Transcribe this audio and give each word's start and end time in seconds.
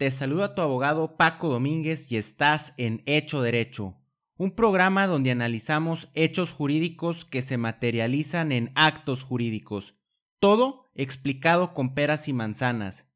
te 0.00 0.10
saluda 0.10 0.54
tu 0.54 0.62
abogado 0.62 1.18
Paco 1.18 1.50
Domínguez 1.50 2.10
y 2.10 2.16
estás 2.16 2.72
en 2.78 3.02
Hecho 3.04 3.42
Derecho, 3.42 3.98
un 4.38 4.52
programa 4.52 5.06
donde 5.06 5.30
analizamos 5.30 6.08
hechos 6.14 6.54
jurídicos 6.54 7.26
que 7.26 7.42
se 7.42 7.58
materializan 7.58 8.50
en 8.50 8.72
actos 8.76 9.24
jurídicos, 9.24 9.96
todo 10.38 10.90
explicado 10.94 11.74
con 11.74 11.92
peras 11.92 12.28
y 12.28 12.32
manzanas. 12.32 13.08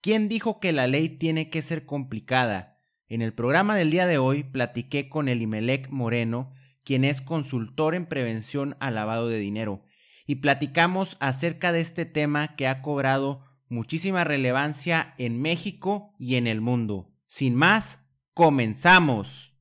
¿Quién 0.00 0.30
dijo 0.30 0.60
que 0.60 0.72
la 0.72 0.86
ley 0.86 1.10
tiene 1.10 1.50
que 1.50 1.60
ser 1.60 1.84
complicada? 1.84 2.78
En 3.06 3.20
el 3.20 3.34
programa 3.34 3.76
del 3.76 3.90
día 3.90 4.06
de 4.06 4.16
hoy 4.16 4.42
platiqué 4.42 5.10
con 5.10 5.28
Elimelec 5.28 5.90
Moreno, 5.90 6.54
quien 6.84 7.04
es 7.04 7.20
consultor 7.20 7.94
en 7.94 8.06
prevención 8.06 8.78
al 8.80 8.94
lavado 8.94 9.28
de 9.28 9.36
dinero, 9.36 9.82
y 10.26 10.36
platicamos 10.36 11.18
acerca 11.20 11.70
de 11.70 11.80
este 11.80 12.06
tema 12.06 12.56
que 12.56 12.66
ha 12.66 12.80
cobrado 12.80 13.44
muchísima 13.70 14.24
relevancia 14.24 15.14
en 15.16 15.40
México 15.40 16.12
y 16.18 16.34
en 16.34 16.48
el 16.48 16.60
mundo. 16.60 17.14
Sin 17.26 17.54
más, 17.54 18.00
comenzamos. 18.34 19.54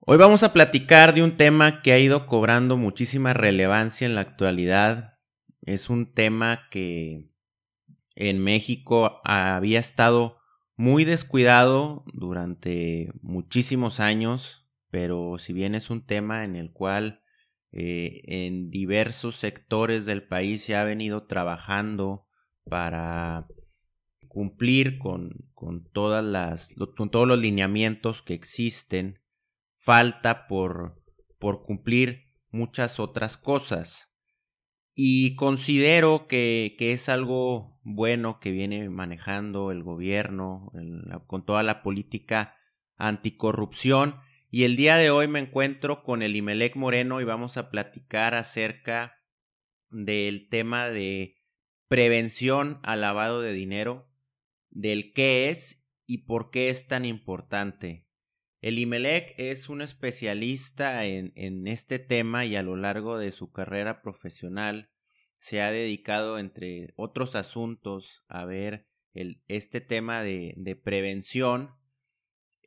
Hoy 0.00 0.16
vamos 0.18 0.42
a 0.42 0.52
platicar 0.52 1.14
de 1.14 1.22
un 1.22 1.36
tema 1.36 1.82
que 1.82 1.92
ha 1.92 2.00
ido 2.00 2.26
cobrando 2.26 2.76
muchísima 2.76 3.32
relevancia 3.32 4.06
en 4.06 4.16
la 4.16 4.22
actualidad. 4.22 5.18
Es 5.62 5.88
un 5.88 6.12
tema 6.12 6.66
que 6.70 7.30
en 8.16 8.42
México 8.42 9.20
había 9.22 9.78
estado 9.78 10.38
muy 10.74 11.04
descuidado 11.04 12.04
durante 12.12 13.12
muchísimos 13.22 14.00
años, 14.00 14.68
pero 14.90 15.38
si 15.38 15.52
bien 15.52 15.76
es 15.76 15.90
un 15.90 16.04
tema 16.04 16.42
en 16.42 16.56
el 16.56 16.72
cual 16.72 17.22
eh, 17.72 18.22
en 18.24 18.70
diversos 18.70 19.36
sectores 19.36 20.06
del 20.06 20.26
país 20.26 20.62
se 20.62 20.74
ha 20.74 20.84
venido 20.84 21.26
trabajando 21.26 22.26
para 22.64 23.46
cumplir 24.26 24.98
con, 24.98 25.50
todas 25.92 26.24
las, 26.24 26.74
con 26.96 27.10
todos 27.10 27.28
los 27.28 27.38
lineamientos 27.38 28.22
que 28.22 28.34
existen. 28.34 29.20
Falta 29.74 30.46
por, 30.46 31.02
por 31.38 31.62
cumplir 31.62 32.32
muchas 32.50 33.00
otras 33.00 33.36
cosas. 33.36 34.14
Y 34.94 35.36
considero 35.36 36.26
que, 36.26 36.74
que, 36.78 36.92
es 36.92 37.08
algo 37.08 37.78
bueno 37.82 38.40
que 38.40 38.50
viene 38.50 38.88
manejando 38.90 39.70
el 39.70 39.84
gobierno 39.84 40.72
con 41.26 41.44
toda 41.44 41.62
la 41.62 41.82
política 41.82 42.56
anticorrupción 42.96 44.16
y 44.50 44.64
el 44.64 44.76
día 44.76 44.96
de 44.96 45.10
hoy 45.10 45.28
me 45.28 45.40
encuentro 45.40 46.02
con 46.02 46.22
el 46.22 46.34
Imelec 46.34 46.74
Moreno 46.74 47.20
y 47.20 47.24
vamos 47.24 47.58
a 47.58 47.70
platicar 47.70 48.34
acerca 48.34 49.22
del 49.90 50.48
tema 50.48 50.88
de 50.88 51.36
prevención 51.88 52.80
al 52.82 53.02
lavado 53.02 53.42
de 53.42 53.52
dinero, 53.52 54.10
del 54.70 55.12
qué 55.12 55.50
es 55.50 55.84
y 56.06 56.18
por 56.26 56.50
qué 56.50 56.70
es 56.70 56.86
tan 56.86 57.04
importante. 57.04 58.06
El 58.62 58.78
Imelec 58.78 59.34
es 59.36 59.68
un 59.68 59.82
especialista 59.82 61.04
en, 61.04 61.66
este 61.66 61.98
tema 61.98 62.46
y 62.46 62.56
a 62.56 62.62
lo 62.62 62.74
largo 62.74 63.18
de 63.18 63.32
su 63.32 63.52
carrera 63.52 64.00
profesional 64.00 64.90
se 65.34 65.60
ha 65.60 65.70
dedicado, 65.70 66.38
entre 66.38 66.94
otros 66.96 67.36
asuntos, 67.36 68.24
a 68.28 68.46
ver 68.46 68.88
este 69.12 69.80
tema 69.80 70.22
de 70.22 70.80
prevención 70.82 71.77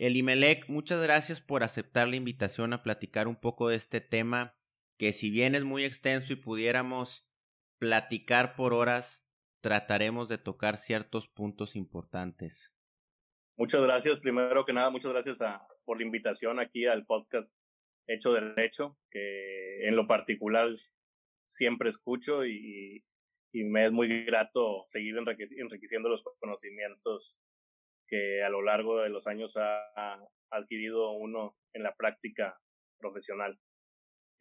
Elimelec, 0.01 0.67
muchas 0.67 1.03
gracias 1.03 1.41
por 1.41 1.62
aceptar 1.62 2.07
la 2.07 2.16
invitación 2.16 2.73
a 2.73 2.81
platicar 2.81 3.28
un 3.28 3.35
poco 3.35 3.69
de 3.69 3.75
este 3.75 4.01
tema, 4.01 4.57
que 4.97 5.13
si 5.13 5.29
bien 5.29 5.53
es 5.53 5.63
muy 5.63 5.85
extenso 5.85 6.34
y 6.34 6.38
pudiéramos 6.38 7.29
platicar 7.78 8.56
por 8.56 8.73
horas, 8.73 9.31
trataremos 9.61 10.28
de 10.28 10.40
tocar 10.40 10.78
ciertos 10.78 11.28
puntos 11.28 11.75
importantes. 11.75 12.75
Muchas 13.56 13.84
gracias, 13.84 14.19
primero 14.19 14.66
que 14.66 14.73
nada, 14.73 14.90
muchas 14.90 15.11
gracias 15.11 15.38
por 15.85 16.00
la 16.00 16.03
invitación 16.03 16.59
aquí 16.59 16.88
al 16.88 17.06
podcast 17.06 17.56
Hecho 18.07 18.34
Derecho, 18.34 18.97
que 19.11 19.88
en 19.88 19.95
lo 19.95 20.07
particular 20.07 20.67
siempre 21.45 21.90
escucho 21.90 22.44
y, 22.44 23.06
y 23.53 23.63
me 23.66 23.85
es 23.85 23.91
muy 23.91 24.25
grato 24.25 24.84
seguir 24.88 25.16
enriqueciendo 25.16 26.09
los 26.09 26.23
conocimientos 26.40 27.40
que 28.11 28.44
a 28.44 28.49
lo 28.49 28.61
largo 28.61 28.99
de 28.99 29.09
los 29.09 29.25
años 29.25 29.55
ha, 29.55 30.19
adquirido 30.53 31.11
uno 31.11 31.55
en 31.72 31.83
la 31.83 31.95
práctica 31.95 32.59
profesional. 32.97 33.57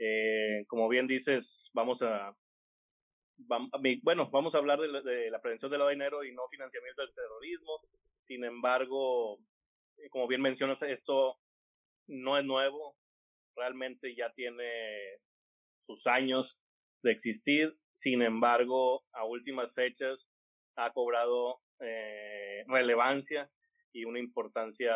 Eh, 0.00 0.64
como 0.66 0.88
bien 0.88 1.06
dices, 1.06 1.70
vamos 1.72 2.02
a, 2.02 2.34
bueno, 4.02 4.28
vamos 4.30 4.56
a 4.56 4.58
hablar 4.58 4.80
de 4.80 5.30
la, 5.30 5.40
prevención 5.40 5.70
del 5.70 5.78
lavado 5.78 5.90
de 5.90 5.94
dinero 5.94 6.24
y 6.24 6.34
no 6.34 6.48
financiamiento 6.48 7.02
del 7.02 7.14
terrorismo. 7.14 7.80
Sin 8.24 8.42
embargo, 8.42 9.38
eh, 9.98 10.10
como 10.10 10.26
bien 10.26 10.42
mencionas, 10.42 10.82
esto 10.82 11.38
no 12.08 12.36
es 12.36 12.44
nuevo, 12.44 12.96
realmente 13.54 14.16
ya 14.16 14.32
tiene 14.32 14.68
sus 15.80 16.08
años 16.08 16.58
de 17.04 17.12
existir. 17.12 17.78
Sin 17.92 18.22
embargo, 18.22 19.04
a 19.12 19.24
últimas 19.24 19.72
fechas 19.74 20.28
ha 20.74 20.92
cobrado 20.92 21.60
eh, 21.78 22.64
relevancia 22.66 23.48
y 23.92 24.04
una 24.04 24.18
importancia, 24.18 24.94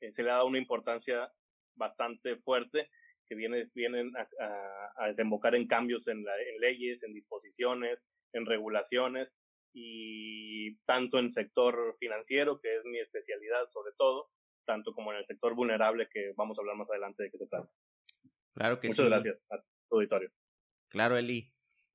eh, 0.00 0.12
se 0.12 0.22
le 0.22 0.30
ha 0.30 0.34
dado 0.34 0.46
una 0.46 0.58
importancia 0.58 1.32
bastante 1.74 2.36
fuerte 2.36 2.90
que 3.26 3.34
viene, 3.34 3.70
vienen 3.74 4.12
a, 4.16 5.06
desembocar 5.06 5.54
en 5.54 5.66
cambios 5.66 6.08
en, 6.08 6.24
leyes, 6.60 7.02
en 7.02 7.12
disposiciones, 7.12 8.04
en 8.32 8.46
regulaciones 8.46 9.36
y 9.72 10.76
tanto 10.84 11.18
en 11.18 11.26
el 11.26 11.30
sector 11.30 11.96
financiero, 11.98 12.60
que 12.60 12.76
es 12.76 12.84
mi 12.84 12.98
especialidad 12.98 13.68
sobre 13.68 13.92
todo, 13.98 14.30
tanto 14.64 14.92
como 14.92 15.12
en 15.12 15.18
el 15.18 15.26
sector 15.26 15.54
vulnerable 15.54 16.08
que 16.08 16.32
vamos 16.36 16.58
a 16.58 16.62
hablar 16.62 16.76
más 16.76 16.90
adelante 16.90 17.24
de 17.24 17.30
qué 17.30 17.38
se 17.38 17.46
trata. 17.46 17.68
Claro 18.54 18.80
que 18.80 18.88
Muchas 18.88 19.06
gracias 19.06 19.46
a 19.50 19.60
tu 19.88 19.96
auditorio. 19.96 20.30
Claro, 20.88 21.16
Eli. 21.18 21.52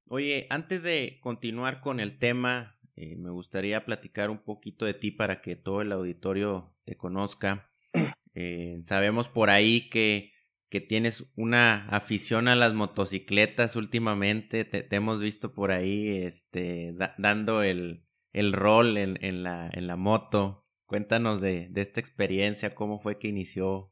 Oye, 0.10 0.48
antes 0.50 0.84
de 0.84 1.20
continuar 1.22 1.82
con 1.82 2.00
el 2.00 2.20
tema 2.20 2.78
eh, 3.02 3.16
me 3.18 3.32
gustaría 3.32 3.84
platicar 3.84 4.30
un 4.30 4.38
poquito 4.38 4.86
de 4.86 4.94
ti 4.94 5.10
para 5.10 5.42
que 5.42 5.56
todo 5.56 5.82
el 5.82 5.92
auditorio 5.92 6.76
te 6.86 6.96
conozca. 6.96 7.72
Eh, 8.34 8.80
sabemos 8.84 9.28
por 9.28 9.50
ahí 9.50 9.90
que, 9.90 10.32
que, 10.70 10.80
tienes 10.80 11.30
una 11.36 11.86
afición 11.90 12.48
a 12.48 12.56
las 12.56 12.74
motocicletas 12.74 13.76
últimamente. 13.76 14.64
Te, 14.64 14.88
hemos 14.96 15.20
visto 15.20 15.54
por 15.54 15.74
ahí 15.74 16.24
este, 16.24 16.96
dando 17.18 17.62
el, 17.62 18.06
el 18.32 18.54
rol 18.54 18.96
en, 18.96 19.22
en, 19.22 19.44
la, 19.44 19.70
en 19.74 19.86
la 19.86 19.98
moto. 19.98 20.66
Cuéntanos 20.86 21.42
de, 21.42 21.68
de 21.72 21.82
esta 21.82 22.00
experiencia, 22.00 22.74
cómo 22.74 23.02
fue 23.02 23.20
que 23.20 23.28
inició. 23.28 23.92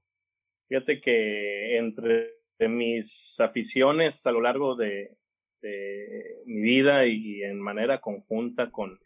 Fíjate 0.70 1.02
que 1.02 1.78
entre 1.78 2.30
mis 2.70 3.41
aficiones 3.41 4.26
a 4.26 4.31
lo 4.31 4.40
largo 4.40 4.78
de, 4.78 5.18
de 5.62 6.42
mi 6.46 6.62
vida 6.62 7.06
y 7.06 7.44
en 7.44 7.59
manera 7.59 8.00
conjunta 8.00 8.72
con, 8.72 9.00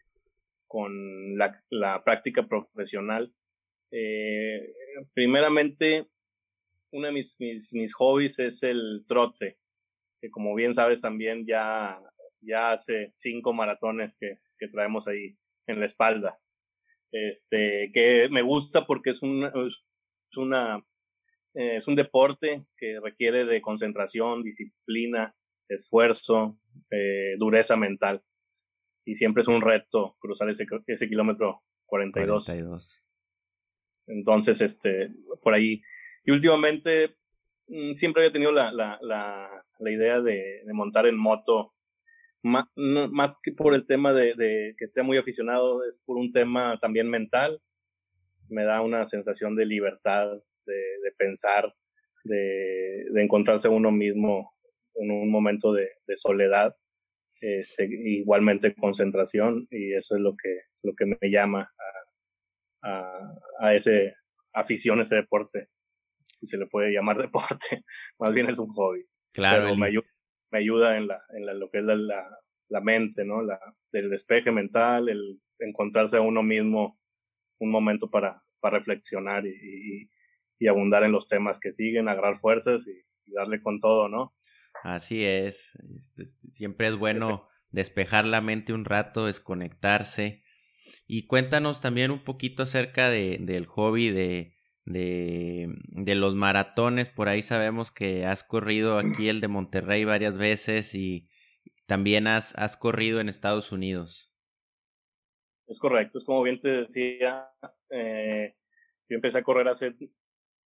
con 0.66 1.36
la, 1.36 1.62
la 1.70 2.02
práctica 2.04 2.46
profesional. 2.46 3.32
Eh, 3.90 4.72
primeramente, 5.12 6.08
uno 6.92 7.06
de 7.06 7.12
mis, 7.12 7.36
mis, 7.38 7.72
mis, 7.72 7.94
hobbies 7.94 8.38
es 8.38 8.62
el 8.62 9.04
trote, 9.06 9.58
que 10.20 10.30
como 10.30 10.54
bien 10.54 10.74
sabes 10.74 11.00
también 11.00 11.46
ya, 11.46 12.00
ya 12.40 12.72
hace 12.72 13.10
cinco 13.14 13.52
maratones 13.52 14.16
que, 14.18 14.38
que 14.58 14.68
traemos 14.68 15.06
ahí 15.08 15.36
en 15.66 15.80
la 15.80 15.86
espalda. 15.86 16.38
Este, 17.12 17.92
que 17.92 18.28
me 18.30 18.42
gusta 18.42 18.86
porque 18.86 19.10
es, 19.10 19.22
un, 19.22 19.44
es 19.44 20.36
una, 20.36 20.84
eh, 21.54 21.76
es 21.76 21.86
un 21.86 21.94
deporte 21.94 22.66
que 22.76 22.98
requiere 23.00 23.44
de 23.44 23.62
concentración, 23.62 24.42
disciplina, 24.42 25.36
esfuerzo, 25.68 26.58
eh, 26.90 27.34
dureza 27.38 27.76
mental. 27.76 28.22
Y 29.04 29.14
siempre 29.14 29.42
es 29.42 29.48
un 29.48 29.60
reto 29.60 30.16
cruzar 30.18 30.48
ese, 30.48 30.66
ese 30.86 31.08
kilómetro 31.08 31.62
42. 31.86 32.44
42. 32.44 33.02
Entonces, 34.06 34.60
este, 34.60 35.12
por 35.42 35.54
ahí. 35.54 35.82
Y 36.24 36.30
últimamente 36.30 37.16
mm, 37.68 37.94
siempre 37.94 38.22
había 38.22 38.32
tenido 38.32 38.52
la, 38.52 38.72
la, 38.72 38.98
la, 39.02 39.64
la 39.78 39.90
idea 39.90 40.20
de, 40.20 40.62
de, 40.64 40.72
montar 40.72 41.06
en 41.06 41.16
moto 41.16 41.74
más, 42.42 42.66
más 42.76 43.38
que 43.42 43.52
por 43.52 43.74
el 43.74 43.86
tema 43.86 44.12
de, 44.12 44.34
de, 44.34 44.74
que 44.78 44.84
esté 44.84 45.02
muy 45.02 45.16
aficionado, 45.16 45.84
es 45.86 46.02
por 46.04 46.16
un 46.16 46.32
tema 46.32 46.78
también 46.80 47.08
mental. 47.08 47.60
Me 48.48 48.64
da 48.64 48.82
una 48.82 49.06
sensación 49.06 49.56
de 49.56 49.64
libertad, 49.64 50.28
de, 50.66 50.74
de 50.74 51.12
pensar, 51.16 51.74
de, 52.24 53.22
encontrarse 53.22 53.68
uno 53.68 53.90
mismo 53.90 54.53
en 54.96 55.10
un 55.10 55.30
momento 55.30 55.72
de, 55.72 55.88
de 56.06 56.16
soledad, 56.16 56.76
este, 57.40 57.88
igualmente 57.90 58.74
concentración, 58.74 59.66
y 59.70 59.94
eso 59.94 60.14
es 60.16 60.20
lo 60.20 60.34
que, 60.36 60.60
lo 60.82 60.94
que 60.94 61.06
me 61.06 61.30
llama 61.30 61.72
a, 62.82 62.90
a, 62.90 63.34
a 63.60 63.74
ese 63.74 64.14
afición, 64.54 65.00
ese 65.00 65.16
deporte, 65.16 65.68
si 66.22 66.46
se 66.46 66.58
le 66.58 66.66
puede 66.66 66.92
llamar 66.92 67.18
deporte, 67.22 67.84
más 68.18 68.32
bien 68.32 68.48
es 68.48 68.58
un 68.58 68.72
hobby. 68.72 69.04
Claro. 69.32 69.64
Pero 69.64 69.76
me 69.76 69.86
ayuda, 69.88 70.08
me 70.50 70.58
ayuda 70.60 70.96
en, 70.96 71.08
la, 71.08 71.22
en 71.30 71.46
la, 71.46 71.54
lo 71.54 71.70
que 71.70 71.78
es 71.78 71.84
la, 71.84 71.96
la, 71.96 72.38
la 72.68 72.80
mente, 72.80 73.24
¿no? 73.24 73.42
La, 73.42 73.58
el 73.92 74.10
despeje 74.10 74.52
mental, 74.52 75.08
el 75.08 75.40
encontrarse 75.58 76.16
a 76.16 76.22
uno 76.22 76.42
mismo 76.42 76.98
un 77.58 77.70
momento 77.70 78.10
para, 78.10 78.42
para 78.60 78.78
reflexionar 78.78 79.46
y, 79.46 79.50
y, 79.50 80.10
y 80.58 80.68
abundar 80.68 81.02
en 81.04 81.12
los 81.12 81.28
temas 81.28 81.58
que 81.58 81.72
siguen, 81.72 82.08
agarrar 82.08 82.36
fuerzas 82.36 82.86
y, 82.86 82.96
y 83.26 83.32
darle 83.32 83.60
con 83.60 83.80
todo, 83.80 84.08
¿no? 84.08 84.34
Así 84.84 85.24
es. 85.24 85.78
Siempre 86.52 86.88
es 86.88 86.96
bueno 86.96 87.48
despejar 87.70 88.26
la 88.26 88.42
mente 88.42 88.74
un 88.74 88.84
rato, 88.84 89.24
desconectarse. 89.24 90.42
Y 91.06 91.26
cuéntanos 91.26 91.80
también 91.80 92.10
un 92.10 92.22
poquito 92.22 92.64
acerca 92.64 93.08
de, 93.08 93.38
del 93.40 93.64
hobby 93.64 94.10
de, 94.10 94.54
de, 94.84 95.74
de, 95.86 96.14
los 96.14 96.34
maratones. 96.34 97.08
Por 97.08 97.30
ahí 97.30 97.40
sabemos 97.40 97.92
que 97.92 98.26
has 98.26 98.44
corrido 98.44 98.98
aquí 98.98 99.30
el 99.30 99.40
de 99.40 99.48
Monterrey 99.48 100.04
varias 100.04 100.36
veces 100.36 100.94
y 100.94 101.30
también 101.86 102.26
has, 102.26 102.54
has 102.58 102.76
corrido 102.76 103.20
en 103.20 103.30
Estados 103.30 103.72
Unidos. 103.72 104.34
Es 105.66 105.78
correcto, 105.78 106.18
es 106.18 106.24
como 106.24 106.42
bien 106.42 106.60
te 106.60 106.82
decía, 106.82 107.48
eh, 107.88 108.54
yo 109.08 109.14
empecé 109.16 109.38
a 109.38 109.42
correr 109.42 109.66
hace 109.66 109.94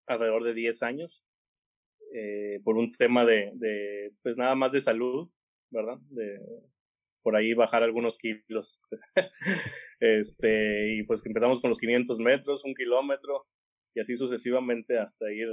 alrededor 0.08 0.44
de 0.44 0.56
10 0.56 0.82
años 0.82 1.27
eh, 2.14 2.60
por 2.64 2.78
un 2.78 2.92
tema 2.94 3.26
de, 3.26 4.12
pues 4.22 4.38
nada 4.38 4.56
más 4.56 4.72
de 4.72 4.82
salud, 4.82 5.30
¿verdad? 5.72 5.98
De 6.10 6.40
por 7.24 7.36
ahí 7.36 7.54
bajar 7.54 7.84
algunos 7.84 8.18
kilos. 8.18 8.82
este, 10.00 10.96
y 10.96 11.04
pues 11.04 11.26
empezamos 11.26 11.60
con 11.60 11.70
los 11.70 11.80
500 11.80 12.20
metros, 12.20 12.64
un 12.64 12.74
kilómetro, 12.74 13.46
y 13.94 14.00
así 14.00 14.16
sucesivamente 14.16 14.98
hasta 14.98 15.32
ir 15.34 15.50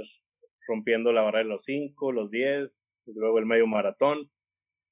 rompiendo 0.67 1.11
la 1.11 1.21
barrera 1.21 1.43
de 1.43 1.49
los 1.49 1.65
5, 1.65 2.11
los 2.13 2.31
10, 2.31 3.03
luego 3.15 3.39
el 3.39 3.45
medio 3.45 3.67
maratón, 3.67 4.31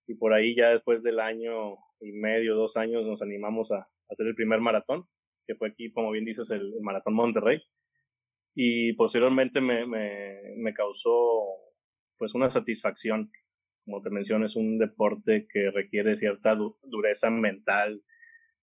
y 0.07 0.15
por 0.15 0.33
ahí 0.33 0.55
ya 0.55 0.71
después 0.71 1.03
del 1.03 1.19
año 1.19 1.77
y 2.01 2.11
medio, 2.11 2.55
dos 2.55 2.75
años, 2.75 3.05
nos 3.05 3.21
animamos 3.21 3.71
a, 3.71 3.87
hacer 4.09 4.27
el 4.27 4.35
primer 4.35 4.59
maratón, 4.59 5.07
que 5.47 5.55
fue 5.55 5.69
aquí, 5.69 5.91
como 5.91 6.11
bien 6.11 6.25
dices, 6.25 6.51
el, 6.51 6.73
el 6.73 6.81
Maratón 6.81 7.13
Monterrey. 7.13 7.61
Y 8.55 8.93
posteriormente 8.93 9.61
me, 9.61 9.85
me, 9.85 10.55
me 10.57 10.73
causó 10.73 11.43
pues 12.17 12.33
una 12.35 12.49
satisfacción. 12.49 13.31
Como 13.85 14.01
te 14.01 14.09
mencioné, 14.09 14.45
es 14.45 14.55
un 14.55 14.77
deporte 14.77 15.47
que 15.51 15.71
requiere 15.71 16.15
cierta 16.15 16.55
du 16.55 16.77
dureza 16.83 17.29
mental, 17.29 18.01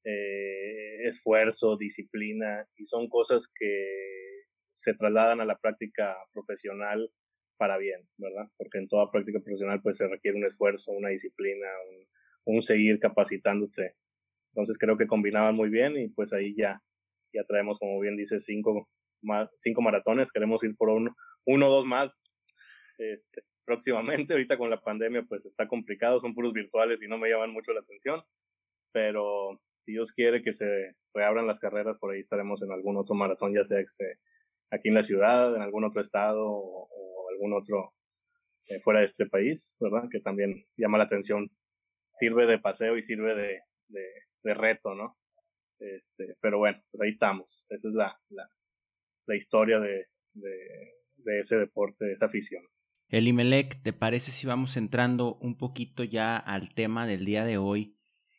eh, 0.04 1.06
esfuerzo, 1.06 1.76
disciplina, 1.76 2.66
y 2.76 2.87
son 2.87 3.08
cosas 3.08 3.52
que 3.54 4.44
se 4.72 4.94
trasladan 4.94 5.40
a 5.40 5.44
la 5.44 5.58
práctica 5.58 6.16
profesional 6.32 7.10
para 7.58 7.76
bien, 7.76 8.08
¿verdad? 8.16 8.46
Porque 8.56 8.78
en 8.78 8.88
toda 8.88 9.10
práctica 9.10 9.40
profesional 9.40 9.82
pues 9.82 9.98
se 9.98 10.08
requiere 10.08 10.38
un 10.38 10.46
esfuerzo, 10.46 10.92
una 10.92 11.10
disciplina, 11.10 11.66
un, 11.90 12.54
un 12.56 12.62
seguir 12.62 12.98
capacitándote. 12.98 13.96
Entonces 14.54 14.78
creo 14.78 14.96
que 14.96 15.06
combinaban 15.06 15.54
muy 15.54 15.69
bien 15.69 15.98
y 15.98 16.08
pues 16.08 16.32
ahí 16.32 16.54
ya, 16.56 16.82
ya 17.34 17.44
traemos, 17.44 17.78
como 17.78 18.00
bien 18.00 18.16
dice, 18.16 18.38
cinco, 18.38 18.88
cinco 19.56 19.82
maratones. 19.82 20.32
Queremos 20.32 20.62
ir 20.64 20.76
por 20.76 20.90
uno, 20.90 21.14
uno 21.46 21.69
o 21.69 21.70
dos 21.70 21.87
más 21.87 22.31
este, 22.99 23.43
próximamente. 23.64 24.32
Ahorita 24.34 24.58
con 24.58 24.70
la 24.70 24.81
pandemia 24.81 25.25
pues 25.28 25.46
está 25.46 25.69
complicado, 25.69 26.20
son 26.20 26.34
puros 26.34 26.52
virtuales 26.52 27.02
y 27.02 27.08
no 27.08 27.19
me 27.19 27.31
llaman 27.31 27.52
mucho 27.52 27.72
la 27.72 27.81
atención. 27.81 28.22
Pero 28.93 29.61
si 29.84 29.93
Dios 29.93 30.12
quiere 30.12 30.43
que 30.43 30.52
se 30.52 30.96
reabran 31.14 31.46
las 31.46 31.61
carreras, 31.61 31.96
por 31.99 32.12
ahí 32.12 32.20
estaremos 32.20 32.62
en 32.62 32.72
algún 32.72 32.96
otro 32.96 33.14
maratón, 33.14 33.55
ya 33.55 33.64
sea 33.64 33.78
aquí 34.70 34.88
en 34.88 34.94
la 34.94 35.02
ciudad, 35.02 35.55
en 35.55 35.62
algún 35.62 35.84
otro 35.84 36.00
estado 36.00 36.46
o, 36.46 36.88
algún 37.31 37.55
otro 37.55 37.94
eh, 38.69 38.81
fuera 38.81 39.00
de 39.00 39.06
este 39.06 39.26
país, 39.26 39.76
¿verdad? 39.81 40.08
Que 40.11 40.20
también 40.20 40.66
llama 40.76 40.99
la 40.99 41.05
atención. 41.05 41.50
Sirve 42.12 42.46
de 42.46 42.58
paseo 42.58 42.96
y 42.96 43.02
sirve 43.02 43.34
de, 43.37 43.61
de, 43.88 44.05
de 44.43 44.55
reto, 44.55 44.94
¿no? 44.94 45.16
Este, 45.78 46.37
pero 46.40 46.58
bueno, 46.58 46.82
pues 46.90 47.00
ahí 47.00 47.08
estamos. 47.08 47.66
Esa 47.70 47.88
es 47.88 47.94
la, 47.94 48.20
la, 48.28 48.50
la 49.26 49.37
historia 49.37 49.78
de, 49.78 50.06
de, 50.34 51.38
ese 51.38 51.56
deporte, 51.56 52.05
de 52.05 52.12
esa 52.12 52.26
afición. 52.26 52.62
Elimelec, 53.08 53.82
¿te 53.82 53.93
parece 53.93 54.31
si 54.31 54.46
vamos 54.46 54.76
entrando 54.76 55.37
un 55.37 55.56
poquito 55.56 56.05
ya 56.05 56.37
al 56.37 56.72
tema 56.72 57.06
del 57.06 57.25
día 57.25 57.44
de 57.44 57.58
hoy? 57.58 57.96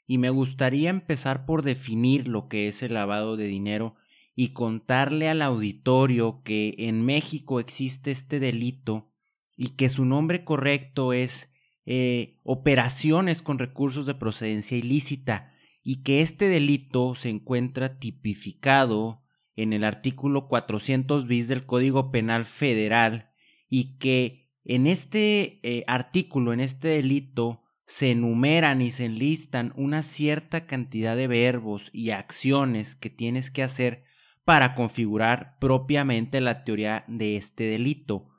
Y 0.08 0.18
me 0.18 0.30
gustaría 0.30 0.90
empezar 0.90 1.46
por 1.46 1.62
definir 1.64 2.28
lo 2.28 2.48
que 2.48 2.68
es 2.68 2.82
el 2.84 2.94
lavado 2.94 3.38
de 3.38 3.48
dinero 3.48 3.96
y 4.36 4.54
contarle 4.54 5.30
al 5.30 5.42
auditorio 5.42 6.42
que 6.44 6.76
en 6.78 7.06
México 7.06 7.60
existe 7.60 8.12
este 8.12 8.40
delito 8.40 9.12
y 9.58 9.76
que 9.76 9.90
su 9.90 10.06
nombre 10.06 10.44
correcto 10.44 11.14
es 11.14 11.50
eh, 11.86 12.40
operaciones 12.44 13.42
con 13.42 13.60
recursos 13.60 14.06
de 14.06 14.16
procedencia 14.16 14.78
ilícita 14.78 15.54
y 15.84 16.04
que 16.04 16.22
este 16.22 16.48
delito 16.48 17.16
se 17.16 17.30
encuentra 17.30 18.00
tipificado 18.00 19.21
en 19.56 19.74
el 19.74 19.84
artículo 19.84 20.48
400 20.48 21.28
bis 21.28 21.48
del 21.48 21.66
Código 21.66 22.12
Penal 22.12 22.46
Federal 22.46 23.32
y 23.70 23.98
que 23.98 24.52
en 24.64 24.88
este 24.88 25.60
eh, 25.64 25.84
artículo, 25.88 26.54
en 26.54 26.60
este 26.60 26.88
delito, 26.90 27.64
se 27.88 28.12
enumeran 28.12 28.82
y 28.82 28.92
se 28.92 29.06
enlistan 29.06 29.74
una 29.76 30.02
cierta 30.02 30.66
cantidad 30.66 31.18
de 31.18 31.28
verbos 31.28 31.90
y 31.92 32.12
acciones 32.12 32.96
que 32.96 33.10
tienes 33.10 33.52
que 33.52 33.64
hacer 33.64 34.04
para 34.46 34.76
configurar 34.76 35.58
propiamente 35.60 36.42
la 36.42 36.64
teoría 36.64 37.04
de 37.08 37.36
este 37.36 37.66
delito. 37.66 38.30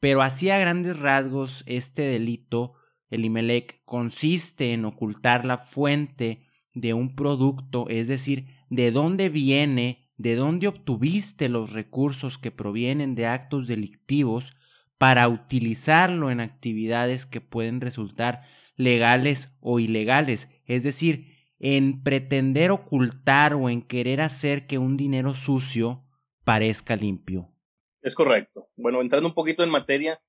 Pero 0.00 0.22
así 0.22 0.50
a 0.50 0.58
grandes 0.58 0.98
rasgos, 0.98 1.62
este 1.66 2.02
delito, 2.02 2.74
el 3.10 3.24
IMELEC, 3.24 3.82
consiste 3.84 4.72
en 4.72 4.84
ocultar 4.84 5.44
la 5.44 5.58
fuente 5.58 6.46
de 6.74 6.94
un 6.94 7.14
producto, 7.14 7.88
es 7.88 8.08
decir, 8.08 8.46
de 8.70 8.90
dónde 8.90 9.28
viene, 9.28 10.01
de 10.22 10.36
dónde 10.36 10.68
obtuviste 10.68 11.48
los 11.48 11.72
recursos 11.72 12.38
que 12.38 12.52
provienen 12.52 13.16
de 13.16 13.26
actos 13.26 13.66
delictivos 13.66 14.54
para 14.96 15.26
utilizarlo 15.26 16.30
en 16.30 16.38
actividades 16.38 17.26
que 17.26 17.40
pueden 17.40 17.80
resultar 17.80 18.42
legales 18.76 19.52
o 19.60 19.80
ilegales, 19.80 20.48
es 20.64 20.84
decir, 20.84 21.26
en 21.58 22.04
pretender 22.04 22.70
ocultar 22.70 23.54
o 23.54 23.68
en 23.68 23.82
querer 23.82 24.20
hacer 24.20 24.68
que 24.68 24.78
un 24.78 24.96
dinero 24.96 25.34
sucio 25.34 26.04
parezca 26.44 26.94
limpio. 26.94 27.52
Es 28.00 28.14
correcto. 28.14 28.68
Bueno, 28.76 29.00
entrando 29.00 29.28
un 29.28 29.34
poquito 29.34 29.64
en 29.64 29.70
materia, 29.70 30.22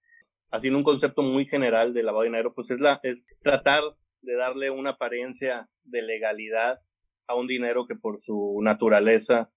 haciendo 0.51 0.79
un 0.79 0.83
concepto 0.83 1.21
muy 1.21 1.45
general 1.45 1.93
de 1.93 2.01
lavado 2.01 2.23
de 2.23 2.29
dinero, 2.29 2.53
pues 2.55 2.71
es, 2.71 2.79
la, 2.79 2.99
es 3.03 3.35
tratar 3.43 3.83
de 4.21 4.35
darle 4.35 4.71
una 4.71 4.91
apariencia 4.91 5.69
de 5.83 6.01
legalidad 6.01 6.81
a 7.27 7.35
un 7.35 7.45
dinero 7.45 7.85
que 7.85 7.95
por 7.95 8.19
su 8.19 8.59
naturaleza 8.63 9.52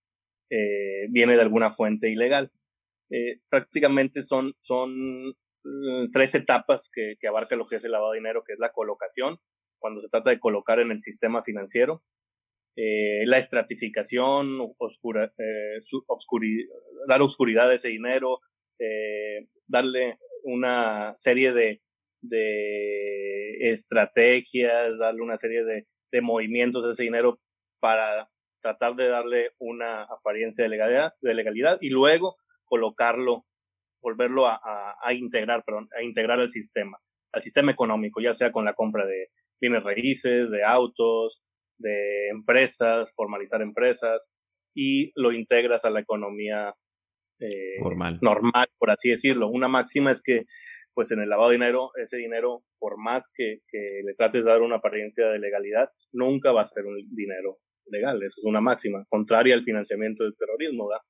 eh, 0.51 1.07
viene 1.11 1.35
de 1.35 1.43
alguna 1.43 1.71
fuente 1.71 2.11
ilegal. 2.11 2.51
Eh, 3.11 3.41
prácticamente 3.49 4.23
son, 4.23 4.55
son 4.61 5.29
mm, 5.65 6.11
tres 6.13 6.35
etapas 6.35 6.91
que, 6.93 7.17
que 7.19 7.29
abarca 7.29 7.57
lo 7.57 7.67
que 7.67 7.77
es 7.77 7.85
el 7.85 7.93
lavado 7.93 8.13
de 8.13 8.19
dinero, 8.19 8.45
que 8.45 8.53
es 8.55 8.59
la 8.59 8.73
colocación, 8.73 9.39
cuando 9.79 10.01
se 10.01 10.09
trata 10.09 10.31
de 10.31 10.41
colocar 10.41 10.81
en 10.81 10.91
el 10.91 11.01
sistema 11.01 11.43
financiero, 11.43 12.03
eh, 12.77 13.25
la 13.27 13.39
estratificación, 13.39 14.59
oscura, 14.79 15.33
dar 17.09 17.23
oscuridad 17.23 17.71
a 17.71 17.75
ese 17.75 17.89
dinero, 17.89 18.41
darle 19.67 20.19
una 20.43 21.13
serie 21.17 21.53
de, 21.53 21.81
de 22.21 23.71
estrategias, 23.71 24.99
darle 24.99 25.23
una 25.23 25.37
serie 25.39 25.65
de, 25.65 25.87
de 26.13 26.21
movimientos 26.21 26.85
a 26.85 26.93
ese 26.93 27.05
dinero 27.05 27.41
para 27.81 28.29
tratar 28.67 28.97
de 28.97 29.09
darle 29.09 29.51
una 29.59 30.03
apariencia 30.03 30.65
de 30.65 30.71
legalidad, 30.71 31.13
de 31.21 31.35
legalidad 31.35 31.79
y 31.81 31.91
luego 31.91 32.37
colocarlo, 32.65 33.45
volverlo 34.03 34.47
a, 34.47 34.55
a, 34.63 34.95
a 35.01 35.15
integrar, 35.15 35.63
perdón, 35.65 35.89
a 35.97 36.03
integrar 36.03 36.41
al 36.41 36.51
sistema, 36.51 36.99
al 37.33 37.43
sistema 37.43 37.71
económico, 37.71 38.21
ya 38.21 38.35
sea 38.35 38.51
con 38.51 38.65
la 38.65 38.75
compra 38.75 39.07
de 39.07 39.29
bienes 39.61 39.85
raíces, 39.85 40.51
de 40.51 40.65
autos, 40.65 41.43
de 41.79 42.29
empresas, 42.29 43.15
formalizar 43.15 43.63
empresas 43.63 44.33
y 44.75 45.13
lo 45.15 45.33
integras 45.33 45.85
a 45.85 45.91
la 45.91 46.01
economía 46.01 46.75
eh, 47.39 47.79
normal, 48.21 48.67
por 48.79 48.91
así 48.91 49.11
decirlo. 49.11 49.49
Una 49.49 49.69
máxima 49.69 50.11
es 50.11 50.23
que, 50.23 50.43
pues 50.93 51.13
en 51.13 51.21
el 51.21 51.29
lavado 51.29 51.51
de 51.51 51.57
dinero, 51.57 51.91
ese 52.03 52.17
dinero, 52.17 52.65
por 52.81 52.99
más 52.99 53.29
que, 53.33 53.61
le 53.73 54.15
trates 54.15 54.45
de 54.45 54.51
dar 54.51 54.63
una 54.63 54.77
apariencia 54.77 55.29
de 55.29 55.39
legalidad, 55.39 55.91
nunca 56.13 56.51
va 56.51 56.63
a 56.63 56.67
ser 56.67 56.85
un 56.85 56.97
dinero 57.15 57.59
legal. 57.91 58.17
Eso 58.23 58.41
es 58.41 58.45
una 58.45 58.61
máxima, 58.61 59.05
contraria 59.09 59.55
al 59.55 59.63
financiamiento 59.63 60.25
del 60.25 60.37
terrorismo, 60.37 60.89
¿verdad? 60.89 61.03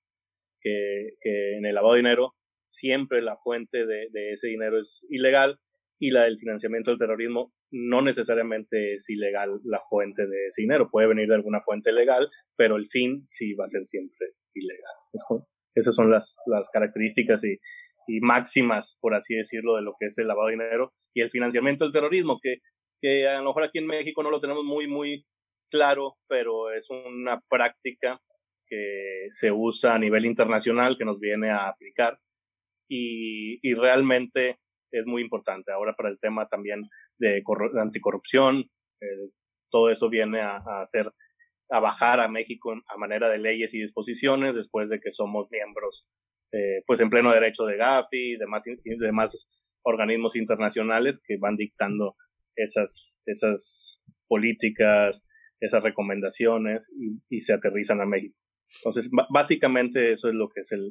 Que, 0.60 1.10
que 1.20 1.56
en 1.56 1.66
el 1.66 1.74
lavado 1.74 1.94
de 1.94 2.00
dinero 2.00 2.34
siempre 2.66 3.22
la 3.22 3.36
fuente 3.36 3.86
de, 3.86 4.08
ese 4.32 4.48
dinero 4.48 4.78
es 4.78 5.06
ilegal 5.10 5.58
y 5.98 6.10
la 6.10 6.24
del 6.24 6.38
financiamiento 6.38 6.90
del 6.90 6.98
terrorismo 6.98 7.52
no 7.70 8.02
necesariamente 8.02 8.94
es 8.94 9.08
ilegal 9.08 9.60
la 9.64 9.80
fuente 9.80 10.26
de 10.26 10.46
ese 10.46 10.62
dinero, 10.62 10.90
puede 10.90 11.08
venir 11.08 11.28
de 11.28 11.34
alguna 11.34 11.60
fuente 11.60 11.92
legal, 11.92 12.28
pero 12.56 12.76
el 12.76 12.86
fin 12.86 13.22
sí 13.26 13.54
va 13.54 13.64
a 13.64 13.68
ser 13.68 13.82
siempre 13.84 14.28
ilegal. 14.54 15.44
Esas 15.74 15.94
son 15.94 16.10
las, 16.10 16.36
las 16.46 16.70
características 16.70 17.44
y, 17.44 17.58
y, 18.06 18.20
máximas, 18.20 18.98
por 19.00 19.14
así 19.14 19.34
decirlo, 19.34 19.76
de 19.76 19.82
lo 19.82 19.94
que 19.98 20.06
es 20.06 20.18
el 20.18 20.28
lavado 20.28 20.48
de 20.48 20.54
dinero 20.54 20.92
y 21.14 21.22
el 21.22 21.30
financiamiento 21.30 21.84
del 21.84 21.92
terrorismo, 21.92 22.38
que, 22.40 22.58
que 23.00 23.26
a 23.26 23.40
lo 23.40 23.48
mejor 23.48 23.64
aquí 23.64 23.78
en 23.78 23.86
México 23.86 24.22
no 24.22 24.30
lo 24.30 24.40
tenemos 24.40 24.64
muy, 24.64 24.86
muy 24.86 25.26
claro, 25.70 26.16
pero 26.28 26.72
es 26.72 26.88
una 26.90 27.40
práctica 27.48 28.20
que 28.66 29.26
se 29.30 29.52
usa 29.52 29.94
a 29.94 29.98
nivel 29.98 30.26
internacional, 30.26 30.96
que 30.98 31.04
nos 31.04 31.20
viene 31.20 31.50
a 31.50 31.68
aplicar 31.68 32.18
y, 32.88 33.58
y 33.62 33.74
realmente 33.74 34.58
es 34.90 35.06
muy 35.06 35.22
importante. 35.22 35.72
Ahora 35.72 35.94
para 35.94 36.08
el 36.08 36.18
tema 36.18 36.48
también 36.48 36.82
de, 37.18 37.42
anticorrupción, 37.80 38.70
eh, 39.00 39.06
todo 39.70 39.90
eso 39.90 40.08
viene 40.08 40.40
a, 40.40 40.58
hacer, 40.80 41.12
a 41.70 41.80
bajar 41.80 42.20
a 42.20 42.28
México 42.28 42.74
a 42.86 42.96
manera 42.96 43.28
de 43.28 43.38
leyes 43.38 43.74
y 43.74 43.80
disposiciones 43.80 44.54
después 44.54 44.88
de 44.88 45.00
que 45.00 45.10
somos 45.10 45.48
miembros, 45.50 46.06
eh, 46.52 46.82
pues 46.86 47.00
en 47.00 47.10
pleno 47.10 47.32
derecho 47.32 47.64
de 47.64 47.76
Gafi 47.76 48.32
y 48.32 48.36
demás, 48.36 48.64
demás 48.84 49.48
organismos 49.82 50.36
internacionales 50.36 51.20
que 51.24 51.36
van 51.38 51.56
dictando 51.56 52.16
esas, 52.56 53.20
esas 53.26 54.02
políticas, 54.28 55.24
esas 55.60 55.82
recomendaciones 55.82 56.90
y, 57.30 57.40
se 57.40 57.54
aterrizan 57.54 58.00
a 58.00 58.06
México. 58.06 58.36
Entonces, 58.80 59.10
básicamente 59.30 60.12
eso 60.12 60.28
es 60.28 60.34
lo 60.34 60.48
que 60.48 60.60
es 60.60 60.72
el, 60.72 60.90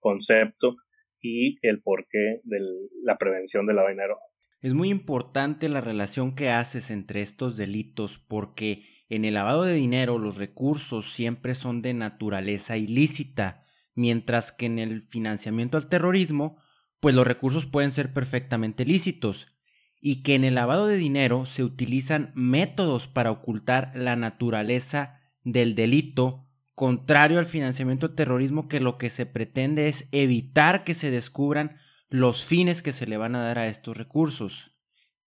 concepto 0.00 0.76
y 1.20 1.58
el 1.66 1.82
porqué 1.82 2.40
de 2.44 2.60
la 3.02 3.18
prevención 3.18 3.66
del 3.66 3.76
lavado 3.76 3.88
de 3.88 3.94
dinero. 3.94 4.18
Es 4.60 4.74
muy 4.74 4.90
importante 4.90 5.68
la 5.68 5.80
relación 5.80 6.36
que 6.36 6.50
haces 6.50 6.90
entre 6.90 7.22
estos 7.22 7.56
delitos 7.56 8.18
porque 8.18 8.84
en 9.08 9.24
el 9.24 9.34
lavado 9.34 9.64
de 9.64 9.74
dinero 9.74 10.18
los 10.18 10.36
recursos 10.36 11.12
siempre 11.12 11.56
son 11.56 11.82
de 11.82 11.94
naturaleza 11.94 12.76
ilícita, 12.76 13.64
mientras 13.94 14.52
que 14.52 14.66
en 14.66 14.78
el 14.78 15.02
financiamiento 15.02 15.76
al 15.76 15.88
terrorismo, 15.88 16.62
pues 17.00 17.14
los 17.14 17.26
recursos 17.26 17.66
pueden 17.66 17.90
ser 17.90 18.12
perfectamente 18.12 18.84
lícitos, 18.84 19.57
y 20.00 20.22
que 20.22 20.34
en 20.34 20.44
el 20.44 20.54
lavado 20.54 20.86
de 20.86 20.96
dinero 20.96 21.46
se 21.46 21.64
utilizan 21.64 22.32
métodos 22.34 23.06
para 23.06 23.30
ocultar 23.30 23.92
la 23.94 24.16
naturaleza 24.16 25.20
del 25.42 25.74
delito 25.74 26.48
contrario 26.74 27.40
al 27.40 27.46
financiamiento 27.46 28.14
terrorismo 28.14 28.68
que 28.68 28.78
lo 28.78 28.98
que 28.98 29.10
se 29.10 29.26
pretende 29.26 29.88
es 29.88 30.08
evitar 30.12 30.84
que 30.84 30.94
se 30.94 31.10
descubran 31.10 31.76
los 32.08 32.44
fines 32.44 32.82
que 32.82 32.92
se 32.92 33.06
le 33.06 33.16
van 33.16 33.34
a 33.34 33.42
dar 33.42 33.58
a 33.58 33.66
estos 33.66 33.96
recursos. 33.96 34.76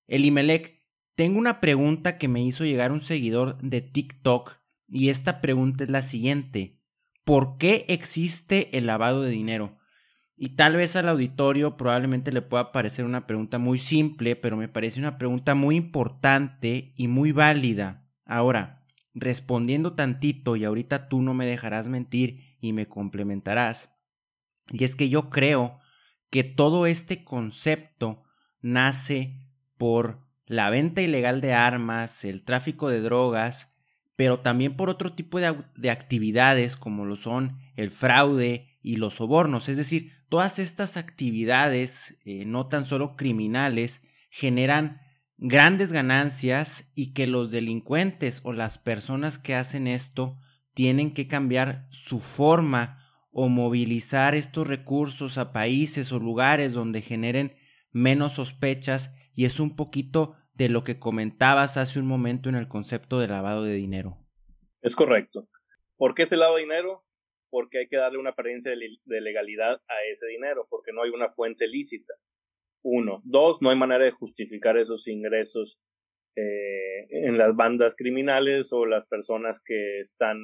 El 0.07 0.23
Imelec, 0.23 0.79
tengo 1.15 1.37
una 1.37 1.59
pregunta 1.59 2.17
que 2.17 2.29
me 2.29 2.41
hizo 2.41 2.63
llegar 2.63 2.91
un 2.91 3.01
seguidor 3.01 3.57
de 3.61 3.81
TikTok 3.81 4.59
y 4.87 5.09
esta 5.09 5.41
pregunta 5.41 5.83
es 5.83 5.89
la 5.89 6.01
siguiente. 6.01 6.79
¿Por 7.23 7.57
qué 7.57 7.85
existe 7.89 8.75
el 8.77 8.87
lavado 8.87 9.21
de 9.21 9.29
dinero? 9.31 9.77
Y 10.43 10.55
tal 10.55 10.75
vez 10.75 10.95
al 10.95 11.07
auditorio 11.07 11.77
probablemente 11.77 12.31
le 12.31 12.41
pueda 12.41 12.71
parecer 12.71 13.05
una 13.05 13.27
pregunta 13.27 13.59
muy 13.59 13.77
simple, 13.77 14.35
pero 14.35 14.57
me 14.57 14.67
parece 14.67 14.99
una 14.99 15.19
pregunta 15.19 15.53
muy 15.53 15.75
importante 15.75 16.93
y 16.95 17.07
muy 17.07 17.31
válida. 17.31 18.09
Ahora, 18.25 18.83
respondiendo 19.13 19.93
tantito 19.93 20.55
y 20.55 20.65
ahorita 20.65 21.09
tú 21.09 21.21
no 21.21 21.35
me 21.35 21.45
dejarás 21.45 21.87
mentir 21.89 22.57
y 22.59 22.73
me 22.73 22.87
complementarás. 22.87 23.91
Y 24.71 24.83
es 24.83 24.95
que 24.95 25.09
yo 25.09 25.29
creo 25.29 25.77
que 26.31 26.43
todo 26.43 26.87
este 26.87 27.23
concepto 27.23 28.23
nace 28.61 29.47
por 29.77 30.25
la 30.47 30.71
venta 30.71 31.03
ilegal 31.03 31.41
de 31.41 31.53
armas, 31.53 32.25
el 32.25 32.41
tráfico 32.41 32.89
de 32.89 33.01
drogas, 33.01 33.75
pero 34.15 34.39
también 34.39 34.75
por 34.75 34.89
otro 34.89 35.13
tipo 35.13 35.39
de, 35.39 35.89
actividades 35.91 36.77
como 36.77 37.05
lo 37.05 37.15
son 37.15 37.59
el 37.75 37.91
fraude 37.91 38.70
y 38.81 38.97
los 38.97 39.15
sobornos. 39.15 39.69
Es 39.69 39.77
decir, 39.77 40.11
todas 40.29 40.59
estas 40.59 40.97
actividades, 40.97 42.17
eh, 42.25 42.45
no 42.45 42.67
tan 42.67 42.85
solo 42.85 43.15
criminales, 43.15 44.01
generan 44.29 45.01
grandes 45.37 45.91
ganancias 45.91 46.91
y 46.95 47.13
que 47.13 47.27
los 47.27 47.51
delincuentes 47.51 48.41
o 48.43 48.53
las 48.53 48.77
personas 48.77 49.39
que 49.39 49.55
hacen 49.55 49.87
esto 49.87 50.37
tienen 50.73 51.13
que 51.13 51.27
cambiar 51.27 51.87
su 51.89 52.19
forma 52.19 52.99
o 53.31 53.49
movilizar 53.49 54.35
estos 54.35 54.67
recursos 54.67 55.37
a 55.37 55.51
países 55.51 56.11
o 56.11 56.19
lugares 56.19 56.73
donde 56.73 57.01
generen 57.01 57.55
menos 57.91 58.33
sospechas 58.33 59.13
y 59.33 59.45
es 59.45 59.59
un 59.59 59.75
poquito 59.75 60.35
de 60.53 60.69
lo 60.69 60.83
que 60.83 60.99
comentabas 60.99 61.77
hace 61.77 61.99
un 61.99 62.07
momento 62.07 62.49
en 62.49 62.55
el 62.55 62.67
concepto 62.67 63.19
de 63.19 63.27
lavado 63.27 63.63
de 63.63 63.73
dinero. 63.73 64.17
Es 64.81 64.95
correcto. 64.95 65.47
¿Por 65.97 66.13
qué 66.13 66.23
ese 66.23 66.37
lavado 66.37 66.57
de 66.57 66.63
dinero? 66.63 67.05
Porque 67.51 67.79
hay 67.79 67.87
que 67.87 67.97
darle 67.97 68.17
una 68.17 68.31
apariencia 68.31 68.71
de 68.71 69.21
legalidad 69.21 69.81
a 69.87 70.03
ese 70.09 70.25
dinero, 70.25 70.65
porque 70.69 70.91
no 70.91 71.03
hay 71.03 71.11
una 71.11 71.29
fuente 71.29 71.67
lícita. 71.67 72.13
Uno. 72.83 73.21
Dos, 73.23 73.61
no 73.61 73.69
hay 73.69 73.77
manera 73.77 74.03
de 74.03 74.11
justificar 74.11 74.77
esos 74.77 75.07
ingresos 75.07 75.77
eh, 76.35 77.07
en 77.09 77.37
las 77.37 77.55
bandas 77.55 77.93
criminales 77.95 78.71
o 78.71 78.85
las 78.85 79.05
personas 79.05 79.61
que 79.63 79.99
están 79.99 80.37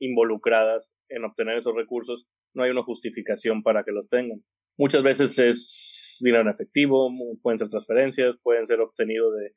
involucradas 0.00 0.96
en 1.08 1.24
obtener 1.24 1.58
esos 1.58 1.74
recursos. 1.74 2.26
No 2.54 2.62
hay 2.62 2.70
una 2.70 2.82
justificación 2.82 3.62
para 3.62 3.84
que 3.84 3.92
los 3.92 4.08
tengan. 4.08 4.42
Muchas 4.76 5.02
veces 5.02 5.38
es 5.38 6.18
dinero 6.20 6.42
en 6.42 6.48
efectivo, 6.48 7.10
pueden 7.42 7.58
ser 7.58 7.68
transferencias, 7.68 8.36
pueden 8.42 8.66
ser 8.66 8.80
obtenidos 8.80 9.34
de... 9.36 9.52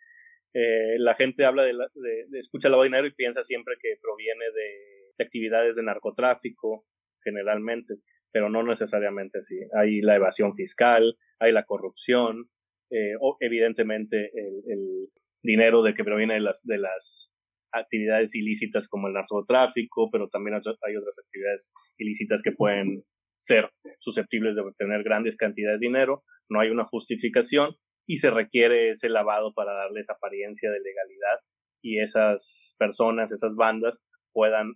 Eh, 0.54 1.00
la 1.00 1.14
gente 1.16 1.46
habla 1.46 1.64
de, 1.64 1.74
de, 1.74 2.40
escucha 2.40 2.68
el 2.68 2.84
dinero 2.84 3.06
y 3.06 3.14
piensa 3.14 3.44
siempre 3.44 3.76
que 3.82 3.96
proviene 4.02 4.46
de 4.46 5.24
actividades 5.24 5.76
de 5.76 5.84
narcotráfico, 5.84 6.86
generalmente 7.28 7.96
pero 8.32 8.50
no 8.50 8.64
necesariamente 8.64 9.40
así. 9.40 9.56
Hay 9.74 10.02
la 10.02 10.16
evasión 10.16 10.54
fiscal, 10.54 11.18
hay 11.40 11.52
la 11.52 11.64
corrupción, 11.64 12.50
eh, 12.92 13.14
o 13.20 13.38
evidentemente 13.40 14.32
el, 14.36 15.10
dinero 15.44 15.82
de 15.82 15.94
que 15.94 16.04
proviene 16.04 16.34
de 16.34 16.42
las, 16.42 16.64
de 16.66 16.78
las 16.78 17.34
actividades 17.72 18.36
ilícitas 18.36 18.88
como 18.90 19.08
el 19.08 19.14
narcotráfico, 19.14 20.10
pero 20.12 20.28
también 20.28 20.56
hay 20.56 20.96
otras 20.96 21.20
actividades 21.20 21.74
ilícitas 21.98 22.42
que 22.44 22.52
pueden 22.52 23.04
ser 23.38 23.70
susceptibles 24.00 24.56
de 24.56 24.62
obtener 24.62 25.04
grandes 25.04 25.38
cantidades 25.38 25.80
de 25.80 25.88
dinero, 25.88 26.24
no 26.50 26.60
hay 26.60 26.70
una 26.70 26.86
justificación 26.86 27.76
y 28.06 28.18
se 28.18 28.30
requiere 28.30 28.90
ese 28.90 29.10
lavado 29.10 29.54
para 29.54 29.74
darles 29.74 30.10
apariencia 30.10 30.70
de 30.70 30.80
legalidad 30.80 31.40
y 31.82 32.00
esas 32.00 32.76
personas, 32.78 33.32
esas 33.32 33.56
bandas 33.56 34.04
puedan 34.34 34.74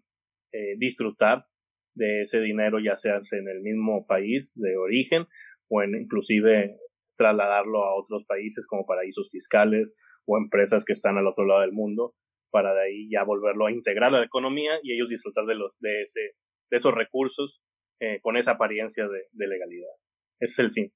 eh, 0.54 0.76
disfrutar 0.78 1.46
de 1.94 2.22
ese 2.22 2.40
dinero, 2.40 2.80
ya 2.80 2.96
sea 2.96 3.20
en 3.32 3.48
el 3.48 3.62
mismo 3.62 4.06
país 4.06 4.54
de 4.56 4.78
origen 4.78 5.28
o 5.70 5.84
en 5.84 5.96
inclusive 5.96 6.78
trasladarlo 7.16 7.84
a 7.84 7.96
otros 7.96 8.26
países 8.26 8.66
como 8.68 8.86
paraísos 8.86 9.30
fiscales 9.32 9.96
o 10.26 10.38
empresas 10.38 10.86
que 10.86 10.94
están 10.94 11.18
al 11.18 11.28
otro 11.28 11.46
lado 11.46 11.62
del 11.62 11.72
mundo 11.72 12.16
para 12.52 12.74
de 12.74 12.82
ahí 12.82 13.10
ya 13.10 13.24
volverlo 13.24 13.66
a 13.66 13.72
integrar 13.72 14.14
a 14.14 14.20
la 14.20 14.26
economía 14.26 14.72
y 14.84 14.94
ellos 14.94 15.10
disfrutar 15.10 15.46
de 15.46 15.56
los 15.56 15.72
de 15.80 16.02
ese 16.02 16.36
de 16.70 16.78
esos 16.78 16.94
recursos 16.94 17.62
eh, 18.00 18.20
con 18.22 18.38
esa 18.38 18.52
apariencia 18.52 19.08
de, 19.08 19.24
de 19.32 19.48
legalidad. 19.48 19.92
Ese 20.40 20.54
es 20.54 20.60
el 20.60 20.72
fin. 20.72 20.94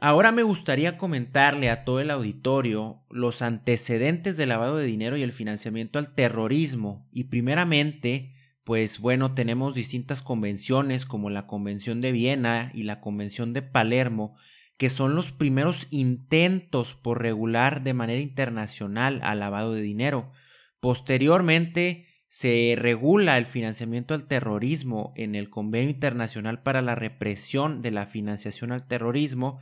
Ahora 0.00 0.32
me 0.32 0.42
gustaría 0.42 0.98
comentarle 0.98 1.70
a 1.70 1.84
todo 1.84 2.00
el 2.00 2.10
auditorio 2.10 3.04
los 3.10 3.42
antecedentes 3.42 4.36
del 4.36 4.48
lavado 4.48 4.76
de 4.76 4.86
dinero 4.86 5.16
y 5.16 5.22
el 5.22 5.32
financiamiento 5.32 5.98
al 5.98 6.14
terrorismo 6.14 7.08
y 7.12 7.24
primeramente 7.24 8.33
pues 8.64 8.98
bueno, 8.98 9.34
tenemos 9.34 9.74
distintas 9.74 10.22
convenciones 10.22 11.04
como 11.04 11.28
la 11.28 11.46
Convención 11.46 12.00
de 12.00 12.12
Viena 12.12 12.70
y 12.74 12.82
la 12.82 13.00
Convención 13.00 13.52
de 13.52 13.60
Palermo, 13.60 14.36
que 14.78 14.88
son 14.88 15.14
los 15.14 15.32
primeros 15.32 15.86
intentos 15.90 16.94
por 16.94 17.20
regular 17.20 17.82
de 17.82 17.92
manera 17.92 18.20
internacional 18.20 19.20
al 19.22 19.40
lavado 19.40 19.74
de 19.74 19.82
dinero. 19.82 20.32
Posteriormente 20.80 22.06
se 22.28 22.74
regula 22.76 23.38
el 23.38 23.46
financiamiento 23.46 24.14
al 24.14 24.26
terrorismo 24.26 25.12
en 25.14 25.34
el 25.34 25.50
Convenio 25.50 25.90
Internacional 25.90 26.62
para 26.62 26.82
la 26.82 26.94
Represión 26.94 27.82
de 27.82 27.90
la 27.90 28.06
Financiación 28.06 28.72
al 28.72 28.88
Terrorismo 28.88 29.60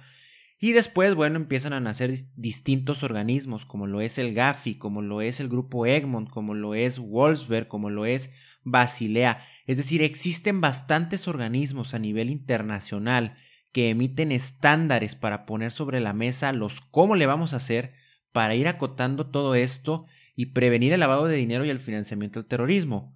Y 0.65 0.75
después, 0.75 1.17
bueno, 1.17 1.39
empiezan 1.39 1.73
a 1.73 1.81
nacer 1.81 2.15
distintos 2.37 3.03
organismos, 3.03 3.67
como 3.67 3.89
lo 3.89 4.01
es 4.01 4.17
el 4.17 4.33
Gafi, 4.33 4.77
como 4.77 5.03
lo 5.03 5.21
es 5.21 5.41
el 5.41 5.49
grupo 5.49 5.87
Egmont, 5.87 6.31
como 6.31 6.55
lo 6.55 6.77
es 6.77 7.01
Wolfsberg, 7.01 7.67
como 7.67 7.91
lo 7.91 8.07
es 8.07 8.31
Basilea. 8.63 9.45
Es 9.67 9.77
decir, 9.77 10.03
existen 10.03 10.61
bastantes 10.61 11.27
organismos 11.27 11.95
a 11.95 11.99
nivel 11.99 12.31
internacional 12.31 13.33
que 13.73 13.91
emiten 13.91 14.31
estándares 14.31 15.17
para 15.17 15.47
poner 15.47 15.73
sobre 15.73 15.99
la 15.99 16.13
mesa 16.13 16.53
los 16.53 16.81
cómo 16.81 17.17
le 17.17 17.27
vamos 17.27 17.55
a 17.55 17.57
hacer 17.57 17.91
para 18.31 18.55
ir 18.55 18.69
acotando 18.69 19.33
todo 19.33 19.57
esto 19.57 20.07
y 20.37 20.47
prevenir 20.47 20.93
el 20.93 21.01
lavado 21.01 21.27
de 21.27 21.35
dinero 21.35 21.65
y 21.65 21.71
el 21.71 21.81
financiamiento 21.81 22.39
del 22.39 22.47
terrorismo. 22.47 23.09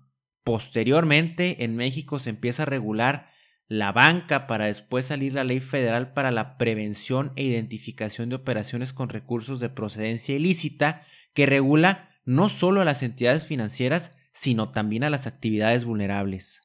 Posteriormente, 0.43 1.63
en 1.63 1.77
México 1.77 2.19
se 2.19 2.31
empieza 2.31 2.65
a 2.65 2.67
regular 2.67 3.36
la 3.69 3.93
banca 3.93 4.47
para 4.47 4.67
después 4.67 5.07
salir 5.07 5.33
la 5.33 5.45
ley 5.45 5.61
federal 5.61 6.13
para 6.13 6.31
la 6.31 6.57
prevención 6.57 7.33
e 7.37 7.43
identificación 7.43 8.29
de 8.29 8.37
operaciones 8.37 8.93
con 8.93 9.09
recursos 9.09 9.59
de 9.59 9.71
procedencia 9.71 10.37
ilícita 10.37 11.03
que 11.35 11.47
regula 11.47 12.11
no 12.25 12.49
solo 12.49 12.81
a 12.81 12.85
las 12.85 13.03
entidades 13.03 13.47
financieras, 13.47 14.17
sino 14.33 14.71
también 14.71 15.05
a 15.05 15.11
las 15.11 15.27
actividades 15.27 15.85
vulnerables. 15.85 16.63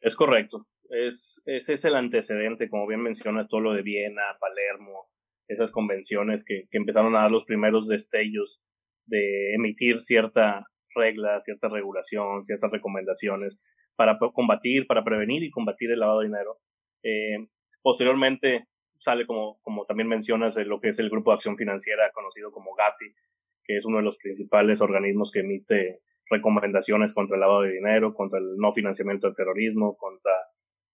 Es 0.00 0.16
correcto. 0.16 0.66
Es, 0.88 1.42
ese 1.46 1.74
es 1.74 1.84
el 1.84 1.94
antecedente, 1.94 2.68
como 2.68 2.86
bien 2.86 3.02
mencionas, 3.02 3.46
todo 3.48 3.60
lo 3.60 3.74
de 3.74 3.82
Viena, 3.82 4.22
Palermo, 4.40 5.10
esas 5.46 5.70
convenciones 5.70 6.44
que, 6.44 6.64
que 6.70 6.78
empezaron 6.78 7.14
a 7.14 7.20
dar 7.20 7.30
los 7.30 7.44
primeros 7.44 7.86
destellos 7.86 8.62
de 9.06 9.54
emitir 9.54 10.00
cierta 10.00 10.66
regla, 10.94 11.40
cierta 11.40 11.68
regulación, 11.68 12.44
ciertas 12.44 12.70
recomendaciones 12.70 13.64
para 14.00 14.18
combatir, 14.32 14.86
para 14.86 15.04
prevenir 15.04 15.42
y 15.42 15.50
combatir 15.50 15.90
el 15.90 16.00
lavado 16.00 16.20
de 16.20 16.28
dinero. 16.28 16.58
Eh, 17.02 17.48
posteriormente 17.82 18.66
sale, 18.98 19.26
como, 19.26 19.60
como 19.60 19.84
también 19.84 20.08
mencionas, 20.08 20.56
lo 20.56 20.80
que 20.80 20.88
es 20.88 20.98
el 21.00 21.10
Grupo 21.10 21.30
de 21.30 21.34
Acción 21.34 21.58
Financiera, 21.58 22.10
conocido 22.10 22.50
como 22.50 22.74
GAFI, 22.74 23.12
que 23.62 23.76
es 23.76 23.84
uno 23.84 23.98
de 23.98 24.04
los 24.04 24.16
principales 24.16 24.80
organismos 24.80 25.30
que 25.30 25.40
emite 25.40 26.00
recomendaciones 26.30 27.12
contra 27.12 27.36
el 27.36 27.42
lavado 27.42 27.60
de 27.60 27.72
dinero, 27.72 28.14
contra 28.14 28.38
el 28.38 28.56
no 28.56 28.72
financiamiento 28.72 29.26
del 29.26 29.36
terrorismo, 29.36 29.98
contra 29.98 30.32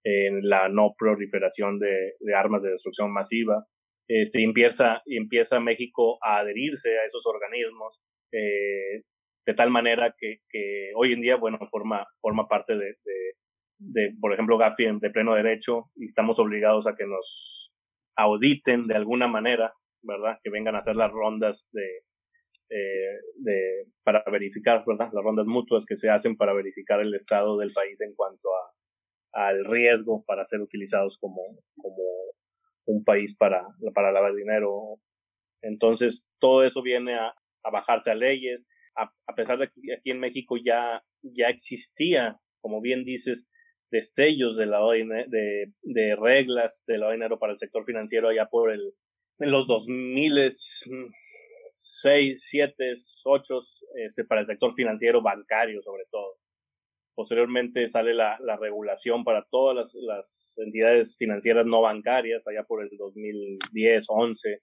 eh, 0.02 0.32
la 0.42 0.68
no 0.68 0.96
proliferación 0.98 1.78
de, 1.78 2.14
armas 2.34 2.64
de 2.64 2.70
destrucción 2.70 3.12
masiva. 3.12 3.68
Este, 4.08 4.42
empieza, 4.42 5.00
empieza 5.06 5.60
México 5.60 6.18
a 6.20 6.38
adherirse 6.38 6.98
a 6.98 7.04
esos 7.04 7.24
organismos. 7.24 8.00
Eh, 8.32 9.04
de 9.46 9.54
tal 9.54 9.70
manera 9.70 10.14
que, 10.18 10.40
que 10.48 10.90
hoy 10.96 11.12
en 11.12 11.20
día, 11.20 11.36
bueno, 11.36 11.58
forma, 11.70 12.04
forma 12.20 12.48
parte 12.48 12.74
de, 12.76 12.96
de, 13.78 14.14
por 14.20 14.32
ejemplo, 14.32 14.58
Gafi 14.58 14.86
de 15.00 15.10
pleno 15.10 15.34
derecho 15.34 15.90
y 15.94 16.06
estamos 16.06 16.38
obligados 16.40 16.86
a 16.86 16.96
que 16.96 17.06
nos 17.06 17.72
auditen 18.16 18.88
de 18.88 18.96
alguna 18.96 19.28
manera, 19.28 19.72
¿verdad? 20.02 20.38
Que 20.42 20.50
vengan 20.50 20.74
a 20.74 20.78
hacer 20.78 20.96
las 20.96 21.12
rondas 21.12 21.68
de, 21.72 21.86
eh, 22.70 23.20
de 23.36 23.86
para 24.02 24.24
verificar, 24.30 24.82
¿verdad? 24.84 25.10
Las 25.12 25.22
rondas 25.22 25.46
mutuas 25.46 25.86
que 25.86 25.96
se 25.96 26.10
hacen 26.10 26.36
para 26.36 26.52
verificar 26.52 27.00
el 27.00 27.14
estado 27.14 27.56
del 27.56 27.72
país 27.72 28.00
en 28.00 28.14
cuanto 28.14 28.48
a, 28.48 29.48
al 29.48 29.64
riesgo 29.64 30.24
para 30.26 30.44
ser 30.44 30.60
utilizados 30.60 31.18
como, 31.18 31.42
como 31.76 32.02
un 32.86 33.04
país 33.04 33.36
para, 33.36 33.64
para 33.94 34.10
lavar 34.10 34.34
dinero. 34.34 34.98
Entonces, 35.62 36.26
todo 36.40 36.64
eso 36.64 36.82
viene 36.82 37.14
a 37.14 37.34
bajarse 37.70 38.10
a 38.10 38.14
leyes, 38.14 38.66
a, 38.96 39.34
pesar 39.34 39.58
de 39.58 39.68
que 39.68 39.94
aquí 39.94 40.10
en 40.10 40.20
México 40.20 40.56
ya, 40.56 41.04
ya 41.22 41.48
existía, 41.48 42.40
como 42.60 42.80
bien 42.80 43.04
dices, 43.04 43.48
destellos 43.90 44.56
de, 44.56 44.66
la 44.66 44.80
de, 44.80 45.72
de 45.82 46.16
reglas 46.16 46.82
de 46.86 46.98
la 46.98 47.12
dinero 47.12 47.38
para 47.38 47.52
el 47.52 47.58
sector 47.58 47.84
financiero 47.84 48.28
allá 48.28 48.46
por 48.46 48.72
el, 48.72 48.94
en 49.38 49.50
los 49.50 49.66
2006, 49.66 52.48
7, 52.48 52.94
8, 53.24 53.60
para 54.28 54.40
el 54.40 54.46
sector 54.46 54.72
financiero 54.72 55.22
bancario 55.22 55.82
sobre 55.82 56.04
todo. 56.10 56.38
Posteriormente 57.14 57.88
sale 57.88 58.12
la, 58.12 58.38
la 58.40 58.56
regulación 58.56 59.24
para 59.24 59.46
todas 59.50 59.74
las, 59.74 59.94
las, 59.94 60.58
entidades 60.58 61.16
financieras 61.16 61.64
no 61.64 61.80
bancarias, 61.80 62.46
allá 62.46 62.64
por 62.64 62.82
el 62.82 62.90
2010, 62.98 64.04
11, 64.08 64.60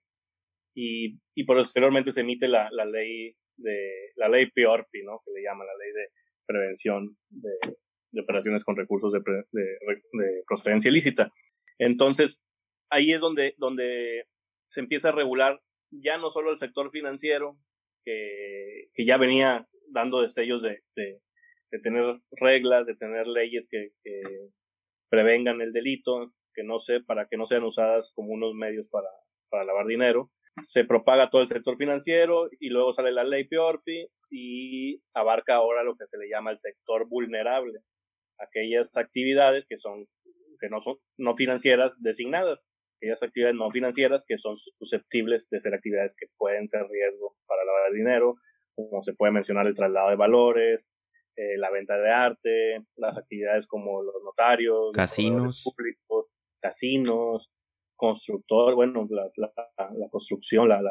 y, 0.75 1.19
y 1.35 1.43
posteriormente 1.45 2.11
se 2.11 2.21
emite 2.21 2.47
la, 2.47 2.69
la 2.71 2.85
ley 2.85 3.35
de 3.57 4.11
la 4.15 4.29
ley 4.29 4.51
PIORPI, 4.51 5.03
¿no? 5.03 5.21
Que 5.25 5.31
le 5.31 5.43
llama 5.43 5.65
la 5.65 5.75
ley 5.77 5.91
de 5.91 6.07
prevención 6.45 7.17
de, 7.29 8.21
operaciones 8.21 8.63
con 8.63 8.75
recursos 8.75 9.11
de, 9.11 9.19
de, 9.51 10.43
procedencia 10.47 10.89
ilícita. 10.89 11.31
Entonces, 11.79 12.45
ahí 12.89 13.11
es 13.11 13.19
donde, 13.19 13.55
donde 13.57 14.25
se 14.69 14.81
empieza 14.81 15.09
a 15.09 15.13
regular 15.13 15.61
ya 15.89 16.17
no 16.17 16.29
solo 16.29 16.51
el 16.51 16.57
sector 16.57 16.91
financiero, 16.91 17.57
que, 18.05 18.89
que 18.93 19.05
ya 19.05 19.17
venía 19.17 19.67
dando 19.91 20.21
destellos 20.21 20.61
de, 20.61 20.81
de, 20.95 21.19
tener 21.81 22.19
reglas, 22.31 22.85
de 22.85 22.95
tener 22.95 23.27
leyes 23.27 23.67
que, 23.69 23.89
que, 24.03 24.21
prevengan 25.09 25.61
el 25.61 25.73
delito, 25.73 26.33
que 26.55 26.63
no 26.63 26.79
sé, 26.79 26.99
para 26.99 27.27
que 27.27 27.37
no 27.37 27.45
sean 27.45 27.63
usadas 27.63 28.11
como 28.15 28.33
unos 28.33 28.55
medios 28.55 28.87
para, 28.89 29.09
para 29.49 29.63
lavar 29.63 29.85
dinero, 29.85 30.31
se 30.63 30.85
propaga 30.85 31.29
todo 31.29 31.41
el 31.41 31.47
sector 31.47 31.75
financiero 31.77 32.49
y 32.59 32.69
luego 32.69 32.93
sale 32.93 33.11
la 33.11 33.23
ley 33.23 33.45
PIORPI 33.45 34.07
y 34.29 35.01
abarca 35.13 35.55
ahora 35.55 35.83
lo 35.83 35.95
que 35.95 36.05
se 36.05 36.17
le 36.17 36.29
llama 36.29 36.51
el 36.51 36.57
sector 36.57 37.07
vulnerable, 37.07 37.79
aquellas 38.39 38.95
actividades 38.97 39.65
que 39.67 39.77
son 39.77 40.07
que 40.59 40.69
no 40.69 40.79
son 40.79 40.97
no 41.17 41.35
financieras 41.35 42.01
designadas, 42.01 42.69
aquellas 42.97 43.21
actividades 43.21 43.55
no 43.55 43.69
financieras 43.71 44.25
que 44.27 44.37
son 44.37 44.55
susceptibles 44.57 45.49
de 45.49 45.59
ser 45.59 45.73
actividades 45.73 46.15
que 46.17 46.27
pueden 46.37 46.67
ser 46.67 46.87
riesgo 46.87 47.35
para 47.47 47.65
lavar 47.65 47.91
dinero, 47.91 48.35
como 48.75 49.03
se 49.03 49.13
puede 49.13 49.33
mencionar 49.33 49.67
el 49.67 49.75
traslado 49.75 50.09
de 50.09 50.15
valores, 50.15 50.87
eh, 51.35 51.57
la 51.57 51.71
venta 51.71 51.97
de 51.97 52.11
arte, 52.11 52.85
las 52.95 53.17
actividades 53.17 53.67
como 53.67 54.03
los 54.03 54.23
notarios, 54.23 54.91
casinos. 54.93 55.63
públicos, 55.63 56.27
casinos, 56.61 57.51
constructor, 58.03 58.75
bueno, 58.75 59.07
la, 59.09 59.27
la, 59.37 60.09
construcción, 60.09 60.67
la, 60.67 60.81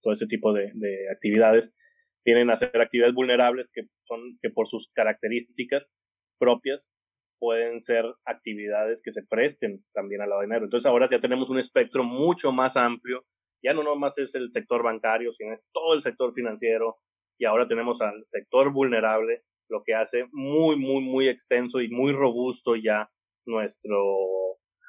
todo 0.00 0.12
ese 0.12 0.28
tipo 0.28 0.52
de, 0.52 0.70
de, 0.74 1.10
actividades, 1.10 1.74
tienen 2.22 2.48
a 2.48 2.56
ser 2.56 2.80
actividades 2.80 3.12
vulnerables 3.12 3.72
que 3.74 3.88
son, 4.04 4.38
que 4.40 4.50
por 4.50 4.68
sus 4.68 4.88
características 4.94 5.92
propias 6.38 6.92
pueden 7.40 7.80
ser 7.80 8.04
actividades 8.24 9.02
que 9.02 9.10
se 9.10 9.24
presten 9.24 9.84
también 9.92 10.22
al 10.22 10.28
lado 10.28 10.42
de 10.42 10.46
dinero. 10.46 10.64
Entonces 10.66 10.88
ahora 10.88 11.08
ya 11.10 11.18
tenemos 11.18 11.50
un 11.50 11.58
espectro 11.58 12.04
mucho 12.04 12.52
más 12.52 12.76
amplio, 12.76 13.24
ya 13.60 13.74
no 13.74 13.82
nomás 13.82 14.16
es 14.18 14.36
el 14.36 14.52
sector 14.52 14.84
bancario, 14.84 15.32
sino 15.32 15.52
es 15.52 15.66
todo 15.72 15.92
el 15.92 16.02
sector 16.02 16.32
financiero, 16.32 16.98
y 17.36 17.46
ahora 17.46 17.66
tenemos 17.66 18.00
al 18.00 18.24
sector 18.28 18.72
vulnerable, 18.72 19.42
lo 19.68 19.82
que 19.82 19.94
hace 19.94 20.28
muy, 20.30 20.76
muy, 20.76 21.02
muy 21.02 21.28
extenso 21.28 21.80
y 21.80 21.88
muy 21.88 22.12
robusto 22.12 22.76
ya 22.76 23.10
nuestro 23.44 24.43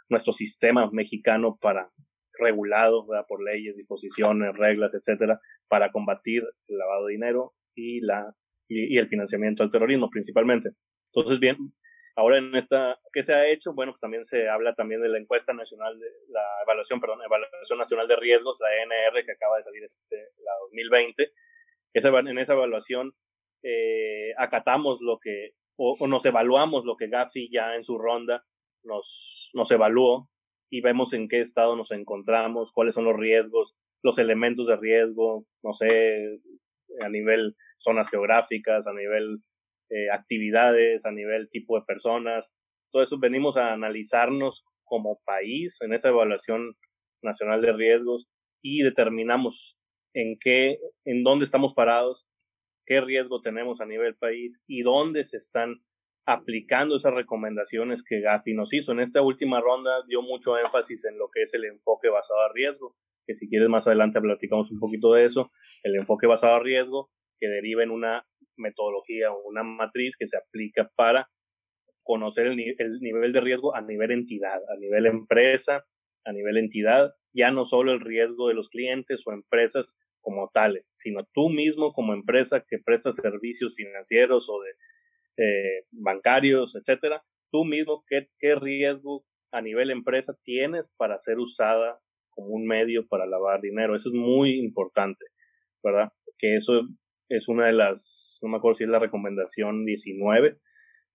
nuestro 0.09 0.33
sistema 0.33 0.89
mexicano 0.91 1.57
para 1.59 1.89
regulado 2.37 3.07
por 3.27 3.43
leyes, 3.43 3.75
disposiciones, 3.75 4.55
reglas, 4.55 4.93
etcétera, 4.93 5.39
para 5.67 5.91
combatir 5.91 6.43
el 6.67 6.77
lavado 6.77 7.05
de 7.05 7.13
dinero 7.13 7.53
y 7.75 8.01
la 8.01 8.35
y, 8.67 8.97
el 8.97 9.07
financiamiento 9.07 9.63
del 9.63 9.71
terrorismo 9.71 10.09
principalmente. 10.09 10.71
Entonces, 11.13 11.39
bien, 11.39 11.57
ahora 12.15 12.37
en 12.37 12.55
esta 12.55 12.99
¿qué 13.13 13.23
se 13.23 13.33
ha 13.33 13.47
hecho? 13.47 13.73
Bueno, 13.73 13.93
pues 13.93 14.01
también 14.01 14.25
se 14.25 14.49
habla 14.49 14.73
también 14.75 15.01
de 15.01 15.09
la 15.09 15.17
encuesta 15.17 15.53
nacional 15.53 15.97
de 15.99 16.07
la 16.29 16.43
evaluación, 16.63 16.99
perdón, 16.99 17.19
evaluación 17.23 17.79
nacional 17.79 18.07
de 18.07 18.15
riesgos, 18.15 18.59
la 18.59 18.75
ENR 18.75 19.25
que 19.25 19.31
acaba 19.31 19.57
de 19.57 19.63
salir 19.63 19.83
este 19.83 20.17
la 20.43 20.51
2020. 20.61 21.31
Esa, 21.93 22.09
en 22.09 22.37
esa 22.37 22.53
evaluación 22.53 23.13
eh, 23.63 24.33
acatamos 24.37 24.99
lo 25.01 25.19
que 25.19 25.51
o, 25.77 25.95
o 25.99 26.07
nos 26.07 26.25
evaluamos 26.25 26.85
lo 26.85 26.95
que 26.95 27.07
Gafi 27.07 27.49
ya 27.51 27.75
en 27.75 27.83
su 27.83 27.97
ronda 27.97 28.45
nos, 28.85 29.49
nos 29.53 29.71
evaluó 29.71 30.29
y 30.69 30.81
vemos 30.81 31.13
en 31.13 31.27
qué 31.27 31.39
estado 31.39 31.75
nos 31.75 31.91
encontramos, 31.91 32.71
cuáles 32.71 32.95
son 32.95 33.05
los 33.05 33.15
riesgos, 33.15 33.75
los 34.03 34.17
elementos 34.17 34.67
de 34.67 34.77
riesgo, 34.77 35.45
no 35.63 35.73
sé, 35.73 36.39
a 37.01 37.09
nivel 37.09 37.55
zonas 37.77 38.09
geográficas, 38.09 38.87
a 38.87 38.93
nivel 38.93 39.39
eh, 39.89 40.09
actividades, 40.11 41.05
a 41.05 41.11
nivel 41.11 41.49
tipo 41.49 41.77
de 41.77 41.85
personas. 41.85 42.53
Todo 42.91 43.03
eso 43.03 43.19
venimos 43.19 43.57
a 43.57 43.73
analizarnos 43.73 44.65
como 44.83 45.19
país 45.25 45.77
en 45.81 45.93
esa 45.93 46.09
evaluación 46.09 46.75
nacional 47.21 47.61
de 47.61 47.73
riesgos 47.73 48.27
y 48.61 48.83
determinamos 48.83 49.77
en 50.13 50.37
qué, 50.39 50.79
en 51.03 51.23
dónde 51.23 51.45
estamos 51.45 51.73
parados, 51.73 52.27
qué 52.85 53.01
riesgo 53.01 53.41
tenemos 53.41 53.81
a 53.81 53.85
nivel 53.85 54.15
país 54.15 54.61
y 54.67 54.81
dónde 54.81 55.23
se 55.23 55.37
están 55.37 55.81
aplicando 56.25 56.95
esas 56.95 57.13
recomendaciones 57.13 58.03
que 58.03 58.21
Gafi 58.21 58.53
nos 58.53 58.73
hizo. 58.73 58.91
En 58.91 58.99
esta 58.99 59.21
última 59.21 59.61
ronda 59.61 60.03
dio 60.07 60.21
mucho 60.21 60.57
énfasis 60.57 61.05
en 61.05 61.17
lo 61.17 61.29
que 61.29 61.43
es 61.43 61.53
el 61.53 61.65
enfoque 61.65 62.09
basado 62.09 62.41
a 62.41 62.51
riesgo, 62.53 62.95
que 63.27 63.35
si 63.35 63.47
quieres 63.47 63.69
más 63.69 63.87
adelante 63.87 64.19
platicamos 64.21 64.71
un 64.71 64.79
poquito 64.79 65.13
de 65.13 65.25
eso, 65.25 65.51
el 65.83 65.95
enfoque 65.95 66.27
basado 66.27 66.55
a 66.55 66.59
riesgo 66.59 67.11
que 67.39 67.47
deriva 67.47 67.83
en 67.83 67.91
una 67.91 68.25
metodología 68.57 69.31
o 69.31 69.47
una 69.47 69.63
matriz 69.63 70.15
que 70.17 70.27
se 70.27 70.37
aplica 70.37 70.89
para 70.95 71.29
conocer 72.03 72.47
el, 72.47 72.59
el 72.59 72.99
nivel 72.99 73.33
de 73.33 73.41
riesgo 73.41 73.75
a 73.75 73.81
nivel 73.81 74.11
entidad, 74.11 74.61
a 74.69 74.77
nivel 74.79 75.05
empresa, 75.05 75.85
a 76.23 76.31
nivel 76.31 76.57
entidad 76.57 77.13
ya 77.33 77.51
no 77.51 77.65
solo 77.65 77.91
el 77.91 77.99
riesgo 77.99 78.47
de 78.47 78.53
los 78.53 78.69
clientes 78.69 79.23
o 79.25 79.33
empresas 79.33 79.99
como 80.21 80.49
tales, 80.53 80.95
sino 80.97 81.19
tú 81.33 81.49
mismo 81.49 81.91
como 81.93 82.13
empresa 82.13 82.65
que 82.67 82.79
presta 82.79 83.11
servicios 83.11 83.75
financieros 83.75 84.49
o 84.49 84.59
de 84.61 84.71
eh, 85.37 85.85
bancarios, 85.91 86.75
etcétera, 86.75 87.23
tú 87.51 87.65
mismo 87.65 88.03
qué, 88.07 88.29
qué 88.39 88.55
riesgo 88.55 89.25
a 89.51 89.61
nivel 89.61 89.91
empresa 89.91 90.37
tienes 90.43 90.93
para 90.97 91.17
ser 91.17 91.39
usada 91.39 91.99
como 92.29 92.49
un 92.49 92.65
medio 92.65 93.07
para 93.07 93.25
lavar 93.25 93.61
dinero. 93.61 93.95
Eso 93.95 94.09
es 94.09 94.15
muy 94.15 94.59
importante, 94.59 95.25
¿verdad? 95.83 96.09
Que 96.37 96.55
eso 96.55 96.79
es 97.29 97.47
una 97.47 97.67
de 97.67 97.73
las, 97.73 98.39
no 98.41 98.49
me 98.49 98.57
acuerdo 98.57 98.75
si 98.75 98.83
es 98.83 98.89
la 98.89 98.99
recomendación 98.99 99.85
19, 99.85 100.59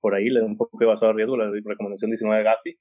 por 0.01 0.15
ahí, 0.15 0.31
le 0.31 0.41
enfoque 0.41 0.87
basado 0.87 1.13
en 1.13 1.19
riesgo, 1.19 1.37
la 1.37 1.51
recomendación 1.51 2.11
19 2.11 2.39
de 2.39 2.45
Gafi, 2.45 2.79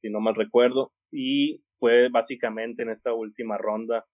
si 0.00 0.10
no 0.10 0.20
mal 0.20 0.34
recuerdo, 0.34 0.92
y 1.12 1.62
fue 1.76 2.08
básicamente 2.08 2.82
en 2.82 2.90
esta 2.90 3.12
última 3.12 3.58
ronda, 3.58 4.06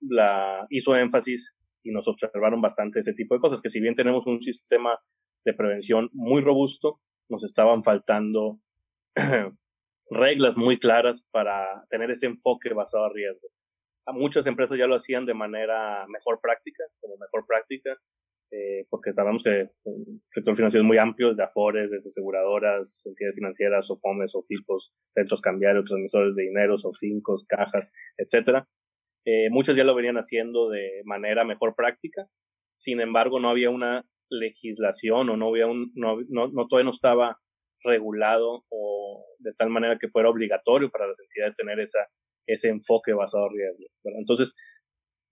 la 0.00 0.66
hizo 0.70 0.96
énfasis 0.96 1.56
y 1.82 1.90
nos 1.90 2.06
observaron 2.08 2.60
bastante 2.60 3.00
ese 3.00 3.14
tipo 3.14 3.34
de 3.34 3.40
cosas, 3.40 3.62
que 3.62 3.70
si 3.70 3.80
bien 3.80 3.94
tenemos 3.94 4.26
un 4.26 4.40
sistema 4.42 4.98
de 5.46 5.54
prevención 5.54 6.10
muy 6.12 6.42
robusto, 6.42 7.00
nos 7.30 7.44
estaban 7.44 7.84
faltando 7.84 8.60
reglas 10.10 10.56
muy 10.56 10.78
claras 10.78 11.28
para 11.30 11.86
tener 11.88 12.10
ese 12.10 12.26
enfoque 12.26 12.74
basado 12.74 13.06
en 13.06 13.14
riesgo. 13.14 13.48
A 14.06 14.12
muchas 14.12 14.46
empresas 14.46 14.76
ya 14.78 14.86
lo 14.86 14.96
hacían 14.96 15.24
de 15.24 15.34
manera 15.34 16.04
mejor 16.08 16.40
práctica, 16.42 16.84
como 17.00 17.16
mejor 17.16 17.46
práctica, 17.46 17.96
eh, 18.52 18.86
porque 18.90 19.12
sabemos 19.12 19.42
que 19.42 19.60
el 19.60 20.20
sector 20.30 20.54
financiero 20.54 20.82
es 20.82 20.86
muy 20.86 20.98
amplio, 20.98 21.28
desde 21.28 21.44
afores, 21.44 21.90
desde 21.90 22.08
aseguradoras, 22.08 23.04
entidades 23.06 23.36
financieras, 23.36 23.90
o 23.90 23.96
FOMES, 23.96 24.34
o 24.34 24.42
FIPOS, 24.42 24.94
centros 25.10 25.40
cambiarios, 25.40 25.84
transmisores 25.84 26.34
de 26.34 26.42
dinero, 26.42 26.74
o 26.74 26.92
fincos, 26.92 27.44
cajas, 27.48 27.92
etcétera. 28.16 28.68
Eh, 29.24 29.48
muchos 29.50 29.76
ya 29.76 29.84
lo 29.84 29.94
venían 29.94 30.16
haciendo 30.16 30.68
de 30.70 31.02
manera 31.04 31.44
mejor 31.44 31.74
práctica, 31.74 32.28
sin 32.74 33.00
embargo 33.00 33.40
no 33.40 33.48
había 33.48 33.70
una 33.70 34.04
legislación 34.30 35.30
o 35.30 35.36
no 35.36 35.48
había 35.48 35.66
un, 35.66 35.92
no, 35.94 36.18
no, 36.28 36.48
no 36.48 36.66
todavía 36.66 36.84
no 36.84 36.90
estaba 36.90 37.38
regulado 37.82 38.64
o 38.68 39.24
de 39.38 39.52
tal 39.54 39.70
manera 39.70 39.98
que 39.98 40.08
fuera 40.08 40.28
obligatorio 40.28 40.90
para 40.90 41.06
las 41.06 41.20
entidades 41.20 41.54
tener 41.54 41.80
esa, 41.80 42.08
ese 42.46 42.68
enfoque 42.68 43.12
basado 43.12 43.46
en 43.46 43.58
riesgo. 43.58 43.84
Entonces, 44.18 44.54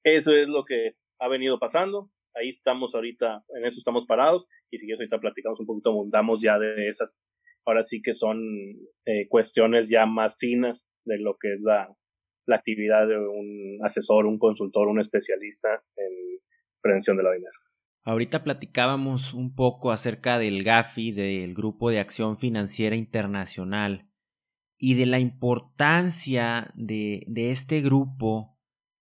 eso 0.05 0.33
es 0.35 0.49
lo 0.49 0.65
que 0.65 0.93
ha 1.21 1.29
venido 1.29 1.59
pasando. 1.59 2.11
Ahí 2.35 2.49
estamos 2.49 2.95
ahorita, 2.95 3.45
en 3.57 3.65
eso 3.65 3.79
estamos 3.79 4.07
parados 4.07 4.47
y 4.71 4.79
si 4.79 4.91
eso 4.91 5.01
ahorita 5.01 5.21
platicamos 5.21 5.61
un 5.61 5.67
poquito, 5.67 5.91
abundamos 5.91 6.43
ya 6.43 6.59
de 6.59 6.89
esas. 6.89 7.19
Ahora 7.67 7.83
sí 7.83 8.03
que 8.03 8.13
son 8.13 8.39
eh, 9.07 9.27
cuestiones 9.29 9.89
ya 9.89 10.07
más 10.07 10.37
finas 10.39 10.89
de 11.05 11.19
lo 11.19 11.37
que 11.41 11.55
es 11.55 11.61
la, 11.63 11.89
la 12.47 12.57
actividad 12.57 13.07
de 13.07 13.19
un 13.19 13.79
asesor, 13.83 14.27
un 14.27 14.39
consultor, 14.39 14.89
un 14.89 15.01
especialista 15.01 15.83
en 15.97 16.41
prevención 16.83 17.17
de 17.17 17.23
la 17.23 17.33
dinero. 17.33 17.64
Ahorita 18.05 18.45
platicábamos 18.45 19.33
un 19.33 19.55
poco 19.55 19.91
acerca 19.91 20.39
del 20.39 20.63
GAFI, 20.63 21.13
del 21.13 21.55
Grupo 21.55 21.89
de 21.89 22.01
Acción 22.01 22.37
Financiera 22.37 22.97
Internacional, 22.97 24.05
y 24.77 24.95
de 24.95 25.07
la 25.07 25.19
importancia 25.19 26.71
de, 26.75 27.25
de 27.27 27.51
este 27.51 27.81
grupo 27.81 28.59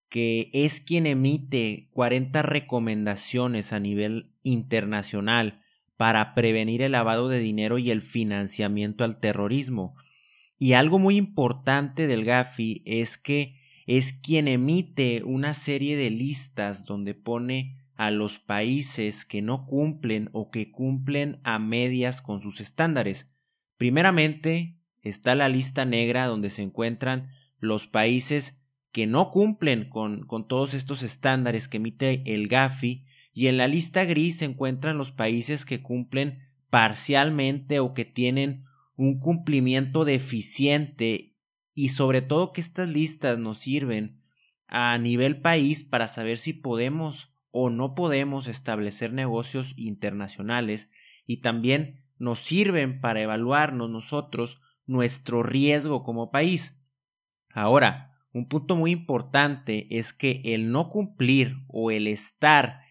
que 0.07 0.49
es 0.53 0.79
quien 0.79 1.07
emite 1.07 1.89
40 1.91 2.43
recomendaciones 2.43 3.73
a 3.73 3.79
nivel 3.79 4.31
internacional 4.43 5.61
para 5.97 6.33
prevenir 6.35 6.81
el 6.81 6.93
lavado 6.93 7.27
de 7.27 7.39
dinero 7.39 7.79
y 7.79 7.91
el 7.91 8.01
financiamiento 8.01 9.03
al 9.03 9.19
terrorismo. 9.19 9.95
Y 10.57 10.73
algo 10.73 10.99
muy 10.99 11.17
importante 11.17 12.07
del 12.07 12.23
GAFI 12.23 12.83
es 12.85 13.17
que 13.17 13.59
es 13.85 14.13
quien 14.13 14.47
emite 14.47 15.23
una 15.25 15.53
serie 15.53 15.97
de 15.97 16.11
listas 16.11 16.85
donde 16.85 17.15
pone 17.15 17.82
a 17.95 18.11
los 18.11 18.39
países 18.39 19.25
que 19.25 19.41
no 19.41 19.65
cumplen 19.65 20.29
o 20.33 20.49
que 20.49 20.71
cumplen 20.71 21.39
a 21.43 21.59
medias 21.59 22.21
con 22.21 22.41
sus 22.41 22.59
estándares. 22.59 23.27
Primeramente 23.77 24.77
está 25.01 25.35
la 25.35 25.49
lista 25.49 25.85
negra 25.85 26.25
donde 26.27 26.49
se 26.49 26.63
encuentran 26.63 27.29
los 27.59 27.87
países 27.87 28.63
que 28.91 29.07
no 29.07 29.31
cumplen 29.31 29.89
con, 29.89 30.25
con 30.25 30.47
todos 30.47 30.73
estos 30.73 31.03
estándares 31.03 31.67
que 31.67 31.77
emite 31.77 32.23
el 32.33 32.47
GAFI 32.47 33.05
y 33.33 33.47
en 33.47 33.57
la 33.57 33.67
lista 33.67 34.05
gris 34.05 34.37
se 34.37 34.45
encuentran 34.45 34.97
los 34.97 35.11
países 35.11 35.65
que 35.65 35.81
cumplen 35.81 36.39
parcialmente 36.69 37.79
o 37.79 37.93
que 37.93 38.05
tienen 38.05 38.65
un 38.95 39.19
cumplimiento 39.19 40.05
deficiente 40.05 41.35
y 41.73 41.89
sobre 41.89 42.21
todo 42.21 42.53
que 42.53 42.61
estas 42.61 42.87
listas 42.89 43.39
nos 43.39 43.57
sirven 43.57 44.21
a 44.67 44.97
nivel 44.97 45.41
país 45.41 45.83
para 45.83 46.07
saber 46.07 46.37
si 46.37 46.53
podemos 46.53 47.32
o 47.55 47.69
no 47.69 47.93
podemos 47.93 48.47
establecer 48.47 49.13
negocios 49.13 49.75
internacionales 49.77 50.89
y 51.27 51.41
también 51.41 52.03
nos 52.17 52.39
sirven 52.39 52.99
para 52.99 53.21
evaluarnos 53.21 53.91
nosotros 53.91 54.59
nuestro 54.87 55.43
riesgo 55.43 56.03
como 56.03 56.31
país. 56.31 56.75
Ahora, 57.53 58.17
un 58.33 58.47
punto 58.47 58.75
muy 58.75 58.89
importante 58.89 59.85
es 59.99 60.13
que 60.13 60.41
el 60.43 60.71
no 60.71 60.89
cumplir 60.89 61.57
o 61.67 61.91
el 61.91 62.07
estar 62.07 62.81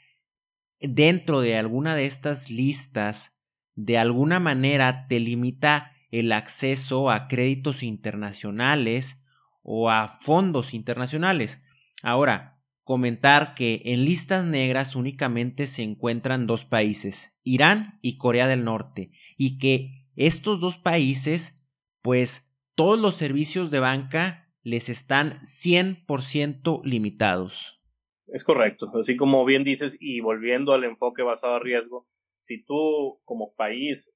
dentro 0.80 1.40
de 1.40 1.56
alguna 1.56 1.96
de 1.96 2.06
estas 2.06 2.48
listas 2.48 3.42
de 3.74 3.98
alguna 3.98 4.38
manera 4.38 5.08
te 5.08 5.18
limita 5.18 5.92
el 6.12 6.30
acceso 6.30 7.10
a 7.10 7.26
créditos 7.26 7.82
internacionales 7.82 9.24
o 9.62 9.90
a 9.90 10.06
fondos 10.06 10.72
internacionales. 10.72 11.58
Ahora, 12.00 12.51
comentar 12.84 13.54
que 13.54 13.82
en 13.84 14.04
listas 14.04 14.46
negras 14.46 14.96
únicamente 14.96 15.66
se 15.66 15.82
encuentran 15.82 16.46
dos 16.46 16.64
países, 16.64 17.38
Irán 17.44 17.98
y 18.02 18.18
Corea 18.18 18.48
del 18.48 18.64
Norte, 18.64 19.10
y 19.36 19.58
que 19.58 20.08
estos 20.16 20.60
dos 20.60 20.76
países, 20.76 21.64
pues 22.02 22.52
todos 22.74 22.98
los 22.98 23.14
servicios 23.14 23.70
de 23.70 23.80
banca 23.80 24.52
les 24.62 24.88
están 24.88 25.34
100% 25.40 26.82
limitados. 26.84 27.82
Es 28.26 28.44
correcto, 28.44 28.90
así 28.98 29.16
como 29.16 29.44
bien 29.44 29.64
dices, 29.64 29.96
y 30.00 30.20
volviendo 30.20 30.72
al 30.72 30.84
enfoque 30.84 31.22
basado 31.22 31.56
a 31.56 31.60
riesgo, 31.60 32.08
si 32.38 32.64
tú 32.64 33.20
como 33.24 33.54
país, 33.54 34.14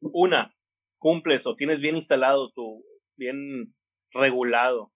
una, 0.00 0.54
cumples 0.98 1.46
o 1.46 1.54
tienes 1.54 1.80
bien 1.80 1.96
instalado 1.96 2.50
tu, 2.52 2.84
bien 3.16 3.74
regulado, 4.12 4.92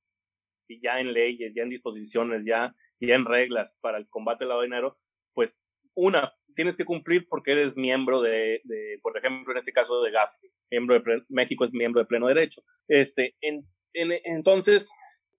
y 0.69 0.81
ya 0.81 1.01
en 1.01 1.13
leyes, 1.13 1.53
ya 1.55 1.63
en 1.63 1.71
disposiciones, 1.71 2.45
ya 2.47 2.75
y 3.03 3.11
en 3.11 3.25
reglas 3.25 3.77
para 3.81 3.99
el 3.99 4.09
combate 4.09 4.45
al 4.45 4.51
lavado 4.51 4.63
de 4.63 4.69
dinero, 4.69 4.99
pues 5.35 5.61
una, 5.95 6.35
tienes 6.55 6.77
que 6.77 6.85
cumplir 6.85 7.27
porque 7.29 7.51
eres 7.51 7.77
miembro 7.77 8.23
de, 8.23 8.61
de 8.63 9.01
por 9.03 9.19
ejemplo, 9.19 9.53
en 9.53 9.59
este 9.59 9.73
caso 9.73 10.01
de 10.03 10.13
GAFI, 10.13 10.49
miembro 10.71 11.01
de 11.01 11.23
México 11.29 11.65
es 11.65 11.73
miembro 11.73 12.01
de 12.01 12.07
pleno 12.07 12.29
derecho. 12.29 12.63
Este, 12.87 13.35
en, 13.41 13.67
entonces, 13.93 14.93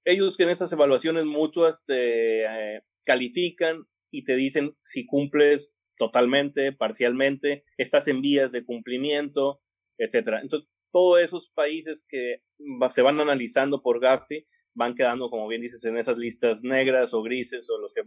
ellos 0.04 0.36
que 0.36 0.44
en 0.44 0.50
esas 0.50 0.74
evaluaciones 0.74 1.24
mutuas 1.24 1.86
te 1.86 2.44
eh, 2.44 2.82
califican 3.06 3.86
y 4.12 4.26
te 4.26 4.36
dicen 4.36 4.76
si 4.82 5.06
cumples 5.06 5.74
totalmente, 5.98 6.74
parcialmente, 6.74 7.64
estás 7.78 8.10
en 8.10 8.22
vías 8.22 8.52
de 8.52 8.66
cumplimiento, 8.66 9.62
etcétera. 9.98 10.42
Entonces, 10.42 10.70
todos 10.92 11.22
esos 11.22 11.50
países 11.50 12.06
que 12.10 12.44
se 12.90 13.02
van 13.02 13.22
analizando 13.22 13.82
por 13.82 14.02
GAFI 14.02 14.46
van 14.76 14.96
quedando, 14.96 15.30
como 15.30 15.48
bien 15.48 15.62
dices, 15.62 15.84
en 15.86 15.98
esas 15.98 16.18
listas 16.18 16.64
negras 16.64 17.14
o 17.14 17.22
grises 17.22 17.70
o 17.70 17.80
los 17.80 17.94
que, 17.94 18.04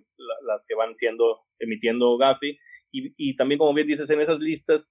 las 0.46 0.66
que 0.66 0.74
van 0.74 0.96
siendo 0.96 1.40
emitiendo 1.59 2.16
Gafi. 2.16 2.57
Y, 2.92 3.37
también, 3.37 3.59
como 3.59 3.74
bien 3.74 3.87
dices, 3.87 4.09
en 4.09 4.20
esas 4.20 4.40
listas, 4.40 4.90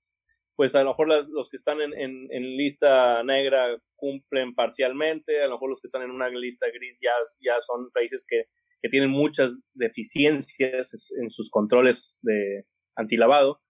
pues 0.55 0.75
a 0.75 0.83
lo 0.83 0.91
mejor 0.91 1.27
los 1.29 1.49
que 1.49 1.57
están 1.57 1.81
en, 1.81 1.93
en, 1.93 2.27
en, 2.29 2.55
lista 2.55 3.23
negra 3.23 3.77
cumplen 3.95 4.53
parcialmente, 4.53 5.41
a 5.41 5.47
lo 5.47 5.53
mejor 5.53 5.71
los 5.71 5.81
que 5.81 5.87
están 5.87 6.03
en 6.03 6.11
una 6.11 6.29
lista 6.29 6.67
gris 6.71 6.97
ya, 7.01 7.11
ya 7.41 7.59
son 7.61 7.89
países 7.91 8.25
que, 8.27 8.45
que 8.81 8.89
tienen 8.89 9.09
muchas 9.09 9.51
deficiencias 9.73 11.11
en 11.19 11.31
sus 11.31 11.49
controles 11.49 12.19
de 12.21 12.65
antilavado. 12.95 13.61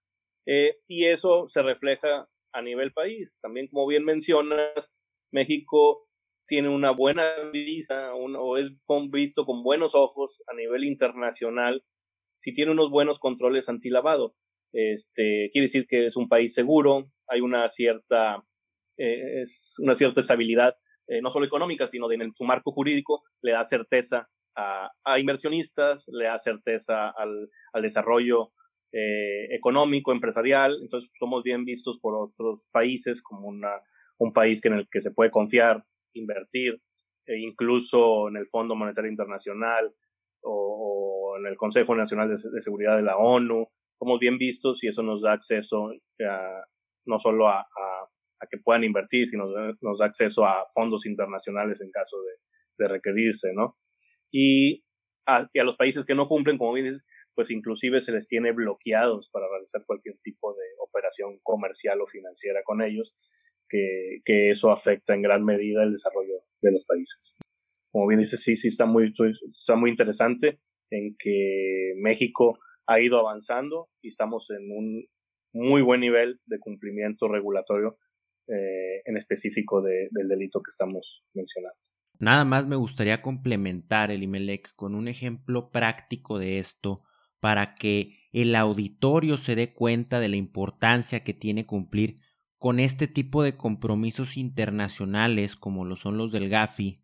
Eh, 0.46 0.78
y 0.88 1.06
eso 1.06 1.48
se 1.48 1.62
refleja 1.62 2.28
a 2.54 2.62
nivel 2.62 2.94
país. 2.94 3.40
También, 3.42 3.68
como 3.68 3.88
bien 3.88 4.04
mencionas, 4.04 4.92
México 5.32 6.08
tiene 6.48 6.70
una 6.70 6.92
buena 6.92 7.24
vista 7.52 8.14
o 8.14 8.58
es 8.58 8.72
visto 9.10 9.46
con 9.46 9.64
buenos 9.64 9.96
ojos 9.96 10.42
a 10.48 10.56
nivel 10.56 10.84
internacional 10.84 11.84
si 12.40 12.54
tiene 12.54 12.72
unos 12.72 12.90
buenos 12.90 13.20
controles 13.20 13.70
antilavado. 13.70 14.36
Este, 14.74 15.50
quiere 15.52 15.66
decir 15.66 15.88
que 15.88 16.06
es 16.06 16.16
un 16.16 16.28
país 16.28 16.54
seguro, 16.54 17.10
hay 17.28 17.42
una 17.42 17.68
cierta, 17.70 18.44
eh, 18.98 19.42
es 19.42 19.76
una 19.80 19.96
cierta 19.96 20.22
estabilidad, 20.22 20.76
eh, 21.08 21.22
no 21.22 21.32
solo 21.32 21.46
económica, 21.46 21.88
sino 21.88 22.12
en 22.12 22.36
su 22.36 22.44
marco 22.44 22.72
jurídico, 22.72 23.24
le 23.42 23.54
da 23.54 23.64
certeza 23.64 24.30
a, 24.56 24.92
inversionistas, 25.20 26.06
le 26.08 26.26
da 26.26 26.38
certeza 26.38 27.10
al, 27.10 27.50
al 27.74 27.82
desarrollo 27.82 28.52
eh, 28.92 29.54
económico, 29.56 30.12
empresarial, 30.12 30.78
entonces 30.82 31.10
somos 31.20 31.44
bien 31.44 31.66
vistos 31.66 32.00
por 32.00 32.16
otros 32.16 32.68
países 32.72 33.22
como 33.22 33.48
una, 33.48 33.82
un 34.18 34.34
país 34.34 34.62
que 34.62 34.70
en 34.70 34.76
el 34.76 34.88
que 34.90 35.02
se 35.02 35.12
puede 35.12 35.32
confiar 35.32 35.84
invertir, 36.16 36.82
e 37.26 37.40
incluso 37.40 38.28
en 38.30 38.38
el 38.38 38.48
Fondo 38.48 38.76
Monetario 38.76 39.10
Internacional 39.10 39.94
o, 40.42 41.36
en 41.40 41.48
el 41.48 41.58
Consejo 41.58 41.96
Nacional 41.96 42.30
de, 42.30 42.62
Seguridad 42.62 42.96
de 42.96 43.04
la 43.04 43.18
ONU. 43.18 43.68
Somos 43.98 44.20
bien 44.20 44.38
vistos 44.38 44.84
y 44.84 44.88
eso 44.88 45.04
nos 45.04 45.22
da 45.22 45.34
acceso 45.34 45.92
no 47.06 47.20
solo 47.20 47.48
a, 47.48 47.66
que 48.50 48.58
puedan 48.60 48.84
invertir, 48.84 49.26
sino 49.26 49.46
nos 49.82 50.00
da 50.00 50.06
acceso 50.06 50.46
a 50.46 50.68
fondos 50.72 51.08
internacionales 51.08 51.82
en 51.82 51.90
caso 51.90 52.18
de, 52.78 52.88
requerirse, 52.88 53.54
¿no? 53.54 53.78
Y 54.32 54.84
a, 55.26 55.48
y 55.54 55.60
a, 55.60 55.64
los 55.64 55.78
países 55.78 56.06
que 56.06 56.14
no 56.14 56.28
cumplen, 56.28 56.58
como 56.58 56.74
bien 56.74 56.86
dices, 56.86 57.06
pues 57.34 57.50
inclusive 57.50 58.02
se 58.02 58.12
les 58.12 58.28
tiene 58.28 58.52
bloqueados 58.52 59.30
para 59.32 59.48
realizar 59.50 59.84
cualquier 59.86 60.18
tipo 60.22 60.54
de 60.54 60.66
operación 60.80 61.40
comercial 61.42 62.02
o 62.02 62.06
financiera 62.06 62.62
con 62.64 62.82
ellos, 62.82 63.16
que, 63.70 64.50
eso 64.50 64.72
afecta 64.72 65.14
en 65.14 65.22
gran 65.22 65.44
medida 65.44 65.84
el 65.84 65.92
desarrollo 65.92 66.44
de 66.62 66.72
los 66.72 66.86
países. 66.86 67.36
Como 67.92 68.08
bien 68.08 68.20
dices, 68.20 68.42
sí, 68.42 68.56
sí 68.56 68.68
está 68.68 68.86
muy, 68.86 69.14
está 69.54 69.76
muy 69.76 69.90
interesante 69.90 70.60
en 70.90 71.16
que 71.18 71.94
México 71.98 72.60
ha 72.88 73.00
ido 73.00 73.20
avanzando 73.20 73.90
y 74.02 74.10
estamos 74.10 74.50
en 74.52 74.72
un 74.72 75.06
muy 75.54 75.82
buen 75.82 76.02
nivel 76.02 76.40
de 76.46 76.60
cumplimiento 76.60 77.28
regulatorio 77.28 77.98
eh, 78.48 79.02
en 79.06 79.18
específico 79.18 79.82
del 79.82 80.28
delito 80.28 80.62
que 80.62 80.70
estamos 80.70 81.24
mencionando. 81.34 81.80
Nada 82.20 82.46
más 82.46 82.68
me 82.68 82.76
gustaría 82.76 83.22
complementar 83.22 84.12
el 84.12 84.24
IMELEC 84.24 84.74
con 84.76 84.96
un 84.96 85.08
ejemplo 85.08 85.72
práctico 85.72 86.40
de 86.40 86.60
esto 86.60 87.04
para 87.40 87.76
que 87.76 88.18
el 88.32 88.56
auditorio 88.56 89.38
se 89.38 89.56
dé 89.56 89.74
cuenta 89.74 90.20
de 90.20 90.30
la 90.30 90.36
importancia 90.36 91.24
que 91.24 91.34
tiene 91.34 91.66
cumplir 91.66 92.18
con 92.66 92.80
este 92.80 93.08
tipo 93.08 93.44
de 93.44 93.56
compromisos 93.56 94.38
internacionales 94.38 95.56
como 95.56 95.86
lo 95.86 95.96
son 95.96 96.18
los 96.18 96.32
del 96.32 96.50
GAFI. 96.50 97.00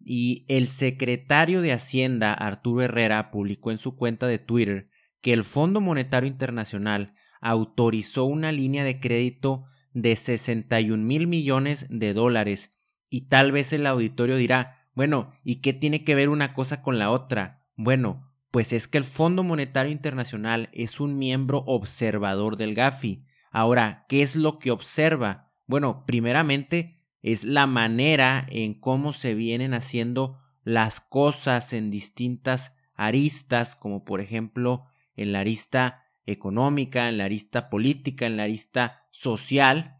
Y 0.00 0.46
el 0.48 0.66
secretario 0.66 1.60
de 1.60 1.74
Hacienda, 1.74 2.32
Arturo 2.32 2.80
Herrera, 2.80 3.30
publicó 3.30 3.70
en 3.70 3.76
su 3.76 3.96
cuenta 3.96 4.26
de 4.26 4.38
Twitter 4.38 4.88
que 5.20 5.34
el 5.34 5.44
Fondo 5.44 5.82
Monetario 5.82 6.26
Internacional 6.26 7.12
autorizó 7.42 8.24
una 8.24 8.50
línea 8.50 8.82
de 8.82 8.98
crédito 8.98 9.66
de 9.92 10.16
61 10.16 11.04
mil 11.04 11.26
millones 11.26 11.86
de 11.90 12.14
dólares. 12.14 12.70
Y 13.10 13.28
tal 13.28 13.52
vez 13.52 13.74
el 13.74 13.86
auditorio 13.86 14.36
dirá, 14.36 14.88
bueno, 14.94 15.34
¿y 15.44 15.56
qué 15.56 15.74
tiene 15.74 16.02
que 16.02 16.14
ver 16.14 16.30
una 16.30 16.54
cosa 16.54 16.80
con 16.80 16.98
la 16.98 17.10
otra? 17.10 17.62
Bueno, 17.76 18.32
pues 18.50 18.72
es 18.72 18.88
que 18.88 18.96
el 18.96 19.04
Fondo 19.04 19.44
Monetario 19.44 19.92
Internacional 19.92 20.70
es 20.72 20.98
un 20.98 21.18
miembro 21.18 21.62
observador 21.66 22.56
del 22.56 22.74
GAFI. 22.74 23.26
Ahora, 23.54 24.04
¿qué 24.08 24.22
es 24.22 24.34
lo 24.34 24.58
que 24.58 24.72
observa? 24.72 25.52
Bueno, 25.68 26.04
primeramente 26.06 26.98
es 27.22 27.44
la 27.44 27.68
manera 27.68 28.44
en 28.50 28.74
cómo 28.74 29.12
se 29.12 29.34
vienen 29.34 29.74
haciendo 29.74 30.40
las 30.64 30.98
cosas 30.98 31.72
en 31.72 31.88
distintas 31.88 32.74
aristas, 32.94 33.76
como 33.76 34.04
por 34.04 34.20
ejemplo 34.20 34.86
en 35.14 35.30
la 35.30 35.38
arista 35.38 36.02
económica, 36.26 37.08
en 37.08 37.16
la 37.16 37.26
arista 37.26 37.70
política, 37.70 38.26
en 38.26 38.38
la 38.38 38.42
arista 38.42 39.06
social 39.12 39.98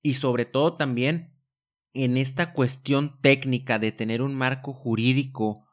y 0.00 0.14
sobre 0.14 0.46
todo 0.46 0.78
también 0.78 1.34
en 1.92 2.16
esta 2.16 2.54
cuestión 2.54 3.20
técnica 3.20 3.78
de 3.78 3.92
tener 3.92 4.22
un 4.22 4.34
marco 4.34 4.72
jurídico 4.72 5.66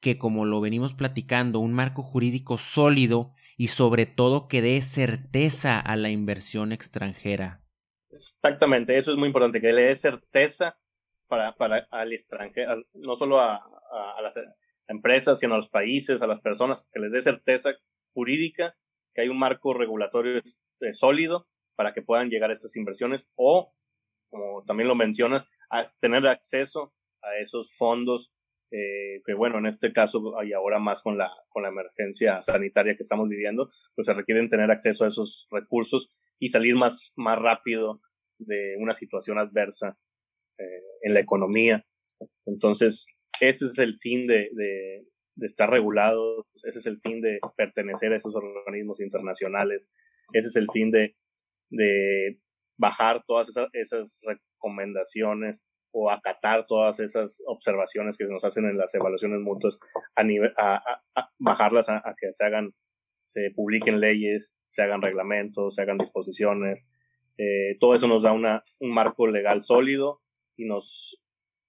que, 0.00 0.18
como 0.18 0.44
lo 0.44 0.60
venimos 0.60 0.92
platicando, 0.92 1.60
un 1.60 1.72
marco 1.72 2.02
jurídico 2.02 2.58
sólido 2.58 3.32
y 3.58 3.66
sobre 3.66 4.06
todo 4.06 4.46
que 4.46 4.62
dé 4.62 4.80
certeza 4.80 5.80
a 5.80 5.96
la 5.96 6.10
inversión 6.10 6.72
extranjera. 6.72 7.60
Exactamente, 8.10 8.96
eso 8.96 9.10
es 9.10 9.18
muy 9.18 9.26
importante, 9.26 9.60
que 9.60 9.72
le 9.72 9.82
dé 9.82 9.96
certeza 9.96 10.78
para, 11.26 11.54
para 11.56 11.88
al 11.90 12.12
extranjero, 12.12 12.84
no 12.94 13.16
solo 13.16 13.40
a, 13.40 13.56
a, 13.56 14.22
las 14.22 14.40
empresas, 14.86 15.40
sino 15.40 15.54
a 15.54 15.56
los 15.58 15.68
países, 15.68 16.22
a 16.22 16.28
las 16.28 16.40
personas, 16.40 16.88
que 16.92 17.00
les 17.00 17.12
dé 17.12 17.20
certeza 17.20 17.74
jurídica, 18.14 18.76
que 19.12 19.22
hay 19.22 19.28
un 19.28 19.38
marco 19.38 19.74
regulatorio 19.74 20.38
este, 20.38 20.92
sólido 20.92 21.48
para 21.74 21.92
que 21.92 22.00
puedan 22.00 22.30
llegar 22.30 22.50
a 22.50 22.52
estas 22.52 22.76
inversiones 22.76 23.28
o, 23.34 23.74
como 24.30 24.64
también 24.64 24.88
lo 24.88 24.94
mencionas, 24.94 25.50
a 25.68 25.84
tener 26.00 26.26
acceso 26.28 26.94
a 27.22 27.36
esos 27.38 27.76
fondos 27.76 28.32
eh, 28.70 29.22
que 29.24 29.34
bueno, 29.34 29.58
en 29.58 29.66
este 29.66 29.92
caso 29.92 30.34
y 30.44 30.52
ahora 30.52 30.78
más 30.78 31.02
con 31.02 31.16
la, 31.16 31.30
con 31.48 31.62
la 31.62 31.70
emergencia 31.70 32.42
sanitaria 32.42 32.96
que 32.96 33.02
estamos 33.02 33.28
viviendo, 33.28 33.70
pues 33.94 34.06
se 34.06 34.14
requieren 34.14 34.50
tener 34.50 34.70
acceso 34.70 35.04
a 35.04 35.08
esos 35.08 35.46
recursos 35.50 36.12
y 36.38 36.48
salir 36.48 36.76
más, 36.76 37.12
más 37.16 37.38
rápido 37.38 38.00
de 38.38 38.76
una 38.78 38.92
situación 38.92 39.38
adversa 39.38 39.98
eh, 40.58 40.82
en 41.02 41.14
la 41.14 41.20
economía. 41.20 41.86
Entonces, 42.44 43.06
ese 43.40 43.66
es 43.66 43.78
el 43.78 43.96
fin 43.96 44.26
de, 44.26 44.50
de, 44.52 45.06
estar 45.40 45.70
regulado, 45.70 46.46
ese 46.64 46.80
es 46.80 46.86
el 46.86 46.98
fin 46.98 47.20
de 47.20 47.38
pertenecer 47.56 48.12
a 48.12 48.16
esos 48.16 48.34
organismos 48.34 49.00
internacionales, 49.00 49.92
ese 50.32 50.48
es 50.48 50.56
el 50.56 50.66
fin 50.72 50.90
de, 50.90 51.16
de 51.70 52.40
bajar 52.76 53.22
todas 53.26 53.48
esas, 53.48 53.68
esas 53.72 54.20
recomendaciones 54.26 55.64
o 55.92 56.10
acatar 56.10 56.66
todas 56.66 57.00
esas 57.00 57.42
observaciones 57.46 58.16
que 58.16 58.26
nos 58.26 58.44
hacen 58.44 58.66
en 58.66 58.76
las 58.76 58.94
evaluaciones 58.94 59.40
mutuas 59.40 59.78
a, 60.14 60.22
nivel, 60.22 60.52
a, 60.56 61.02
bajarlas 61.38 61.88
a, 61.88 62.14
que 62.18 62.32
se 62.32 62.44
hagan, 62.44 62.74
se 63.24 63.50
publiquen 63.54 64.00
leyes, 64.00 64.54
se 64.68 64.82
hagan 64.82 65.02
reglamentos, 65.02 65.74
se 65.74 65.82
hagan 65.82 65.98
disposiciones. 65.98 66.86
Eh, 67.38 67.76
todo 67.80 67.94
eso 67.94 68.08
nos 68.08 68.22
da 68.22 68.32
una, 68.32 68.64
un 68.80 68.92
marco 68.92 69.26
legal 69.26 69.62
sólido 69.62 70.20
y 70.56 70.66
nos 70.66 71.20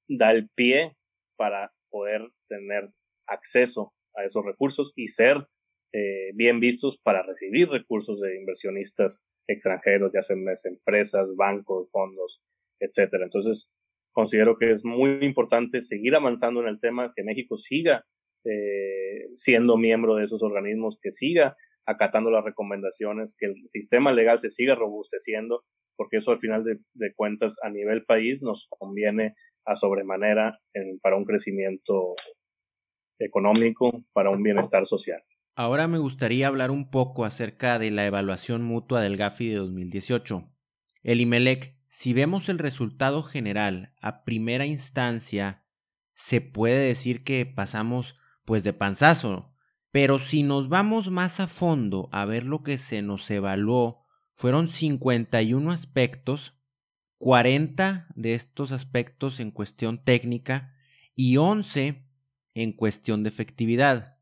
da 0.08 0.32
el 0.32 0.50
pie 0.50 0.98
para 1.36 1.74
poder 1.90 2.30
tener 2.48 2.92
acceso 3.28 3.94
a 4.16 4.26
esos 4.26 4.44
recursos 4.44 4.92
y 4.96 5.08
ser 5.08 5.48
eh, 5.94 6.32
bien 6.34 6.60
vistos 6.60 7.00
para 7.02 7.24
recibir 7.24 7.70
recursos 7.70 8.20
de 8.20 8.38
inversionistas 8.38 9.24
extranjeros, 9.48 10.12
ya 10.14 10.22
sean 10.22 10.46
empresas, 10.66 11.28
bancos, 11.36 11.92
fondos, 11.92 12.42
etcétera. 12.80 13.24
Entonces, 13.24 13.72
considero 14.12 14.58
que 14.58 14.72
es 14.72 14.84
muy 14.84 15.20
importante 15.22 15.82
seguir 15.82 16.16
avanzando 16.16 16.62
en 16.62 16.68
el 16.68 16.80
tema, 16.80 17.14
que 17.16 17.24
México 17.24 17.58
siga 17.58 18.06
eh, 18.46 19.28
siendo 19.34 19.78
miembro 19.78 20.16
de 20.16 20.24
esos 20.24 20.42
organismos, 20.44 20.98
que 21.02 21.12
siga 21.12 21.56
acatando 21.86 22.32
las 22.32 22.44
recomendaciones, 22.44 23.36
que 23.38 23.48
el 23.48 23.56
sistema 23.68 24.12
legal 24.12 24.40
se 24.40 24.50
siga 24.50 24.76
robusteciendo, 24.76 25.64
porque 25.98 26.18
eso 26.18 26.32
al 26.32 26.38
final 26.38 26.64
de, 26.64 27.14
cuentas 27.16 27.58
a 27.64 27.70
nivel 27.70 28.06
país 28.06 28.42
nos 28.42 28.68
conviene 28.70 29.36
a 29.66 29.76
sobremanera 29.76 30.58
para 31.02 31.18
un 31.18 31.26
crecimiento 31.26 32.16
económico, 33.20 34.06
para 34.14 34.30
un 34.30 34.42
bienestar 34.42 34.86
social. 34.86 35.22
Ahora 35.56 35.90
me 35.90 35.98
gustaría 35.98 36.48
hablar 36.48 36.72
un 36.72 36.90
poco 36.90 37.26
acerca 37.26 37.80
de 37.80 37.92
la 37.92 38.06
evaluación 38.06 38.64
mutua 38.64 39.02
del 39.02 39.18
GAFI 39.18 39.50
de 39.50 39.56
2018. 39.56 40.50
El 41.04 41.20
IMELEC 41.20 41.76
si 41.90 42.14
vemos 42.14 42.50
el 42.50 42.60
resultado 42.60 43.24
general 43.24 43.94
a 44.00 44.24
primera 44.24 44.68
instancia, 44.68 45.66
se 46.14 46.40
puede 46.40 46.88
decir 46.88 47.24
que 47.24 47.46
pasamos 47.48 48.16
pues 48.46 48.64
de 48.64 48.74
panzazo. 48.74 49.56
Pero 49.92 50.20
si 50.20 50.44
nos 50.44 50.70
vamos 50.70 51.10
más 51.10 51.40
a 51.40 51.48
fondo 51.48 52.08
a 52.12 52.26
ver 52.26 52.44
lo 52.44 52.62
que 52.62 52.78
se 52.78 53.02
nos 53.02 53.30
evaluó, 53.32 54.06
fueron 54.36 54.68
51 54.68 55.72
aspectos, 55.72 56.60
40 57.18 58.08
de 58.16 58.36
estos 58.36 58.72
aspectos 58.72 59.40
en 59.40 59.50
cuestión 59.50 60.04
técnica 60.04 60.76
y 61.16 61.38
11 61.38 62.08
en 62.54 62.72
cuestión 62.74 63.24
de 63.24 63.30
efectividad. 63.30 64.20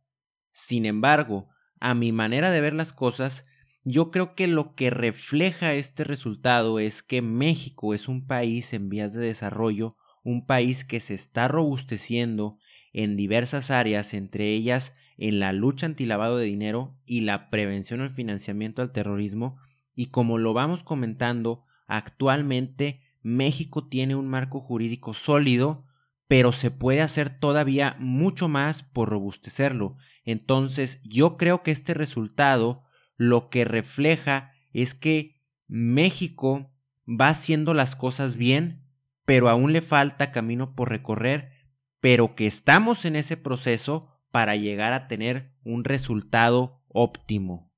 Sin 0.52 0.86
embargo, 0.86 1.50
a 1.82 1.94
mi 1.96 2.14
manera 2.14 2.50
de 2.50 2.62
ver 2.62 2.74
las 2.74 2.94
cosas, 2.94 3.46
yo 3.90 4.12
creo 4.12 4.36
que 4.36 4.48
lo 4.48 4.76
que 4.76 4.90
refleja 4.90 5.74
este 5.74 6.04
resultado 6.04 6.78
es 6.78 7.02
que 7.04 7.22
México 7.22 7.94
es 7.94 8.10
un 8.10 8.28
país 8.28 8.74
en 8.74 8.90
vías 8.90 9.14
de 9.14 9.26
desarrollo, 9.26 9.96
un 10.26 10.46
país 10.46 10.84
que 10.84 11.00
se 11.00 11.14
está 11.14 11.48
robusteciendo 11.48 12.58
en 12.92 13.16
diversas 13.16 13.72
áreas, 13.72 14.14
entre 14.14 14.50
ellas 14.50 14.92
en 15.18 15.40
la 15.40 15.54
lucha 15.54 15.86
antilavado 15.86 16.38
de 16.38 16.48
dinero 16.48 16.98
y 17.06 17.22
la 17.22 17.50
prevención 17.50 18.02
al 18.02 18.10
financiamiento 18.10 18.82
al 18.82 18.92
terrorismo, 18.92 19.58
y 19.96 20.08
como 20.08 20.38
lo 20.38 20.54
vamos 20.54 20.84
comentando, 20.84 21.64
actualmente 21.88 23.00
México 23.24 23.88
tiene 23.88 24.16
un 24.16 24.28
marco 24.28 24.60
jurídico 24.60 25.14
sólido, 25.14 25.86
pero 26.28 26.52
se 26.52 26.72
puede 26.72 27.00
hacer 27.00 27.30
todavía 27.30 27.96
mucho 28.00 28.50
más 28.50 28.84
por 28.84 29.08
robustecerlo. 29.08 29.96
Entonces, 30.26 31.00
yo 31.04 31.38
creo 31.38 31.64
que 31.64 31.72
este 31.72 31.94
resultado 31.94 32.84
lo 33.18 33.50
que 33.50 33.66
refleja 33.66 34.54
es 34.74 34.94
que 34.94 35.36
México 35.68 36.72
va 37.08 37.30
haciendo 37.30 37.74
las 37.74 37.96
cosas 37.96 38.38
bien, 38.38 38.84
pero 39.26 39.50
aún 39.50 39.74
le 39.74 39.82
falta 39.82 40.32
camino 40.32 40.76
por 40.76 40.90
recorrer, 40.90 41.52
pero 42.00 42.36
que 42.36 42.46
estamos 42.46 43.06
en 43.06 43.16
ese 43.16 43.36
proceso 43.36 44.08
para 44.32 44.56
llegar 44.56 44.94
a 44.94 45.08
tener 45.08 45.46
un 45.64 45.84
resultado 45.84 46.82
óptimo. 46.88 47.72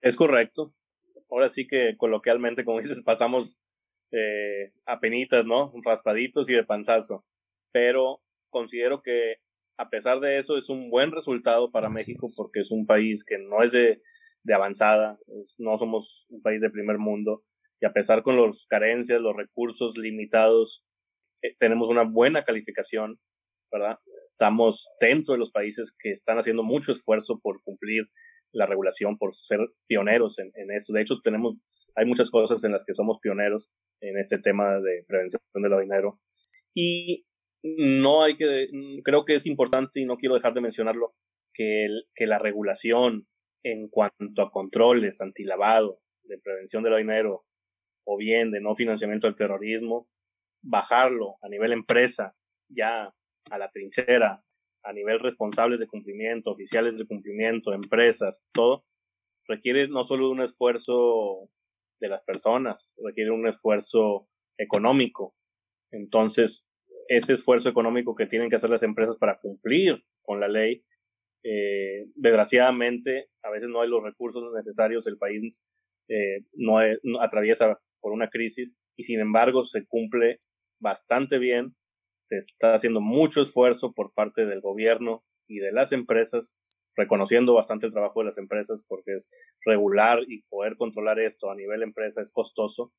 Es 0.00 0.16
correcto. 0.16 0.74
Ahora 1.30 1.48
sí 1.48 1.66
que 1.66 1.96
coloquialmente, 1.96 2.64
como 2.64 2.80
dices, 2.80 3.00
pasamos 3.02 3.60
eh, 4.10 4.72
a 4.86 5.00
penitas, 5.00 5.44
¿no? 5.44 5.72
Raspaditos 5.84 6.48
y 6.48 6.54
de 6.54 6.64
panzazo. 6.64 7.24
pero 7.70 8.22
considero 8.50 9.02
que 9.02 9.36
a 9.76 9.90
pesar 9.90 10.20
de 10.20 10.38
eso 10.38 10.56
es 10.56 10.70
un 10.70 10.90
buen 10.90 11.12
resultado 11.12 11.70
para 11.70 11.90
México 11.90 12.28
porque 12.34 12.60
es 12.60 12.70
un 12.70 12.86
país 12.86 13.24
que 13.24 13.36
no 13.38 13.62
es 13.62 13.72
de, 13.72 14.00
de 14.48 14.54
avanzada, 14.54 15.18
no 15.58 15.76
somos 15.76 16.26
un 16.30 16.40
país 16.40 16.62
de 16.62 16.70
primer 16.70 16.96
mundo 16.96 17.44
y 17.80 17.86
a 17.86 17.92
pesar 17.92 18.22
con 18.22 18.40
las 18.40 18.66
carencias, 18.66 19.20
los 19.20 19.36
recursos 19.36 19.98
limitados, 19.98 20.84
eh, 21.42 21.54
tenemos 21.58 21.88
una 21.90 22.02
buena 22.02 22.44
calificación, 22.44 23.20
¿verdad? 23.70 23.98
Estamos 24.26 24.88
dentro 25.00 25.34
de 25.34 25.38
los 25.38 25.52
países 25.52 25.94
que 25.96 26.10
están 26.10 26.38
haciendo 26.38 26.62
mucho 26.62 26.92
esfuerzo 26.92 27.38
por 27.42 27.62
cumplir 27.62 28.08
la 28.52 28.64
regulación, 28.64 29.18
por 29.18 29.34
ser 29.34 29.58
pioneros 29.86 30.38
en, 30.38 30.50
en 30.54 30.70
esto. 30.70 30.94
De 30.94 31.02
hecho, 31.02 31.16
tenemos, 31.22 31.56
hay 31.94 32.06
muchas 32.06 32.30
cosas 32.30 32.64
en 32.64 32.72
las 32.72 32.86
que 32.86 32.94
somos 32.94 33.18
pioneros 33.20 33.68
en 34.00 34.16
este 34.16 34.38
tema 34.38 34.80
de 34.80 35.04
prevención 35.06 35.42
del 35.54 35.80
dinero. 35.82 36.18
Y 36.74 37.26
no 37.62 38.22
hay 38.22 38.38
que, 38.38 38.68
creo 39.04 39.26
que 39.26 39.34
es 39.34 39.44
importante 39.44 40.00
y 40.00 40.06
no 40.06 40.16
quiero 40.16 40.34
dejar 40.34 40.54
de 40.54 40.62
mencionarlo, 40.62 41.14
que, 41.52 41.84
el, 41.84 42.04
que 42.14 42.26
la 42.26 42.38
regulación 42.38 43.26
en 43.62 43.88
cuanto 43.88 44.42
a 44.42 44.50
controles 44.50 45.20
antilavado, 45.20 46.00
de 46.22 46.38
prevención 46.38 46.82
del 46.82 46.96
dinero 46.96 47.44
o 48.04 48.16
bien 48.16 48.50
de 48.50 48.60
no 48.60 48.74
financiamiento 48.74 49.26
del 49.26 49.36
terrorismo, 49.36 50.08
bajarlo 50.62 51.36
a 51.42 51.48
nivel 51.48 51.72
empresa, 51.72 52.34
ya 52.68 53.14
a 53.50 53.58
la 53.58 53.70
trinchera, 53.70 54.44
a 54.82 54.92
nivel 54.92 55.20
responsables 55.20 55.80
de 55.80 55.86
cumplimiento, 55.86 56.50
oficiales 56.50 56.98
de 56.98 57.06
cumplimiento, 57.06 57.72
empresas, 57.72 58.44
todo, 58.52 58.84
requiere 59.46 59.88
no 59.88 60.04
solo 60.04 60.30
un 60.30 60.42
esfuerzo 60.42 61.50
de 62.00 62.08
las 62.08 62.22
personas, 62.22 62.92
requiere 62.96 63.30
un 63.30 63.46
esfuerzo 63.46 64.28
económico. 64.58 65.34
Entonces, 65.90 66.66
ese 67.08 67.34
esfuerzo 67.34 67.68
económico 67.68 68.14
que 68.14 68.26
tienen 68.26 68.50
que 68.50 68.56
hacer 68.56 68.70
las 68.70 68.82
empresas 68.82 69.16
para 69.16 69.38
cumplir 69.38 70.04
con 70.22 70.40
la 70.40 70.48
ley, 70.48 70.84
eh, 71.44 72.06
desgraciadamente, 72.14 73.28
a 73.42 73.50
veces 73.50 73.68
no 73.68 73.80
hay 73.80 73.88
los 73.88 74.02
recursos 74.02 74.42
necesarios, 74.54 75.06
el 75.06 75.18
país 75.18 75.62
eh, 76.08 76.44
no, 76.54 76.78
atraviesa 77.20 77.78
por 78.00 78.12
una 78.12 78.28
crisis 78.28 78.76
y 78.96 79.04
sin 79.04 79.20
embargo 79.20 79.64
se 79.64 79.86
cumple 79.86 80.38
bastante 80.80 81.38
bien, 81.38 81.76
se 82.22 82.36
está 82.36 82.74
haciendo 82.74 83.00
mucho 83.00 83.40
esfuerzo 83.40 83.92
por 83.92 84.12
parte 84.14 84.46
del 84.46 84.60
gobierno 84.60 85.24
y 85.48 85.58
de 85.58 85.72
las 85.72 85.92
empresas, 85.92 86.60
reconociendo 86.96 87.54
bastante 87.54 87.86
el 87.86 87.92
trabajo 87.92 88.20
de 88.20 88.26
las 88.26 88.38
empresas 88.38 88.84
porque 88.88 89.14
es 89.14 89.28
regular 89.64 90.20
y 90.26 90.42
poder 90.48 90.76
controlar 90.76 91.20
esto 91.20 91.50
a 91.50 91.56
nivel 91.56 91.82
empresa 91.82 92.20
es 92.20 92.30
costoso. 92.30 92.92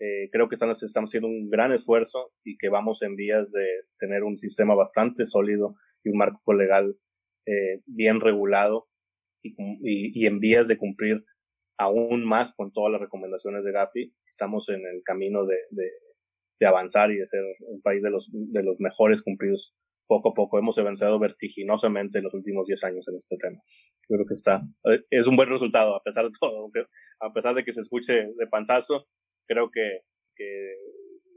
Eh, 0.00 0.28
creo 0.30 0.48
que 0.48 0.54
estamos 0.54 0.80
haciendo 0.80 1.28
un 1.28 1.50
gran 1.50 1.72
esfuerzo 1.72 2.30
y 2.44 2.56
que 2.56 2.68
vamos 2.68 3.02
en 3.02 3.16
vías 3.16 3.50
de 3.50 3.66
tener 3.98 4.22
un 4.22 4.36
sistema 4.36 4.74
bastante 4.74 5.24
sólido 5.24 5.74
y 6.04 6.10
un 6.10 6.18
marco 6.18 6.52
legal 6.52 6.96
eh, 7.48 7.80
bien 7.86 8.20
regulado 8.20 8.88
y, 9.42 10.26
en 10.26 10.40
vías 10.40 10.68
de 10.68 10.76
cumplir 10.76 11.24
aún 11.78 12.24
más 12.26 12.54
con 12.54 12.72
todas 12.72 12.92
las 12.92 13.00
recomendaciones 13.00 13.64
de 13.64 13.72
Gafi. 13.72 14.14
Estamos 14.26 14.68
en 14.68 14.86
el 14.86 15.02
camino 15.04 15.46
de, 15.46 15.56
avanzar 16.66 17.10
y 17.10 17.16
de 17.16 17.24
ser 17.24 17.42
un 17.60 17.80
país 17.80 18.02
de 18.02 18.10
los, 18.10 18.30
de 18.32 18.62
los 18.62 18.80
mejores 18.80 19.22
cumplidos 19.22 19.74
poco 20.08 20.30
a 20.30 20.34
poco. 20.34 20.58
Hemos 20.58 20.76
avanzado 20.78 21.18
vertiginosamente 21.18 22.18
en 22.18 22.24
los 22.24 22.34
últimos 22.34 22.66
10 22.66 22.84
años 22.84 23.08
en 23.08 23.16
este 23.16 23.36
tema. 23.36 23.62
Creo 24.08 24.26
que 24.26 24.34
está, 24.34 24.62
es 25.10 25.26
un 25.26 25.36
buen 25.36 25.48
resultado 25.48 25.94
a 25.94 26.02
pesar 26.02 26.24
de 26.24 26.32
todo, 26.38 26.70
a 27.20 27.32
pesar 27.32 27.54
de 27.54 27.64
que 27.64 27.72
se 27.72 27.82
escuche 27.82 28.12
de 28.14 28.46
panzazo, 28.50 29.06
creo 29.46 29.70
que, 29.70 30.00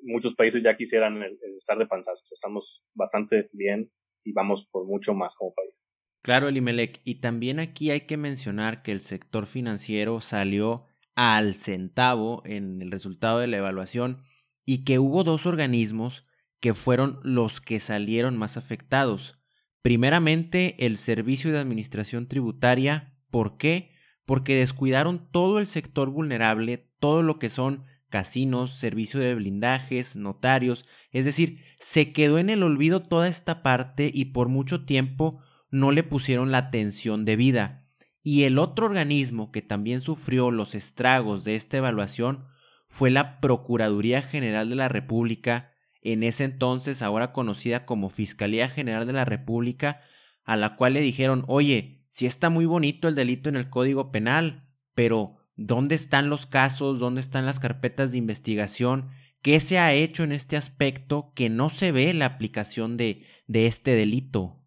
muchos 0.03 0.33
países 0.35 0.63
ya 0.63 0.75
quisieran 0.75 1.21
estar 1.57 1.77
de 1.77 1.85
panzazo. 1.85 2.23
Estamos 2.31 2.83
bastante 2.95 3.49
bien 3.51 3.91
y 4.23 4.33
vamos 4.33 4.67
por 4.71 4.85
mucho 4.85 5.13
más 5.13 5.35
como 5.35 5.53
país. 5.53 5.87
Claro, 6.21 6.47
Elimelec. 6.47 7.01
Y 7.03 7.15
también 7.15 7.59
aquí 7.59 7.91
hay 7.91 8.01
que 8.01 8.17
mencionar 8.17 8.83
que 8.83 8.91
el 8.91 9.01
sector 9.01 9.47
financiero 9.47 10.21
salió 10.21 10.85
al 11.15 11.55
centavo 11.55 12.41
en 12.45 12.81
el 12.81 12.91
resultado 12.91 13.39
de 13.39 13.47
la 13.47 13.57
evaluación 13.57 14.23
y 14.65 14.83
que 14.83 14.99
hubo 14.99 15.23
dos 15.23 15.45
organismos 15.45 16.25
que 16.59 16.73
fueron 16.73 17.19
los 17.23 17.59
que 17.59 17.79
salieron 17.79 18.37
más 18.37 18.55
afectados. 18.55 19.39
Primeramente, 19.81 20.85
el 20.85 20.97
Servicio 20.97 21.51
de 21.51 21.59
Administración 21.59 22.27
Tributaria. 22.27 23.17
¿Por 23.31 23.57
qué? 23.57 23.91
Porque 24.25 24.55
descuidaron 24.55 25.27
todo 25.31 25.57
el 25.57 25.65
sector 25.65 26.11
vulnerable, 26.11 26.89
todo 26.99 27.23
lo 27.23 27.39
que 27.39 27.49
son 27.49 27.85
casinos, 28.09 28.75
servicio 28.75 29.19
de 29.19 29.33
blindajes, 29.33 30.15
notarios, 30.15 30.85
es 31.11 31.25
decir, 31.25 31.63
se 31.79 32.11
quedó 32.11 32.37
en 32.37 32.49
el 32.49 32.61
olvido 32.61 33.01
toda 33.01 33.27
esta 33.27 33.63
parte 33.63 34.11
y 34.13 34.25
por 34.25 34.49
mucho 34.49 34.85
tiempo 34.85 35.41
no 35.71 35.91
le 35.91 36.03
pusieron 36.03 36.51
la 36.51 36.59
atención 36.59 37.25
debida. 37.25 37.87
Y 38.23 38.43
el 38.43 38.59
otro 38.59 38.85
organismo 38.85 39.51
que 39.51 39.61
también 39.61 40.01
sufrió 40.01 40.51
los 40.51 40.75
estragos 40.75 41.43
de 41.43 41.55
esta 41.55 41.77
evaluación 41.77 42.45
fue 42.87 43.09
la 43.09 43.39
Procuraduría 43.39 44.21
General 44.21 44.69
de 44.69 44.75
la 44.75 44.89
República, 44.89 45.71
en 46.03 46.23
ese 46.23 46.43
entonces 46.43 47.01
ahora 47.01 47.31
conocida 47.31 47.85
como 47.85 48.09
Fiscalía 48.09 48.69
General 48.69 49.07
de 49.07 49.13
la 49.13 49.25
República, 49.25 50.01
a 50.43 50.57
la 50.57 50.75
cual 50.75 50.93
le 50.93 51.01
dijeron, 51.01 51.45
oye, 51.47 52.05
si 52.09 52.25
está 52.25 52.49
muy 52.49 52.65
bonito 52.65 53.07
el 53.07 53.15
delito 53.15 53.49
en 53.49 53.55
el 53.55 53.69
Código 53.69 54.11
Penal, 54.11 54.59
pero 54.93 55.41
¿Dónde 55.63 55.93
están 55.93 56.29
los 56.29 56.47
casos? 56.47 56.99
¿Dónde 56.99 57.21
están 57.21 57.45
las 57.45 57.59
carpetas 57.59 58.11
de 58.11 58.17
investigación? 58.17 59.09
¿Qué 59.43 59.59
se 59.59 59.77
ha 59.77 59.93
hecho 59.93 60.23
en 60.23 60.31
este 60.31 60.57
aspecto 60.57 61.33
que 61.35 61.49
no 61.49 61.69
se 61.69 61.91
ve 61.91 62.13
la 62.15 62.25
aplicación 62.25 62.97
de, 62.97 63.25
de 63.45 63.67
este 63.67 63.91
delito? 63.91 64.60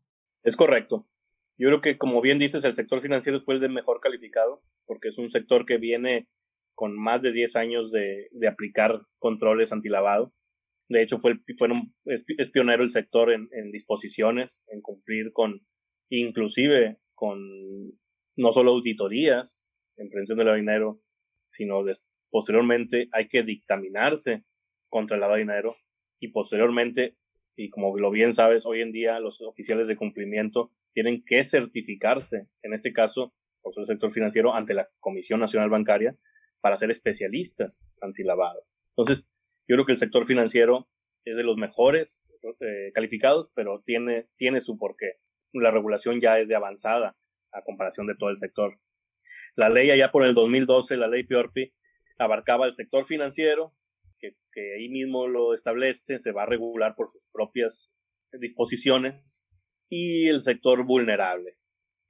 Es 0.44 0.57
correcto. 0.57 1.09
Yo 1.57 1.68
creo 1.68 1.80
que, 1.80 1.98
como 1.98 2.20
bien 2.20 2.38
dices, 2.38 2.64
el 2.64 2.74
sector 2.74 3.00
financiero 3.00 3.40
fue 3.40 3.54
el 3.54 3.61
de 3.61 3.68
mejor 3.68 4.00
calificado, 4.00 4.62
porque 4.87 5.09
es 5.09 5.18
un 5.18 5.30
sector 5.30 5.64
que 5.64 5.78
viene 5.78 6.28
con 6.74 6.96
más 6.98 7.22
de 7.22 7.33
10 7.33 7.57
años 7.57 7.90
de, 7.90 8.28
de 8.33 8.48
aplicar 8.48 9.02
controles 9.18 9.72
antilavado. 9.72 10.35
De 10.88 11.02
hecho, 11.02 11.18
fue, 11.18 11.38
es, 12.04 12.50
pionero 12.50 12.83
el 12.83 12.90
sector 12.90 13.33
en, 13.33 13.48
en, 13.52 13.70
disposiciones, 13.70 14.62
en 14.66 14.83
cumplir 14.83 15.33
con, 15.33 15.66
inclusive 16.11 16.98
con 17.14 17.38
no 18.37 18.52
solo 18.52 18.72
auditorías, 18.72 19.66
en 19.96 20.11
prevención 20.11 20.38
del 20.38 20.57
dinero, 20.57 21.00
sino 21.46 21.85
posteriormente 22.30 23.09
hay 23.12 23.28
que 23.28 23.44
dictaminarse 23.44 24.44
contra 24.88 25.14
el 25.14 25.20
lavado 25.20 25.37
de 25.37 25.44
dinero 25.44 25.76
y 26.20 26.28
posteriormente, 26.28 27.16
y 27.57 27.71
como 27.71 27.97
lo 27.97 28.11
bien 28.11 28.33
sabes, 28.33 28.67
hoy 28.67 28.81
en 28.81 28.93
día 28.93 29.21
los 29.21 29.40
oficiales 29.40 29.88
de 29.88 29.97
cumplimiento 29.97 30.73
tienen 30.93 31.25
que 31.25 31.45
certificarse, 31.45 32.49
en 32.62 32.73
este 32.73 32.93
caso, 32.93 33.35
por 33.62 33.73
el 33.77 33.87
sector 33.87 34.11
financiero, 34.11 34.55
ante 34.55 34.75
la 34.75 34.88
Comisión 35.01 35.40
Nacional 35.40 35.71
Bancaria 35.71 36.17
para 36.61 36.77
ser 36.77 36.90
especialistas 36.90 37.83
antilavado. 38.01 38.64
Entonces, 38.90 39.29
yo 39.67 39.77
creo 39.77 39.87
que 39.87 39.93
el 39.93 39.99
sector 39.99 40.27
financiero 40.27 40.88
es 41.25 41.37
de 41.37 41.43
los 41.45 41.57
mejores 41.57 42.23
eh, 42.61 42.93
calificados, 42.93 43.51
pero 43.55 43.83
tiene, 43.85 44.29
tiene 44.37 44.61
su 44.61 44.77
porqué. 44.77 45.19
La 45.53 45.71
regulación 45.71 46.21
ya 46.21 46.38
es 46.38 46.49
de 46.49 46.57
avanzada 46.57 47.17
a 47.53 47.62
comparación 47.62 48.07
de 48.07 48.17
todo 48.17 48.31
el 48.31 48.37
sector. 48.37 48.79
La 49.57 49.69
ley 49.69 49.90
allá 49.90 50.11
por 50.11 50.27
el 50.27 50.35
2012, 50.35 50.97
la 50.97 51.09
ley 51.09 51.25
Piorpi, 51.25 51.73
abarcaba 52.19 52.67
el 52.67 52.75
sector 52.75 53.05
financiero, 53.05 53.75
que, 54.52 54.74
ahí 54.74 54.88
mismo 54.88 55.28
lo 55.28 55.54
establece, 55.54 56.18
se 56.18 56.32
va 56.32 56.44
a 56.44 56.46
regular 56.46 56.94
por 56.96 57.10
sus 57.10 57.26
propias 57.32 57.90
disposiciones, 58.32 59.44
y 59.88 60.28
el 60.28 60.40
sector 60.40 60.84
vulnerable. 60.84 61.56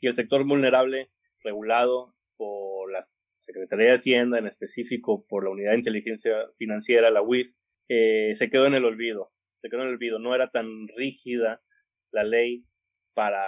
Y 0.00 0.06
el 0.06 0.14
sector 0.14 0.44
vulnerable 0.46 1.10
regulado 1.42 2.14
por 2.36 2.90
la 2.90 3.06
Secretaría 3.38 3.86
de 3.86 3.92
Hacienda, 3.92 4.38
en 4.38 4.46
específico 4.46 5.26
por 5.26 5.44
la 5.44 5.50
Unidad 5.50 5.72
de 5.72 5.78
Inteligencia 5.78 6.34
Financiera, 6.56 7.10
la 7.10 7.22
UIF, 7.22 7.52
eh, 7.88 8.34
se 8.34 8.48
quedó 8.48 8.66
en 8.66 8.74
el 8.74 8.84
olvido. 8.84 9.32
Se 9.60 9.68
quedó 9.68 9.82
en 9.82 9.88
el 9.88 9.94
olvido. 9.94 10.18
No 10.18 10.34
era 10.34 10.48
tan 10.48 10.88
rígida 10.96 11.62
la 12.10 12.24
ley 12.24 12.64
para... 13.14 13.42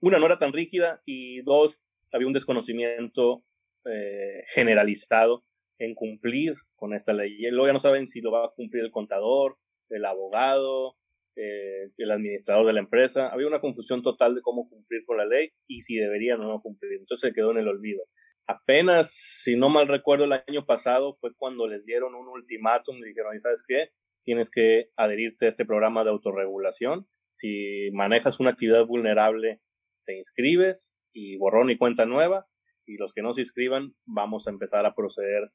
Una, 0.00 0.18
no 0.18 0.26
era 0.26 0.38
tan 0.38 0.52
rígida 0.52 1.02
y 1.06 1.42
dos, 1.42 1.80
había 2.12 2.26
un 2.26 2.32
desconocimiento 2.32 3.44
eh, 3.86 4.42
generalizado 4.54 5.44
en 5.78 5.94
cumplir 5.94 6.54
con 6.76 6.94
esta 6.94 7.12
ley. 7.12 7.36
Y 7.38 7.50
luego 7.50 7.66
ya 7.66 7.72
no 7.72 7.80
saben 7.80 8.06
si 8.06 8.20
lo 8.20 8.32
va 8.32 8.46
a 8.46 8.52
cumplir 8.54 8.84
el 8.84 8.90
contador, 8.90 9.56
el 9.90 10.04
abogado, 10.04 10.96
eh, 11.36 11.90
el 11.96 12.10
administrador 12.10 12.66
de 12.66 12.72
la 12.72 12.80
empresa. 12.80 13.28
Había 13.28 13.46
una 13.46 13.60
confusión 13.60 14.02
total 14.02 14.34
de 14.34 14.42
cómo 14.42 14.68
cumplir 14.68 15.04
con 15.04 15.16
la 15.16 15.26
ley 15.26 15.50
y 15.66 15.82
si 15.82 15.96
deberían 15.96 16.40
o 16.40 16.48
no 16.48 16.60
cumplir. 16.60 16.92
Entonces 16.92 17.28
se 17.28 17.34
quedó 17.34 17.50
en 17.50 17.58
el 17.58 17.68
olvido. 17.68 18.04
Apenas, 18.46 19.12
si 19.42 19.56
no 19.56 19.70
mal 19.70 19.88
recuerdo, 19.88 20.24
el 20.24 20.32
año 20.32 20.66
pasado 20.66 21.16
fue 21.20 21.34
cuando 21.34 21.66
les 21.66 21.86
dieron 21.86 22.14
un 22.14 22.28
ultimátum 22.28 22.98
y 22.98 23.08
dijeron, 23.08 23.38
¿sabes 23.40 23.64
qué? 23.66 23.90
Tienes 24.22 24.50
que 24.50 24.90
adherirte 24.96 25.46
a 25.46 25.48
este 25.48 25.64
programa 25.64 26.04
de 26.04 26.10
autorregulación. 26.10 27.08
Si 27.32 27.90
manejas 27.92 28.40
una 28.40 28.50
actividad 28.50 28.86
vulnerable, 28.86 29.60
te 30.04 30.16
inscribes 30.16 30.94
y 31.12 31.36
borrón 31.36 31.70
y 31.70 31.78
cuenta 31.78 32.04
nueva. 32.04 32.46
Y 32.86 32.96
los 32.98 33.14
que 33.14 33.22
no 33.22 33.32
se 33.32 33.40
inscriban, 33.40 33.94
vamos 34.04 34.46
a 34.46 34.50
empezar 34.50 34.84
a 34.84 34.94
proceder 34.94 35.50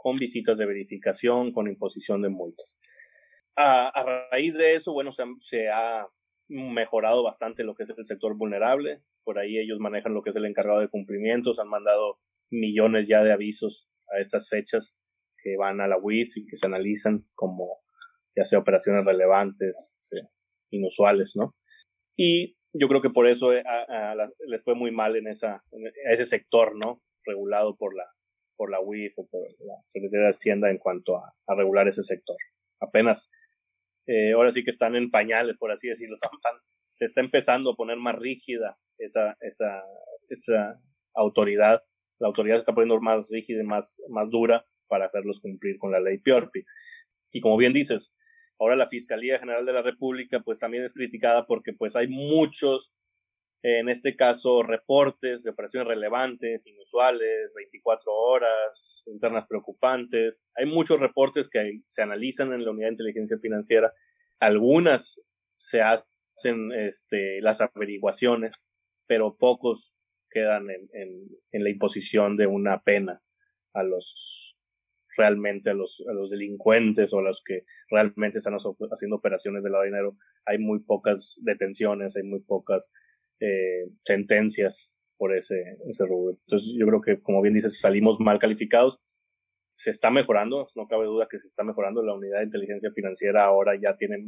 con 0.00 0.16
visitas 0.16 0.56
de 0.56 0.64
verificación, 0.64 1.52
con 1.52 1.68
imposición 1.68 2.22
de 2.22 2.30
multas. 2.30 2.80
a, 3.56 4.26
raíz 4.30 4.54
de 4.54 4.74
eso, 4.74 4.94
bueno, 4.94 5.10
se, 5.12 5.68
ha 5.68 6.08
mejorado 6.48 7.22
bastante 7.22 7.64
lo 7.64 7.74
que 7.74 7.82
es 7.82 7.90
el 7.90 8.06
sector 8.06 8.34
vulnerable. 8.34 9.02
Por 9.24 9.38
ahí 9.38 9.58
ellos 9.58 9.78
manejan 9.78 10.14
lo 10.14 10.22
que 10.22 10.30
es 10.30 10.36
el 10.36 10.46
encargado 10.46 10.80
de 10.80 10.88
cumplimientos, 10.88 11.58
han 11.58 11.68
mandado 11.68 12.18
millones 12.50 13.08
ya 13.08 13.22
de 13.22 13.32
avisos 13.32 13.90
a 14.08 14.18
estas 14.18 14.48
fechas 14.48 14.96
que 15.42 15.56
van 15.58 15.82
a 15.82 15.86
la 15.86 15.98
WIF 15.98 16.38
y 16.38 16.46
que 16.46 16.56
se 16.56 16.66
analizan 16.66 17.26
como 17.34 17.80
ya 18.34 18.44
sea 18.44 18.58
operaciones 18.58 19.04
relevantes, 19.04 19.98
inusuales, 20.70 21.34
¿no? 21.36 21.54
Y 22.16 22.56
yo 22.72 22.88
creo 22.88 23.02
que 23.02 23.10
por 23.10 23.26
eso 23.26 23.52
eh, 23.52 23.62
les 24.46 24.64
fue 24.64 24.74
muy 24.74 24.92
mal 24.92 25.16
en, 25.16 25.26
ese 25.28 26.26
sector, 26.26 26.72
¿no? 26.74 27.02
Regulado 27.26 27.76
por 27.76 27.94
la, 27.94 28.06
por 28.60 28.70
la 28.70 28.78
UIF 28.78 29.18
o 29.18 29.26
por 29.26 29.40
la 29.60 29.72
Secretaría 29.88 30.24
de 30.24 30.32
Hacienda 30.32 30.70
en 30.70 30.76
cuanto 30.76 31.16
a, 31.16 31.32
regular 31.56 31.88
ese 31.88 32.02
sector. 32.02 32.36
Apenas, 32.78 33.30
eh, 34.06 34.32
ahora 34.32 34.52
sí 34.52 34.62
que 34.62 34.68
están 34.68 34.96
en 34.96 35.10
pañales, 35.10 35.56
por 35.56 35.72
así 35.72 35.88
decirlo, 35.88 36.18
se 36.96 37.06
está 37.06 37.22
empezando 37.22 37.70
a 37.70 37.74
poner 37.74 37.96
más 37.96 38.16
rígida 38.16 38.76
esa, 38.98 39.34
esa, 39.40 39.82
esa 40.28 40.78
autoridad. 41.14 41.82
La 42.18 42.28
autoridad 42.28 42.56
se 42.56 42.60
está 42.60 42.74
poniendo 42.74 43.00
más 43.00 43.30
rígida 43.30 43.62
y 43.62 43.66
más, 43.66 43.98
más 44.10 44.28
dura 44.28 44.66
para 44.88 45.06
hacerlos 45.06 45.40
cumplir 45.40 45.78
con 45.78 45.90
la 45.90 46.00
ley 46.00 46.18
Piorpi. 46.18 46.62
Y 47.32 47.40
como 47.40 47.56
bien 47.56 47.72
dices, 47.72 48.14
Ahora 48.60 48.76
la 48.76 48.86
Fiscalía 48.86 49.38
General 49.38 49.64
de 49.64 49.72
la 49.72 49.80
República 49.80 50.40
pues 50.40 50.58
también 50.58 50.84
es 50.84 50.92
criticada 50.92 51.46
porque 51.46 51.72
pues 51.72 51.96
hay 51.96 52.08
muchos, 52.08 52.92
en 53.62 53.88
este 53.88 54.16
caso, 54.16 54.62
reportes 54.62 55.42
de 55.42 55.50
operaciones 55.50 55.88
relevantes, 55.88 56.66
inusuales, 56.66 57.52
24 57.54 58.12
horas, 58.12 59.04
internas 59.06 59.46
preocupantes. 59.46 60.42
Hay 60.54 60.66
muchos 60.66 60.98
reportes 60.98 61.48
que 61.48 61.80
se 61.86 62.02
analizan 62.02 62.52
en 62.52 62.64
la 62.64 62.70
Unidad 62.70 62.88
de 62.88 62.92
Inteligencia 62.92 63.38
Financiera. 63.38 63.92
Algunas 64.38 65.20
se 65.58 65.82
hacen 65.82 66.72
este, 66.72 67.40
las 67.42 67.60
averiguaciones, 67.60 68.66
pero 69.06 69.36
pocos 69.36 69.94
quedan 70.30 70.70
en, 70.70 70.88
en 71.52 71.64
la 71.64 71.70
imposición 71.70 72.36
de 72.36 72.46
una 72.46 72.82
pena 72.82 73.22
a 73.74 73.82
los 73.82 74.50
realmente 75.16 75.70
a 75.70 75.74
los, 75.74 76.02
a 76.08 76.12
los 76.12 76.30
delincuentes 76.30 77.12
o 77.12 77.18
a 77.18 77.22
los 77.22 77.42
que 77.44 77.64
realmente 77.90 78.38
están 78.38 78.54
haciendo 78.54 79.16
operaciones 79.16 79.62
de 79.62 79.70
lavado 79.70 79.84
de 79.84 79.90
dinero. 79.90 80.16
Hay 80.46 80.58
muy 80.58 80.80
pocas 80.80 81.38
detenciones, 81.42 82.16
hay 82.16 82.22
muy 82.22 82.40
pocas 82.40 82.92
eh, 83.40 83.88
sentencias 84.04 84.98
por 85.16 85.34
ese, 85.34 85.56
ese 85.88 86.06
rubro. 86.06 86.38
Entonces 86.46 86.74
yo 86.78 86.86
creo 86.86 87.00
que, 87.00 87.20
como 87.20 87.42
bien 87.42 87.54
dices, 87.54 87.80
salimos 87.80 88.18
mal 88.20 88.38
calificados. 88.38 89.00
Se 89.74 89.90
está 89.90 90.10
mejorando, 90.10 90.68
no 90.74 90.86
cabe 90.86 91.06
duda 91.06 91.26
que 91.30 91.38
se 91.38 91.46
está 91.46 91.64
mejorando. 91.64 92.02
La 92.02 92.14
unidad 92.14 92.38
de 92.38 92.44
inteligencia 92.44 92.90
financiera 92.90 93.44
ahora 93.44 93.74
ya 93.80 93.96
tiene 93.96 94.18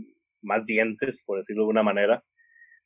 más 0.43 0.65
dientes, 0.65 1.23
por 1.25 1.39
decirlo 1.39 1.65
de 1.65 1.71
una 1.71 1.83
manera. 1.83 2.25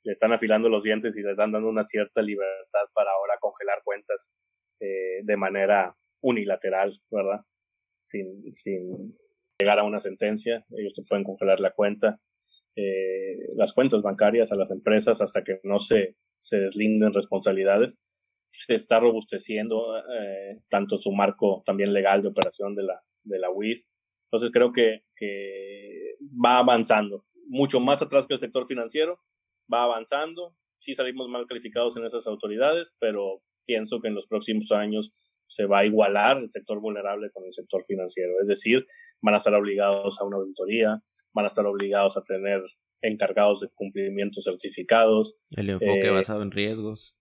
Le 0.02 0.12
están 0.12 0.32
afilando 0.32 0.68
los 0.68 0.82
dientes 0.84 1.16
y 1.16 1.22
les 1.22 1.32
están 1.32 1.52
dando 1.52 1.68
una 1.68 1.84
cierta 1.84 2.22
libertad 2.22 2.86
para 2.94 3.10
ahora 3.10 3.34
congelar 3.40 3.78
cuentas 3.84 4.32
eh, 4.80 5.20
de 5.22 5.36
manera 5.36 5.96
unilateral, 6.20 6.92
¿verdad? 7.10 7.40
sin, 8.06 8.52
sin 8.52 9.16
llegar 9.58 9.78
a 9.78 9.84
una 9.84 9.98
sentencia. 9.98 10.64
Ellos 10.78 10.94
te 10.94 11.02
pueden 11.02 11.24
congelar 11.24 11.60
la 11.60 11.72
cuenta, 11.72 12.20
eh, 12.76 13.48
las 13.56 13.72
cuentas 13.72 14.02
bancarias 14.02 14.52
a 14.52 14.56
las 14.56 14.70
empresas 14.70 15.22
hasta 15.22 15.42
que 15.42 15.60
no 15.64 15.78
se, 15.78 16.16
se 16.38 16.58
deslinden 16.58 17.14
responsabilidades. 17.14 17.98
Se 18.52 18.74
está 18.74 19.00
robusteciendo 19.00 19.96
eh, 19.98 20.60
tanto 20.68 20.98
su 20.98 21.10
marco 21.12 21.62
también 21.64 21.92
legal 21.92 22.22
de 22.22 22.28
operación 22.28 22.74
de 22.74 22.84
la, 22.84 23.02
de 23.24 23.38
la 23.38 23.50
WIS. 23.50 23.88
Entonces 24.26 24.50
creo 24.52 24.72
que, 24.72 25.04
que 25.14 26.16
va 26.44 26.58
avanzando, 26.58 27.24
mucho 27.48 27.80
más 27.80 28.02
atrás 28.02 28.26
que 28.26 28.34
el 28.34 28.40
sector 28.40 28.66
financiero, 28.66 29.20
va 29.72 29.84
avanzando. 29.84 30.54
Sí 30.78 30.94
salimos 30.94 31.28
mal 31.28 31.46
calificados 31.46 31.96
en 31.96 32.04
esas 32.04 32.26
autoridades, 32.26 32.94
pero 32.98 33.42
pienso 33.64 34.00
que 34.00 34.08
en 34.08 34.14
los 34.14 34.26
próximos 34.26 34.70
años 34.72 35.10
se 35.48 35.64
va 35.66 35.80
a 35.80 35.86
igualar 35.86 36.38
el 36.38 36.50
sector 36.50 36.80
vulnerable 36.80 37.30
con 37.30 37.44
el 37.44 37.52
sector 37.52 37.82
financiero. 37.84 38.32
Es 38.42 38.48
decir, 38.48 38.84
van 39.22 39.34
a 39.34 39.38
estar 39.38 39.54
obligados 39.54 40.20
a 40.20 40.24
una 40.24 40.36
auditoría, 40.36 41.00
van 41.36 41.44
a 41.44 41.48
estar 41.48 41.66
obligados 41.66 42.16
a 42.16 42.22
tener 42.22 42.62
encargados 43.02 43.60
de 43.60 43.68
cumplimiento 43.74 44.40
certificados. 44.40 45.36
El 45.50 45.68
enfoque 45.68 46.06
eh, 46.06 46.10
basado 46.10 46.42
en 46.42 46.50
riesgos. 46.50 47.14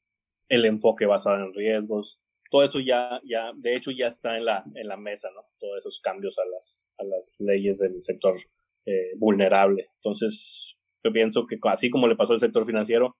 El 0.49 0.65
enfoque 0.65 1.05
basado 1.05 1.43
en 1.43 1.53
riesgos. 1.53 2.21
Todo 2.49 2.63
eso 2.63 2.79
ya, 2.79 3.19
ya, 3.25 3.51
de 3.55 3.75
hecho 3.75 3.91
ya 3.91 4.07
está 4.07 4.37
en 4.37 4.45
la, 4.45 4.63
en 4.73 4.87
la 4.87 4.95
mesa, 4.95 5.29
¿no? 5.35 5.41
Todos 5.59 5.79
esos 5.79 5.99
cambios 5.99 6.39
a 6.39 6.45
las, 6.45 6.87
a 6.97 7.03
las 7.03 7.35
leyes 7.39 7.79
del 7.79 8.01
sector 8.01 8.37
eh, 8.85 9.11
vulnerable. 9.17 9.89
Entonces, 9.95 10.77
yo 11.03 11.11
pienso 11.11 11.45
que 11.45 11.57
así 11.63 11.89
como 11.89 12.07
le 12.07 12.15
pasó 12.15 12.33
al 12.33 12.39
sector 12.39 12.65
financiero, 12.65 13.17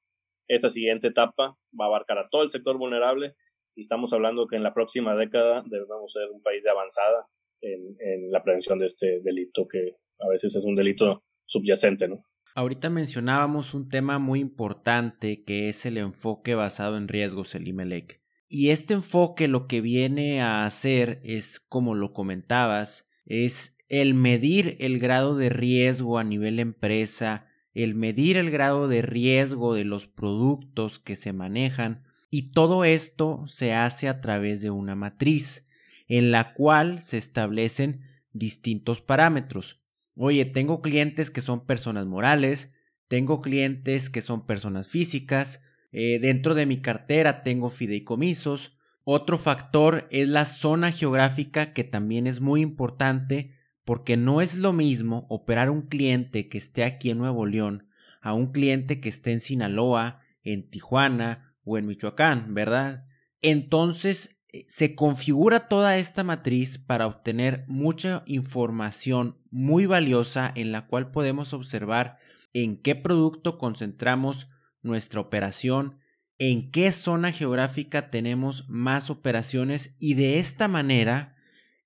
esta 0.48 0.70
siguiente 0.70 1.08
etapa 1.08 1.58
va 1.78 1.86
a 1.86 1.88
abarcar 1.88 2.20
a 2.20 2.30
todo 2.30 2.44
el 2.44 2.52
sector 2.52 2.78
vulnerable 2.78 3.36
y 3.76 3.82
estamos 3.82 4.14
hablando 4.14 4.48
que 4.48 4.56
en 4.56 4.64
la 4.64 4.74
próxima 4.74 5.16
década 5.16 5.64
debemos 5.66 6.14
ser 6.14 6.30
un 6.32 6.42
país 6.42 6.64
de 6.64 6.70
avanzada 6.70 7.28
en, 7.62 7.98
en 8.00 8.32
la 8.32 8.44
prevención 8.44 8.80
de 8.80 8.86
este 8.86 9.22
delito 9.24 9.68
que 9.68 9.98
a 10.20 10.30
veces 10.30 10.56
es 10.56 10.64
un 10.64 10.76
delito 10.76 11.24
subyacente, 11.46 12.08
¿no? 12.08 12.24
Ahorita 12.56 12.90
mencionábamos 12.90 13.74
un 13.74 13.90
tema 13.90 14.18
muy 14.18 14.40
importante 14.40 15.44
que 15.44 15.68
es 15.68 15.86
el 15.86 15.98
enfoque 15.98 16.56
basado 16.56 16.96
en 16.96 17.10
riesgos, 17.10 17.54
el 17.54 17.68
IMELEC. 17.68 18.22
Y 18.48 18.70
este 18.70 18.94
enfoque 18.94 19.50
lo 19.50 19.68
que 19.68 19.82
viene 19.82 20.42
a 20.42 20.66
hacer 20.66 21.20
es, 21.24 21.60
como 21.60 21.96
lo 21.96 22.14
comentabas, 22.14 23.10
es 23.26 23.78
el 23.90 24.14
medir 24.14 24.78
el 24.80 25.00
grado 25.00 25.36
de 25.36 25.50
riesgo 25.50 26.18
a 26.18 26.24
nivel 26.24 26.60
empresa, 26.60 27.48
el 27.74 27.94
medir 27.94 28.38
el 28.38 28.52
grado 28.52 28.88
de 28.88 29.02
riesgo 29.02 29.76
de 29.76 29.84
los 29.84 30.08
productos 30.08 30.98
que 30.98 31.18
se 31.18 31.34
manejan 31.34 32.04
y 32.30 32.52
todo 32.52 32.86
esto 32.86 33.44
se 33.48 33.74
hace 33.74 34.08
a 34.08 34.22
través 34.22 34.62
de 34.62 34.72
una 34.72 34.96
matriz 34.96 35.68
en 36.08 36.32
la 36.32 36.54
cual 36.54 37.02
se 37.02 37.18
establecen 37.18 38.02
distintos 38.32 39.02
parámetros. 39.02 39.82
Oye, 40.16 40.46
tengo 40.46 40.82
clientes 40.82 41.30
que 41.30 41.42
son 41.42 41.66
personas 41.66 42.06
morales, 42.06 42.72
tengo 43.08 43.42
clientes 43.42 44.10
que 44.10 44.22
son 44.22 44.46
personas 44.46 44.88
físicas, 44.88 45.62
eh, 45.92 46.20
dentro 46.20 46.56
de 46.56 46.66
mi 46.66 46.78
cartera 46.78 47.44
tengo 47.44 47.70
fideicomisos. 47.70 48.78
Otro 49.04 49.38
factor 49.38 50.08
es 50.10 50.28
la 50.28 50.46
zona 50.46 50.92
geográfica 50.92 51.74
que 51.74 51.84
también 51.84 52.28
es 52.28 52.42
muy 52.42 52.62
importante 52.62 53.54
porque 53.84 54.18
no 54.18 54.42
es 54.42 54.56
lo 54.56 54.74
mismo 54.74 55.28
operar 55.30 55.70
un 55.70 55.84
cliente 55.84 56.50
que 56.50 56.58
esté 56.58 56.84
aquí 56.84 57.12
en 57.12 57.20
Nuevo 57.20 57.46
León 57.46 57.88
a 58.22 58.34
un 58.34 58.52
cliente 58.52 59.00
que 59.00 59.10
esté 59.10 59.32
en 59.34 59.40
Sinaloa, 59.40 60.22
en 60.42 60.70
Tijuana 60.70 61.56
o 61.64 61.78
en 61.78 61.86
Michoacán, 61.86 62.56
¿verdad? 62.56 63.06
Entonces 63.42 64.35
se 64.68 64.96
configura 64.96 65.68
toda 65.68 65.98
esta 65.98 66.24
matriz 66.24 66.78
para 66.78 67.08
obtener 67.08 67.66
mucha 67.68 68.24
información 68.26 69.38
muy 69.52 69.86
valiosa 69.86 70.52
en 70.56 70.72
la 70.72 70.88
cual 70.88 71.12
podemos 71.12 71.54
observar 71.54 72.18
en 72.54 72.78
qué 72.78 72.96
producto 72.96 73.58
concentramos 73.58 74.48
nuestra 74.82 75.20
operación, 75.20 76.00
en 76.38 76.72
qué 76.72 76.92
zona 76.92 77.32
geográfica 77.32 78.10
tenemos 78.10 78.66
más 78.70 79.10
operaciones 79.10 79.96
y 80.00 80.14
de 80.14 80.40
esta 80.40 80.68
manera 80.68 81.36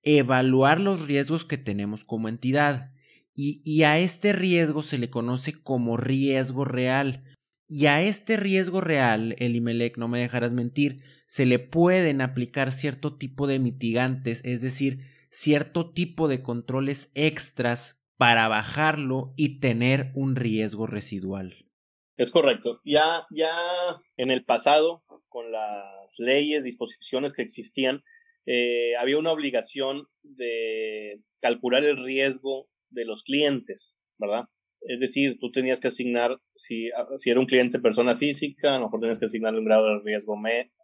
evaluar 0.02 0.80
los 0.80 1.06
riesgos 1.06 1.44
que 1.44 1.58
tenemos 1.58 2.04
como 2.04 2.28
entidad. 2.28 2.92
Y, 3.34 3.62
y, 3.64 3.84
a 3.84 3.98
este 3.98 4.32
riesgo 4.32 4.82
se 4.82 4.98
le 4.98 5.08
conoce 5.08 5.54
como 5.54 5.96
riesgo 5.96 6.64
real. 6.64 7.24
Y 7.72 7.86
a 7.86 8.02
este 8.02 8.36
riesgo 8.36 8.80
real, 8.80 9.36
el 9.38 9.54
IMELEC, 9.54 9.96
no 9.96 10.08
me 10.08 10.18
dejarás 10.18 10.52
mentir, 10.52 11.04
se 11.24 11.46
le 11.46 11.60
pueden 11.60 12.20
aplicar 12.20 12.72
cierto 12.72 13.16
tipo 13.16 13.46
de 13.46 13.60
mitigantes, 13.60 14.42
es 14.44 14.60
decir, 14.60 15.04
cierto 15.30 15.92
tipo 15.92 16.26
de 16.26 16.42
controles 16.42 17.12
extras 17.14 18.02
para 18.16 18.48
bajarlo 18.48 19.32
y 19.36 19.60
tener 19.60 20.10
un 20.16 20.34
riesgo 20.34 20.88
residual. 20.88 21.70
Es 22.16 22.32
correcto. 22.32 22.80
Ya, 22.84 23.28
ya 23.30 23.52
en 24.16 24.32
el 24.32 24.44
pasado, 24.44 25.04
con 25.28 25.52
las 25.52 26.18
leyes, 26.18 26.64
disposiciones 26.64 27.32
que 27.32 27.42
existían, 27.42 28.02
eh, 28.46 28.94
había 28.98 29.16
una 29.16 29.30
obligación 29.30 30.08
de 30.24 31.22
calcular 31.40 31.84
el 31.84 32.02
riesgo 32.02 32.68
de 32.88 33.04
los 33.04 33.22
clientes, 33.22 33.96
¿verdad? 34.18 34.46
Es 34.82 35.00
decir, 35.00 35.38
tú 35.38 35.50
tenías 35.50 35.80
que 35.80 35.88
asignar, 35.88 36.40
si, 36.54 36.90
ah, 36.96 37.06
si 37.18 37.30
era 37.30 37.40
un 37.40 37.46
cliente 37.46 37.80
persona 37.80 38.16
física, 38.16 38.74
a 38.74 38.78
lo 38.78 38.86
mejor 38.86 39.00
tenías 39.00 39.18
que 39.18 39.26
asignar 39.26 39.54
un 39.54 39.64
grado 39.64 39.86
de 39.86 40.00
riesgo 40.04 40.36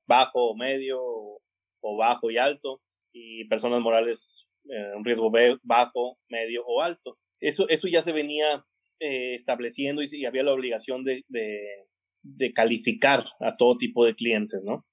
bajo 0.07 0.51
o 0.51 0.57
medio 0.57 1.01
o, 1.01 1.97
bajo 1.97 2.31
y 2.31 2.37
alto, 2.37 2.83
y 3.13 3.47
personas 3.49 3.81
morales 3.81 4.47
eh, 4.65 4.97
un 4.97 5.05
riesgo 5.05 5.31
bajo, 5.63 6.19
medio 6.29 6.65
o 6.67 6.83
alto. 6.83 7.17
Eso, 7.41 7.69
eso 7.69 7.89
ya 7.89 8.03
se 8.03 8.13
venía 8.13 8.65
eh, 8.99 9.35
estableciendo 9.35 10.03
y, 10.03 10.25
había 10.27 10.43
la 10.43 10.53
obligación 10.53 11.05
de, 11.05 11.25
de, 11.29 11.61
de, 12.23 12.53
calificar 12.53 13.25
a 13.41 13.57
todo 13.57 13.79
tipo 13.79 14.05
de 14.05 14.15
clientes, 14.15 14.63
¿no? 14.65 14.85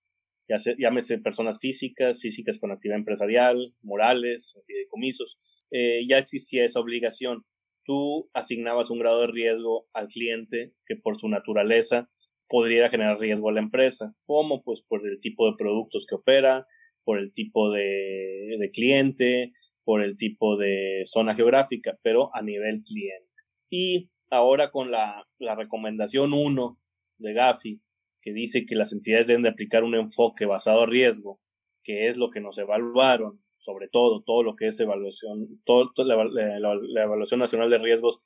Ya 0.47 0.57
se, 0.59 0.75
llámese 0.77 1.17
personas 1.19 1.59
físicas, 1.59 2.21
físicas 2.21 2.59
con 2.59 2.71
actividad 2.71 2.99
empresarial, 2.99 3.73
morales, 3.81 4.53
fideicomisos. 4.67 5.37
Eh, 5.71 6.05
ya 6.07 6.17
existía 6.19 6.65
esa 6.65 6.79
obligación 6.79 7.43
tú 7.85 8.29
asignabas 8.33 8.89
un 8.89 8.99
grado 8.99 9.21
de 9.21 9.27
riesgo 9.27 9.87
al 9.93 10.07
cliente 10.07 10.73
que 10.85 10.95
por 10.95 11.19
su 11.19 11.27
naturaleza 11.27 12.09
podría 12.47 12.89
generar 12.89 13.19
riesgo 13.19 13.49
a 13.49 13.53
la 13.53 13.61
empresa. 13.61 14.13
¿Cómo? 14.25 14.63
Pues 14.63 14.81
por 14.81 15.07
el 15.07 15.19
tipo 15.19 15.49
de 15.49 15.57
productos 15.57 16.05
que 16.07 16.15
opera, 16.15 16.67
por 17.03 17.19
el 17.19 17.31
tipo 17.31 17.71
de, 17.71 18.69
cliente, 18.73 19.53
por 19.83 20.01
el 20.01 20.15
tipo 20.15 20.57
de 20.57 21.01
zona 21.05 21.35
geográfica, 21.35 21.97
pero 22.01 22.29
a 22.35 22.41
nivel 22.41 22.83
cliente. 22.83 23.29
Y 23.69 24.09
ahora 24.29 24.71
con 24.71 24.91
la, 24.91 25.27
la 25.39 25.55
recomendación 25.55 26.33
1 26.33 26.79
de 27.19 27.33
Gafi, 27.33 27.81
que 28.21 28.33
dice 28.33 28.65
que 28.65 28.75
las 28.75 28.93
entidades 28.93 29.27
deben 29.27 29.43
de 29.43 29.49
aplicar 29.49 29.83
un 29.83 29.95
enfoque 29.95 30.45
basado 30.45 30.83
a 30.83 30.85
riesgo, 30.85 31.41
que 31.83 32.07
es 32.07 32.17
lo 32.17 32.29
que 32.29 32.39
nos 32.39 32.57
evaluaron, 32.57 33.42
sobre 33.63 33.87
todo, 33.89 34.23
todo 34.23 34.43
lo 34.43 34.55
que 34.55 34.67
es 34.67 34.79
evaluación, 34.79 35.61
todo, 35.65 35.91
la, 35.97 36.23
la, 36.25 37.03
evaluación 37.03 37.39
nacional 37.39 37.69
de 37.69 37.77
riesgos 37.77 38.19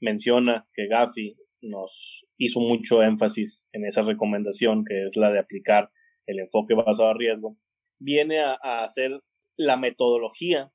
menciona 0.00 0.66
que 0.72 0.86
Gafi 0.88 1.36
nos 1.60 2.24
hizo 2.38 2.60
mucho 2.60 3.02
énfasis 3.02 3.68
en 3.72 3.84
esa 3.84 4.02
recomendación, 4.02 4.84
que 4.84 5.06
es 5.06 5.16
la 5.16 5.30
de 5.30 5.40
aplicar 5.40 5.90
el 6.26 6.38
enfoque 6.38 6.74
basado 6.74 7.08
a 7.08 7.14
riesgo, 7.14 7.56
viene 7.98 8.40
a, 8.40 8.54
hacer 8.84 9.20
la 9.56 9.76
metodología 9.76 10.72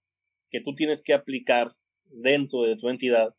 que 0.49 0.61
tú 0.61 0.75
tienes 0.75 1.01
que 1.01 1.13
aplicar 1.13 1.75
dentro 2.05 2.63
de 2.63 2.75
tu 2.75 2.89
entidad 2.89 3.35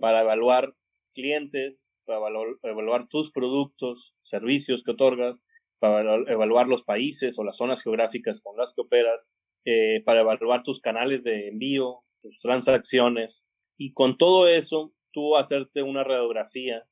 para 0.00 0.22
evaluar 0.22 0.74
clientes, 1.14 1.92
para 2.04 2.18
evaluar, 2.62 3.08
tus 3.08 3.30
productos, 3.30 4.14
servicios 4.22 4.82
que 4.82 4.92
otorgas, 4.92 5.44
para 5.78 6.16
evaluar 6.32 6.68
los 6.68 6.84
países 6.84 7.38
o 7.38 7.44
las 7.44 7.56
zonas 7.56 7.82
geográficas 7.82 8.40
con 8.40 8.56
las 8.56 8.72
que 8.72 8.82
operas, 8.82 9.28
eh, 9.64 10.02
para 10.04 10.20
evaluar 10.20 10.62
tus 10.62 10.80
canales 10.80 11.22
de 11.24 11.48
envío, 11.48 12.00
tus 12.22 12.38
transacciones. 12.40 13.46
Y 13.76 13.92
con 13.92 14.16
todo 14.16 14.48
eso, 14.48 14.92
tú 15.12 15.36
hacerte 15.36 15.82
una 15.82 16.04
radiografía, 16.04 16.84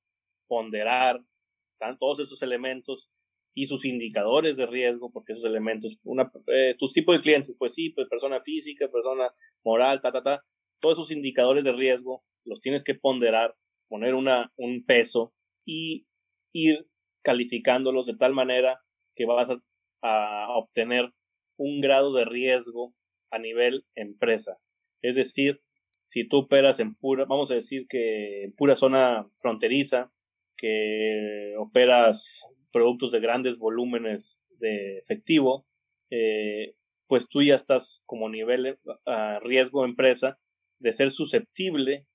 ponderar 0.46 1.22
todos 1.98 2.20
esos 2.20 2.42
elementos 2.42 3.10
y 3.54 3.66
sus 3.66 3.84
indicadores 3.84 4.56
de 4.56 4.66
riesgo, 4.66 5.10
porque 5.10 5.32
esos 5.32 5.44
elementos, 5.44 5.98
eh, 6.46 6.76
tus 6.78 6.92
tipos 6.92 7.16
de 7.16 7.22
clientes, 7.22 7.56
pues 7.58 7.74
sí, 7.74 7.90
pues 7.90 8.08
persona 8.08 8.40
física, 8.40 8.88
persona 8.88 9.32
moral, 9.64 10.00
ta, 10.00 10.12
ta, 10.12 10.22
ta, 10.22 10.42
todos 10.80 10.98
esos 10.98 11.10
indicadores 11.10 11.64
de 11.64 11.72
riesgo 11.72 12.24
los 12.44 12.60
tienes 12.60 12.84
que 12.84 12.94
ponderar 12.94 13.56
poner 13.92 14.14
una, 14.14 14.50
un 14.56 14.86
peso 14.86 15.34
y 15.66 16.06
ir 16.54 16.88
calificándolos 17.22 18.06
de 18.06 18.16
tal 18.16 18.32
manera 18.32 18.80
que 19.14 19.26
vas 19.26 19.50
a, 19.50 20.48
obtener 20.56 21.12
un 21.62 21.80
grado 21.80 22.12
de 22.14 22.24
riesgo 22.24 22.94
a 23.30 23.38
nivel 23.38 23.86
empresa. 23.94 24.58
Es 25.00 25.16
decir, 25.16 25.62
si 26.06 26.28
tú 26.28 26.38
operas 26.38 26.80
en 26.80 26.94
pura, 26.94 27.24
vamos 27.24 27.50
a 27.50 27.54
decir 27.54 27.86
que 27.88 28.44
en 28.44 28.52
pura 28.52 28.76
zona 28.76 29.30
fronteriza, 29.38 30.12
que 30.56 31.54
operas 31.58 32.44
productos 32.72 33.12
de 33.12 33.20
grandes 33.20 33.58
volúmenes 33.58 34.38
de 34.58 34.98
efectivo, 34.98 35.66
eh, 36.10 36.74
pues 37.06 37.28
tú 37.28 37.42
ya 37.42 37.54
estás 37.54 38.02
como 38.06 38.28
nivel 38.28 38.78
a 39.06 39.38
riesgo 39.40 39.84
empresa 39.84 40.38
de 40.78 40.92
ser 40.92 41.10
susceptible 41.10 42.06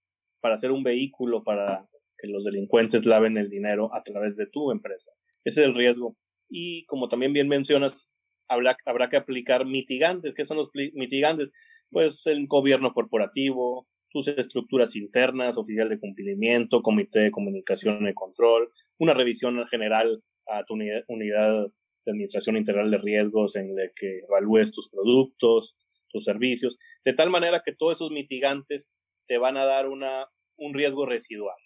para 0.41 0.57
ser 0.57 0.71
un 0.71 0.83
vehículo 0.83 1.43
para 1.43 1.87
que 2.17 2.27
los 2.27 2.43
delincuentes 2.43 3.05
laven 3.05 3.37
el 3.37 3.49
dinero 3.49 3.93
a 3.93 4.03
través 4.03 4.35
de 4.35 4.47
tu 4.47 4.71
empresa. 4.71 5.11
Ese 5.43 5.61
es 5.61 5.67
el 5.67 5.75
riesgo. 5.75 6.17
Y 6.49 6.85
como 6.85 7.07
también 7.09 7.33
bien 7.33 7.47
mencionas, 7.47 8.11
habrá, 8.47 8.77
habrá 8.85 9.09
que 9.09 9.17
aplicar 9.17 9.65
mitigantes. 9.65 10.33
¿Qué 10.33 10.45
son 10.45 10.57
los 10.57 10.69
mitigantes? 10.93 11.51
Pues 11.89 12.25
el 12.25 12.47
gobierno 12.47 12.93
corporativo, 12.93 13.87
sus 14.09 14.27
estructuras 14.27 14.95
internas, 14.95 15.57
oficial 15.57 15.89
de 15.89 15.99
cumplimiento, 15.99 16.81
comité 16.81 17.19
de 17.19 17.31
comunicación 17.31 18.07
y 18.07 18.13
control, 18.13 18.71
una 18.97 19.13
revisión 19.13 19.65
general 19.67 20.23
a 20.47 20.63
tu 20.63 20.73
unidad 20.73 21.67
de 22.05 22.11
administración 22.11 22.57
integral 22.57 22.89
de 22.89 22.97
riesgos 22.97 23.55
en 23.55 23.75
la 23.75 23.83
que 23.95 24.19
evalúes 24.19 24.71
tus 24.71 24.89
productos, 24.89 25.75
tus 26.09 26.23
servicios, 26.23 26.77
de 27.03 27.13
tal 27.13 27.29
manera 27.29 27.61
que 27.65 27.73
todos 27.73 27.97
esos 27.97 28.11
mitigantes 28.11 28.89
te 29.27 29.37
van 29.37 29.57
a 29.57 29.65
dar 29.65 29.89
una, 29.89 30.27
un 30.55 30.73
riesgo 30.73 31.05
residual, 31.05 31.57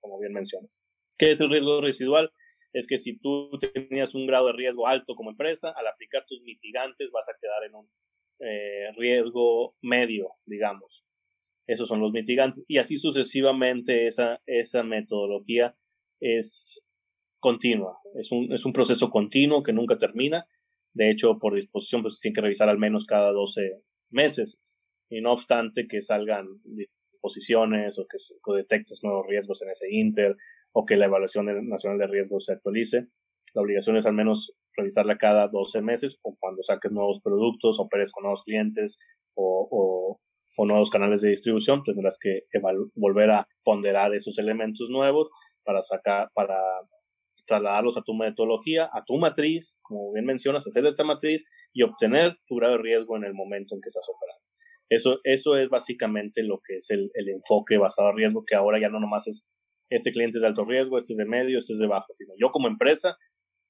como 0.00 0.18
bien 0.20 0.32
mencionas. 0.32 0.82
¿Qué 1.18 1.32
es 1.32 1.40
el 1.40 1.50
riesgo 1.50 1.80
residual? 1.80 2.32
Es 2.72 2.86
que 2.86 2.98
si 2.98 3.18
tú 3.18 3.50
tenías 3.58 4.14
un 4.14 4.26
grado 4.26 4.48
de 4.48 4.52
riesgo 4.52 4.86
alto 4.86 5.14
como 5.14 5.30
empresa, 5.30 5.70
al 5.70 5.86
aplicar 5.86 6.24
tus 6.26 6.42
mitigantes 6.42 7.10
vas 7.10 7.28
a 7.28 7.36
quedar 7.40 7.64
en 7.64 7.74
un 7.74 7.88
eh, 8.40 8.92
riesgo 8.96 9.76
medio, 9.82 10.34
digamos. 10.44 11.04
Esos 11.66 11.88
son 11.88 12.00
los 12.00 12.12
mitigantes. 12.12 12.64
Y 12.68 12.78
así 12.78 12.98
sucesivamente 12.98 14.06
esa, 14.06 14.40
esa 14.46 14.82
metodología 14.82 15.74
es 16.20 16.84
continua. 17.40 17.98
Es 18.14 18.32
un, 18.32 18.52
es 18.52 18.64
un 18.64 18.72
proceso 18.72 19.10
continuo 19.10 19.62
que 19.62 19.72
nunca 19.72 19.98
termina. 19.98 20.46
De 20.94 21.10
hecho, 21.10 21.38
por 21.38 21.54
disposición, 21.54 22.02
pues 22.02 22.20
tiene 22.20 22.34
que 22.34 22.40
revisar 22.40 22.68
al 22.68 22.78
menos 22.78 23.04
cada 23.04 23.32
12 23.32 23.82
meses. 24.10 24.60
Y 25.10 25.20
no 25.20 25.32
obstante 25.32 25.86
que 25.86 26.02
salgan 26.02 26.46
posiciones 27.20 27.98
o 27.98 28.06
que, 28.06 28.18
detectes 28.56 29.00
nuevos 29.02 29.26
riesgos 29.26 29.62
en 29.62 29.70
ese 29.70 29.86
inter 29.90 30.36
o 30.72 30.84
que 30.84 30.96
la 30.96 31.06
evaluación 31.06 31.46
nacional 31.68 31.98
de 31.98 32.06
riesgos 32.06 32.46
se 32.46 32.52
actualice. 32.52 33.08
La 33.54 33.62
obligación 33.62 33.96
es 33.96 34.06
al 34.06 34.14
menos 34.14 34.54
revisarla 34.76 35.18
cada 35.18 35.48
12 35.48 35.82
meses 35.82 36.18
o 36.22 36.36
cuando 36.38 36.62
saques 36.62 36.92
nuevos 36.92 37.20
productos, 37.20 37.80
operes 37.80 38.12
con 38.12 38.22
nuevos 38.22 38.42
clientes 38.42 38.98
o, 39.34 39.68
o, 39.70 40.66
nuevos 40.66 40.90
canales 40.90 41.20
de 41.20 41.28
distribución, 41.28 41.84
tendrás 41.84 42.18
que 42.20 42.42
volver 42.96 43.30
a 43.30 43.46
ponderar 43.62 44.12
esos 44.12 44.38
elementos 44.38 44.90
nuevos 44.90 45.28
para 45.62 45.82
sacar, 45.82 46.30
para 46.34 46.56
trasladarlos 47.46 47.96
a 47.96 48.02
tu 48.02 48.12
metodología, 48.14 48.90
a 48.92 49.04
tu 49.04 49.18
matriz, 49.18 49.78
como 49.82 50.12
bien 50.12 50.26
mencionas, 50.26 50.66
hacer 50.66 50.84
esta 50.84 51.04
matriz 51.04 51.44
y 51.72 51.82
obtener 51.82 52.36
tu 52.46 52.56
grado 52.56 52.76
de 52.76 52.82
riesgo 52.82 53.16
en 53.16 53.24
el 53.24 53.34
momento 53.34 53.76
en 53.76 53.80
que 53.80 53.88
estás 53.88 54.06
operando. 54.08 54.44
Eso, 54.88 55.16
eso 55.22 55.56
es 55.56 55.68
básicamente 55.68 56.42
lo 56.42 56.60
que 56.66 56.76
es 56.76 56.90
el, 56.90 57.10
el 57.14 57.28
enfoque 57.28 57.78
basado 57.78 58.08
a 58.08 58.14
riesgo, 58.14 58.44
que 58.44 58.54
ahora 58.54 58.80
ya 58.80 58.88
no 58.88 58.98
nomás 59.00 59.28
es 59.28 59.46
este 59.90 60.12
cliente 60.12 60.38
es 60.38 60.42
de 60.42 60.48
alto 60.48 60.64
riesgo, 60.64 60.98
este 60.98 61.12
es 61.12 61.16
de 61.16 61.24
medio, 61.24 61.58
este 61.58 61.72
es 61.72 61.78
de 61.78 61.86
bajo, 61.86 62.12
sino 62.12 62.34
yo 62.38 62.50
como 62.50 62.68
empresa, 62.68 63.16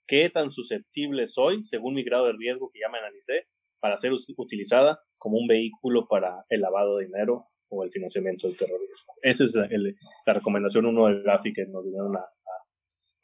qué 0.06 0.30
tan 0.30 0.50
susceptible 0.50 1.26
soy 1.26 1.62
según 1.62 1.94
mi 1.94 2.04
grado 2.04 2.26
de 2.26 2.32
riesgo 2.32 2.70
que 2.72 2.80
ya 2.80 2.90
me 2.90 2.98
analicé 2.98 3.46
para 3.80 3.96
ser 3.98 4.12
utilizada 4.36 5.00
como 5.18 5.38
un 5.38 5.46
vehículo 5.46 6.06
para 6.08 6.44
el 6.48 6.60
lavado 6.60 6.96
de 6.96 7.06
dinero 7.06 7.46
o 7.70 7.84
el 7.84 7.92
financiamiento 7.92 8.48
del 8.48 8.56
terrorismo. 8.56 9.14
Esa 9.22 9.44
es 9.44 9.54
la 9.54 10.32
recomendación 10.32 10.86
uno 10.86 11.06
del 11.06 11.22
GAFI 11.22 11.52
que 11.52 11.66
nos 11.66 11.84
vinieron 11.84 12.16
a, 12.16 12.24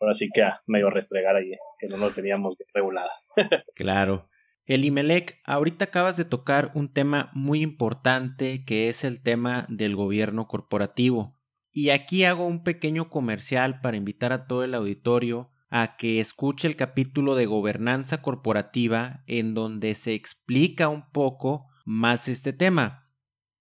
ahora 0.00 0.14
sí 0.14 0.28
que 0.32 0.42
a 0.42 0.60
medio 0.66 0.90
restregar 0.90 1.36
ahí, 1.36 1.50
que 1.78 1.88
no 1.88 1.96
lo 1.96 2.10
teníamos 2.10 2.54
regulada. 2.72 3.10
claro. 3.74 4.28
El 4.66 4.84
Imelec, 4.84 5.40
ahorita 5.44 5.86
acabas 5.86 6.16
de 6.16 6.24
tocar 6.24 6.70
un 6.74 6.90
tema 6.90 7.30
muy 7.34 7.60
importante 7.60 8.64
que 8.64 8.88
es 8.88 9.04
el 9.04 9.22
tema 9.22 9.66
del 9.68 9.94
gobierno 9.94 10.48
corporativo. 10.48 11.34
Y 11.76 11.90
aquí 11.90 12.22
hago 12.24 12.46
un 12.46 12.62
pequeño 12.62 13.10
comercial 13.10 13.80
para 13.80 13.96
invitar 13.96 14.32
a 14.32 14.46
todo 14.46 14.62
el 14.62 14.74
auditorio 14.74 15.50
a 15.70 15.96
que 15.96 16.20
escuche 16.20 16.68
el 16.68 16.76
capítulo 16.76 17.34
de 17.34 17.46
gobernanza 17.46 18.22
corporativa 18.22 19.24
en 19.26 19.54
donde 19.54 19.94
se 19.94 20.14
explica 20.14 20.88
un 20.88 21.10
poco 21.10 21.66
más 21.84 22.28
este 22.28 22.52
tema. 22.52 23.02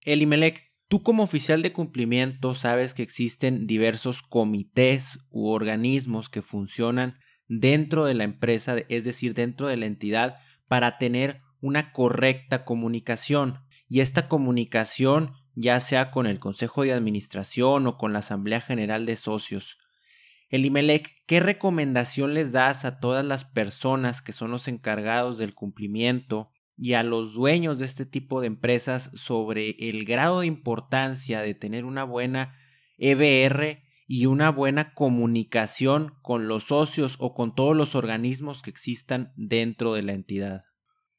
El 0.02 0.22
Imelec, 0.22 0.62
tú 0.88 1.02
como 1.02 1.24
oficial 1.24 1.64
de 1.64 1.74
cumplimiento 1.74 2.54
sabes 2.54 2.94
que 2.94 3.02
existen 3.02 3.66
diversos 3.66 4.22
comités 4.22 5.18
u 5.32 5.48
organismos 5.48 6.30
que 6.30 6.44
funcionan 6.44 7.18
dentro 7.48 8.06
de 8.06 8.14
la 8.14 8.26
empresa, 8.26 8.76
es 8.90 9.06
decir, 9.06 9.34
dentro 9.34 9.66
de 9.66 9.78
la 9.78 9.88
entidad 9.88 10.36
para 10.68 11.00
tener 11.00 11.40
una 11.62 11.92
correcta 11.92 12.64
comunicación. 12.64 13.58
Y 13.88 14.02
esta 14.02 14.28
comunicación 14.28 15.34
ya 15.56 15.80
sea 15.80 16.12
con 16.12 16.28
el 16.28 16.40
Consejo 16.40 16.84
de 16.84 16.94
Administración 16.94 17.88
o 17.88 17.98
con 17.98 18.14
la 18.14 18.20
Asamblea 18.20 18.62
General 18.62 19.06
de 19.06 19.16
Socios. 19.16 19.78
El 20.50 20.66
IMELEC, 20.66 21.24
¿qué 21.26 21.40
recomendación 21.40 22.34
les 22.34 22.52
das 22.52 22.86
a 22.86 23.00
todas 23.00 23.26
las 23.26 23.46
personas 23.46 24.22
que 24.22 24.34
son 24.34 24.52
los 24.52 24.68
encargados 24.68 25.38
del 25.38 25.54
cumplimiento 25.54 26.52
y 26.78 26.94
a 26.94 27.04
los 27.04 27.34
dueños 27.34 27.80
de 27.80 27.86
este 27.86 28.06
tipo 28.06 28.42
de 28.42 28.48
empresas 28.48 29.12
sobre 29.16 29.76
el 29.80 30.06
grado 30.06 30.42
de 30.42 30.48
importancia 30.48 31.42
de 31.42 31.54
tener 31.54 31.86
una 31.86 32.04
buena 32.04 32.58
EBR 32.98 33.80
y 34.08 34.26
una 34.26 34.52
buena 34.52 34.94
comunicación 34.94 36.14
con 36.22 36.48
los 36.48 36.66
socios 36.66 37.16
o 37.20 37.34
con 37.34 37.56
todos 37.56 37.76
los 37.76 37.96
organismos 37.96 38.62
que 38.62 38.70
existan 38.70 39.34
dentro 39.36 39.94
de 39.94 40.04
la 40.04 40.14
entidad? 40.14 40.66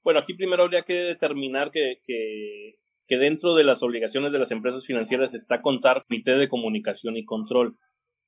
Bueno, 0.03 0.21
aquí 0.21 0.35
primero 0.35 0.65
habría 0.65 0.83
que 0.83 0.95
determinar 0.95 1.71
que, 1.71 2.79
que 3.07 3.19
dentro 3.19 3.55
de 3.55 3.65
las 3.65 3.83
obligaciones 3.83 4.33
de 4.33 4.39
las 4.39 4.51
empresas 4.51 4.87
financieras 4.87 5.35
está 5.35 5.63
contar 5.63 6.05
comité 6.09 6.37
de 6.37 6.49
comunicación 6.49 7.17
y 7.17 7.25
control. 7.25 7.77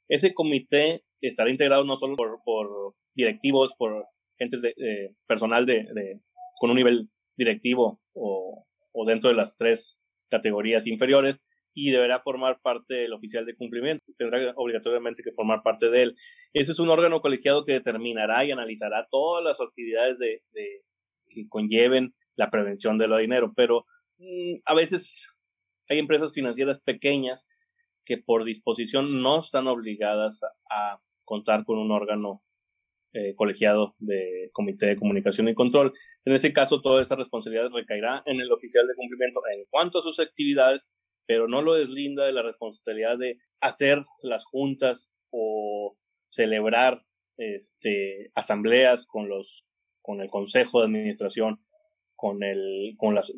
Ese 0.09 0.35
comité 0.35 1.05
estará 1.21 1.51
integrado 1.51 1.85
no 1.85 1.99
solo 1.99 2.17
por, 2.17 2.41
por 2.45 2.95
directivos, 3.15 3.75
por 3.77 4.07
gentes 4.39 4.63
de, 4.63 5.15
personal 5.27 5.67
de, 5.67 5.87
de, 5.95 6.21
con 6.59 6.71
un 6.71 6.77
nivel 6.77 7.09
directivo 7.37 8.01
o, 8.13 8.67
o 8.93 9.05
dentro 9.07 9.31
de 9.31 9.37
las 9.37 9.57
tres 9.57 10.01
categorías 10.29 10.87
inferiores, 10.87 11.39
y 11.79 11.91
deberá 11.91 12.21
formar 12.21 12.59
parte 12.63 12.95
del 12.95 13.13
oficial 13.13 13.45
de 13.45 13.55
cumplimiento. 13.55 14.03
Tendrá 14.17 14.55
obligatoriamente 14.57 15.23
que 15.23 15.31
formar 15.31 15.63
parte 15.63 15.91
de 15.91 16.03
él. 16.05 16.15
Ese 16.55 16.73
es 16.73 16.79
un 16.79 16.89
órgano 16.89 17.21
colegiado 17.21 17.65
que 17.65 17.73
determinará 17.73 18.47
y 18.47 18.51
analizará 18.51 19.07
todas 19.11 19.45
las 19.45 19.61
actividades 19.61 20.19
de, 20.19 20.43
que 21.29 21.47
conlleven 21.51 22.15
la 22.35 22.51
prevención 22.51 22.97
del 22.97 23.15
dinero, 23.19 23.53
pero 23.55 23.85
a 24.65 24.75
veces 24.75 25.29
hay 25.89 25.99
empresas 25.99 26.33
financieras 26.33 26.81
pequeñas 26.81 27.47
que 28.05 28.19
por 28.19 28.45
disposición 28.45 29.23
no 29.23 29.41
están 29.41 29.67
obligadas 29.67 30.41
a, 30.71 31.01
contar 31.25 31.65
con 31.65 31.79
un 31.79 31.91
órgano 31.91 32.45
eh, 33.13 33.35
colegiado 33.35 33.97
de 33.99 34.49
Comité 34.53 34.87
de 34.87 34.97
Comunicación 34.97 35.49
y 35.49 35.57
Control. 35.57 35.93
En 36.25 36.35
ese 36.35 36.53
caso, 36.53 36.81
toda 36.81 37.03
esa 37.03 37.17
responsabilidad 37.17 37.69
recaerá 37.75 38.23
en 38.27 38.41
el 38.41 38.53
oficial 38.53 38.87
de 38.87 38.95
cumplimiento 38.95 39.41
en 39.53 39.65
cuanto 39.69 39.99
a 39.99 40.03
sus 40.03 40.21
actividades, 40.21 40.89
pero 41.27 41.49
no 41.49 41.63
lo 41.63 41.75
deslinda 41.75 42.25
de 42.25 42.33
la 42.33 42.43
responsabilidad 42.43 43.19
de 43.19 43.41
hacer 43.61 44.05
las 44.23 44.45
juntas 44.45 45.13
o 45.31 45.97
celebrar 46.31 47.03
este, 47.39 48.31
asambleas 48.37 49.05
con 49.05 49.29
los 49.29 49.65
con 50.01 50.21
el 50.21 50.31
consejo 50.31 50.79
de 50.79 50.87
administración 50.87 51.66
con 52.27 52.43
el, 52.43 52.95
con 52.97 53.15
las, 53.15 53.33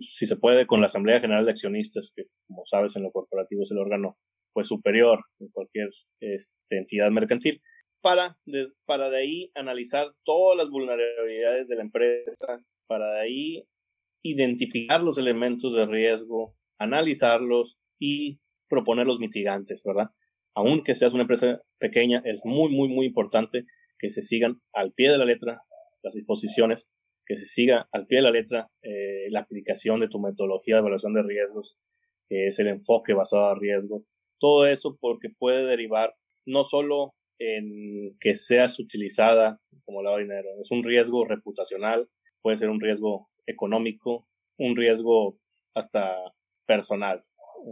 si 0.00 0.26
se 0.26 0.36
puede, 0.36 0.66
con 0.66 0.80
la 0.80 0.88
Asamblea 0.88 1.20
General 1.20 1.46
de 1.46 1.52
Accionistas, 1.52 2.12
que 2.14 2.24
como 2.46 2.66
sabes 2.66 2.94
en 2.96 3.02
lo 3.02 3.12
corporativo 3.12 3.62
es 3.62 3.70
el 3.70 3.78
órgano 3.78 4.18
pues 4.52 4.66
superior 4.66 5.20
en 5.38 5.48
cualquier 5.48 5.88
este, 6.20 6.76
entidad 6.76 7.10
mercantil, 7.10 7.62
para, 8.02 8.36
para 8.84 9.08
de 9.08 9.16
ahí 9.16 9.50
analizar 9.54 10.12
todas 10.24 10.58
las 10.58 10.68
vulnerabilidades 10.68 11.68
de 11.68 11.76
la 11.76 11.82
empresa, 11.82 12.62
para 12.86 13.10
de 13.14 13.20
ahí 13.20 13.64
identificar 14.22 15.02
los 15.02 15.16
elementos 15.16 15.74
de 15.74 15.86
riesgo, 15.86 16.54
analizarlos 16.78 17.78
y 17.98 18.38
proponer 18.68 19.06
los 19.06 19.18
mitigantes, 19.18 19.82
¿verdad? 19.82 20.10
Aunque 20.54 20.94
seas 20.94 21.14
una 21.14 21.22
empresa 21.22 21.62
pequeña, 21.78 22.20
es 22.24 22.42
muy, 22.44 22.70
muy, 22.70 22.88
muy 22.88 23.06
importante 23.06 23.64
que 23.98 24.10
se 24.10 24.20
sigan 24.20 24.60
al 24.74 24.92
pie 24.92 25.10
de 25.10 25.16
la 25.16 25.24
letra 25.24 25.62
las 26.02 26.14
disposiciones 26.14 26.90
que 27.30 27.36
se 27.36 27.46
siga 27.46 27.88
al 27.92 28.08
pie 28.08 28.18
de 28.18 28.22
la 28.22 28.32
letra 28.32 28.72
eh, 28.82 29.30
la 29.30 29.38
aplicación 29.38 30.00
de 30.00 30.08
tu 30.08 30.18
metodología 30.18 30.74
de 30.74 30.80
evaluación 30.80 31.12
de 31.12 31.22
riesgos, 31.22 31.78
que 32.26 32.48
es 32.48 32.58
el 32.58 32.66
enfoque 32.66 33.14
basado 33.14 33.52
en 33.52 33.60
riesgo. 33.60 34.04
Todo 34.40 34.66
eso 34.66 34.98
porque 35.00 35.28
puede 35.38 35.64
derivar 35.64 36.16
no 36.44 36.64
solo 36.64 37.14
en 37.38 38.16
que 38.18 38.34
seas 38.34 38.80
utilizada 38.80 39.60
como 39.84 40.02
lado 40.02 40.16
de 40.16 40.24
dinero, 40.24 40.48
es 40.60 40.72
un 40.72 40.82
riesgo 40.82 41.24
reputacional, 41.24 42.08
puede 42.42 42.56
ser 42.56 42.68
un 42.68 42.80
riesgo 42.80 43.28
económico, 43.46 44.26
un 44.58 44.74
riesgo 44.74 45.38
hasta 45.72 46.16
personal. 46.66 47.22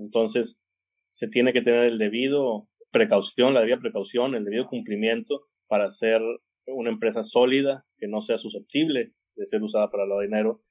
Entonces, 0.00 0.60
se 1.08 1.26
tiene 1.26 1.52
que 1.52 1.62
tener 1.62 1.82
el 1.82 1.98
debido 1.98 2.68
precaución, 2.92 3.54
la 3.54 3.60
debida 3.60 3.80
precaución, 3.80 4.36
el 4.36 4.44
debido 4.44 4.68
cumplimiento 4.68 5.48
para 5.66 5.90
ser 5.90 6.20
una 6.68 6.90
empresa 6.90 7.24
sólida, 7.24 7.84
que 7.96 8.06
no 8.06 8.20
sea 8.20 8.38
susceptible 8.38 9.14
de 9.38 9.46
ser 9.46 9.62
usada 9.62 9.90
para 9.90 10.04
el 10.04 10.28
dinero, 10.28 10.62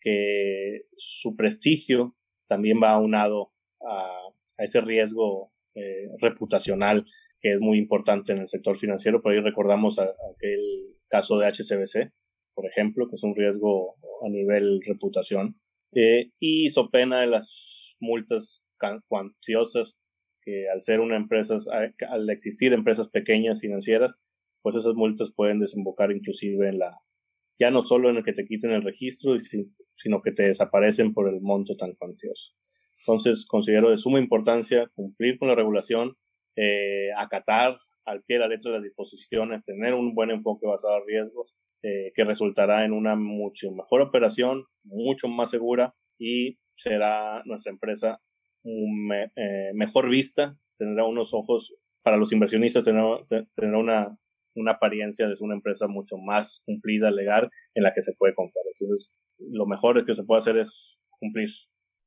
que 0.00 0.82
su 0.96 1.36
prestigio 1.36 2.16
también 2.48 2.80
va 2.82 2.90
aunado 2.90 3.52
a, 3.80 4.28
a 4.58 4.64
ese 4.64 4.80
riesgo 4.80 5.52
eh, 5.74 6.08
reputacional 6.20 7.06
que 7.40 7.52
es 7.52 7.60
muy 7.60 7.78
importante 7.78 8.32
en 8.32 8.38
el 8.38 8.48
sector 8.48 8.76
financiero. 8.76 9.20
Por 9.20 9.32
ahí 9.32 9.40
recordamos 9.40 9.98
aquel 9.98 10.96
caso 11.08 11.38
de 11.38 11.46
HCBC, 11.46 12.12
por 12.54 12.66
ejemplo, 12.66 13.08
que 13.08 13.16
es 13.16 13.22
un 13.22 13.36
riesgo 13.36 13.96
a 14.24 14.28
nivel 14.28 14.80
reputación. 14.84 15.60
Eh, 15.92 16.30
y 16.40 16.70
so 16.70 16.90
pena 16.90 17.20
de 17.20 17.26
las 17.26 17.94
multas 18.00 18.64
cuantiosas 19.08 19.98
que 20.42 20.68
al 20.68 20.80
ser 20.80 21.00
una 21.00 21.16
empresa, 21.16 21.56
al 22.08 22.30
existir 22.30 22.72
empresas 22.72 23.08
pequeñas 23.08 23.60
financieras, 23.60 24.16
pues 24.62 24.76
esas 24.76 24.94
multas 24.94 25.32
pueden 25.32 25.60
desembocar 25.60 26.10
inclusive 26.12 26.68
en 26.68 26.78
la 26.78 27.00
ya 27.58 27.70
no 27.70 27.82
solo 27.82 28.10
en 28.10 28.16
el 28.16 28.24
que 28.24 28.32
te 28.32 28.44
quiten 28.44 28.72
el 28.72 28.82
registro, 28.82 29.36
sino 29.38 30.22
que 30.22 30.32
te 30.32 30.44
desaparecen 30.44 31.12
por 31.14 31.28
el 31.28 31.40
monto 31.40 31.76
tan 31.76 31.94
cuantioso. 31.94 32.52
Entonces, 33.00 33.46
considero 33.46 33.90
de 33.90 33.96
suma 33.96 34.18
importancia 34.18 34.90
cumplir 34.94 35.38
con 35.38 35.48
la 35.48 35.54
regulación, 35.54 36.16
eh, 36.56 37.10
acatar 37.16 37.78
al 38.04 38.22
pie 38.22 38.36
de 38.36 38.40
la 38.40 38.48
letra 38.48 38.72
las 38.72 38.82
disposiciones, 38.82 39.64
tener 39.64 39.94
un 39.94 40.14
buen 40.14 40.30
enfoque 40.30 40.66
basado 40.66 40.98
en 40.98 41.06
riesgos, 41.06 41.54
eh, 41.82 42.10
que 42.14 42.24
resultará 42.24 42.84
en 42.84 42.92
una 42.92 43.16
mucho 43.16 43.70
mejor 43.70 44.00
operación, 44.00 44.64
mucho 44.84 45.28
más 45.28 45.50
segura 45.50 45.94
y 46.18 46.58
será 46.74 47.42
nuestra 47.44 47.70
empresa 47.72 48.20
eh, 48.64 49.70
mejor 49.74 50.08
vista, 50.10 50.56
tendrá 50.78 51.04
unos 51.04 51.32
ojos 51.32 51.74
para 52.02 52.16
los 52.16 52.32
inversionistas, 52.32 52.84
tendrá 52.84 53.78
una 53.78 54.18
una 54.56 54.72
apariencia 54.72 55.26
de 55.26 55.34
una 55.40 55.54
empresa 55.54 55.86
mucho 55.86 56.16
más 56.18 56.62
cumplida, 56.64 57.10
legal, 57.10 57.50
en 57.74 57.82
la 57.82 57.92
que 57.92 58.02
se 58.02 58.14
puede 58.18 58.34
confiar. 58.34 58.64
Entonces, 58.74 59.14
lo 59.38 59.66
mejor 59.66 60.04
que 60.04 60.14
se 60.14 60.24
puede 60.24 60.38
hacer 60.38 60.56
es 60.56 60.98
cumplir. 61.18 61.48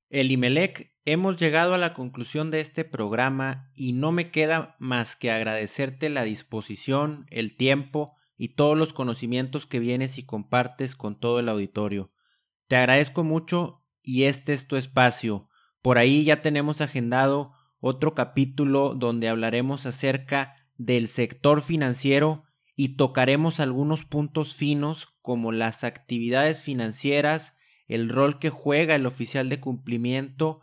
El 0.10 0.32
Imelec, 0.32 0.91
hemos 1.06 1.38
llegado 1.38 1.76
a 1.76 1.78
la 1.78 1.93
conclusión 1.93 2.50
de 2.50 2.60
este 2.60 2.84
programa 2.84 3.72
y 3.76 3.93
no 3.93 4.12
me 4.12 4.32
queda 4.32 4.76
más 4.80 5.16
que 5.16 5.30
agradecerte 5.30 6.10
la 6.10 6.24
disposición, 6.24 7.26
el 7.30 7.56
tiempo 7.56 8.16
y 8.36 8.56
todos 8.56 8.78
los 8.78 8.93
conocimientos 8.93 9.68
que 9.68 9.80
vienes 9.80 10.18
y 10.18 10.26
compartes 10.26 10.95
con 10.95 11.20
todo 11.20 11.39
el 11.39 11.50
auditorio. 11.50 12.08
Te 12.68 12.76
agradezco 12.76 13.24
mucho 13.24 13.86
y 14.02 14.24
este 14.24 14.54
es 14.54 14.68
tu 14.68 14.78
espacio. 14.78 15.47
Por 15.82 15.97
ahí 15.97 16.24
ya 16.24 16.41
tenemos 16.41 16.82
agendado 16.82 17.54
otro 17.80 18.16
capítulo 18.16 18.95
donde 18.95 19.30
hablaremos 19.30 19.86
acerca 19.86 20.56
del 20.80 21.09
sector 21.09 21.61
financiero 21.61 22.41
y 22.75 22.95
tocaremos 22.95 23.59
algunos 23.59 24.05
puntos 24.05 24.55
finos 24.55 25.09
como 25.21 25.51
las 25.51 25.84
actividades 25.84 26.61
financieras, 26.61 27.57
el 27.88 28.07
rol 28.09 28.39
que 28.39 28.49
juega 28.49 28.95
el 28.95 29.05
oficial 29.05 29.49
de 29.49 29.59
cumplimiento 29.59 30.61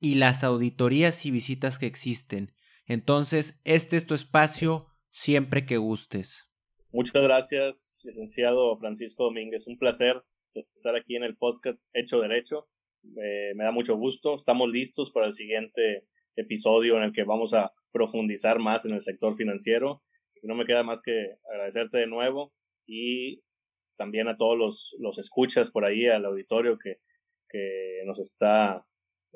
y 0.00 0.16
las 0.16 0.42
auditorías 0.42 1.24
y 1.24 1.30
visitas 1.30 1.78
que 1.78 1.86
existen. 1.86 2.50
Entonces, 2.86 3.60
este 3.64 3.96
es 3.96 4.06
tu 4.06 4.14
espacio 4.14 4.88
siempre 5.12 5.64
que 5.64 5.76
gustes. 5.76 6.52
Muchas 6.90 7.22
gracias, 7.22 8.00
licenciado 8.02 8.76
Francisco 8.78 9.24
Domínguez. 9.24 9.68
Un 9.68 9.78
placer 9.78 10.24
estar 10.74 10.96
aquí 10.96 11.14
en 11.14 11.22
el 11.22 11.36
podcast 11.36 11.78
Hecho 11.92 12.20
Derecho. 12.20 12.68
Eh, 13.16 13.52
me 13.54 13.62
da 13.62 13.70
mucho 13.70 13.96
gusto. 13.96 14.34
Estamos 14.34 14.68
listos 14.68 15.12
para 15.12 15.28
el 15.28 15.34
siguiente 15.34 16.08
episodio 16.34 16.96
en 16.96 17.04
el 17.04 17.12
que 17.12 17.22
vamos 17.22 17.54
a 17.54 17.72
profundizar 17.92 18.58
más 18.58 18.84
en 18.84 18.92
el 18.92 19.00
sector 19.00 19.34
financiero. 19.34 20.02
No 20.42 20.54
me 20.54 20.64
queda 20.64 20.82
más 20.82 21.00
que 21.00 21.36
agradecerte 21.52 21.98
de 21.98 22.06
nuevo 22.06 22.52
y 22.86 23.42
también 23.96 24.28
a 24.28 24.36
todos 24.36 24.58
los, 24.58 24.96
los 24.98 25.18
escuchas 25.18 25.70
por 25.70 25.84
ahí, 25.84 26.08
al 26.08 26.24
auditorio 26.24 26.78
que, 26.78 26.96
que 27.48 28.02
nos 28.04 28.18
está 28.18 28.84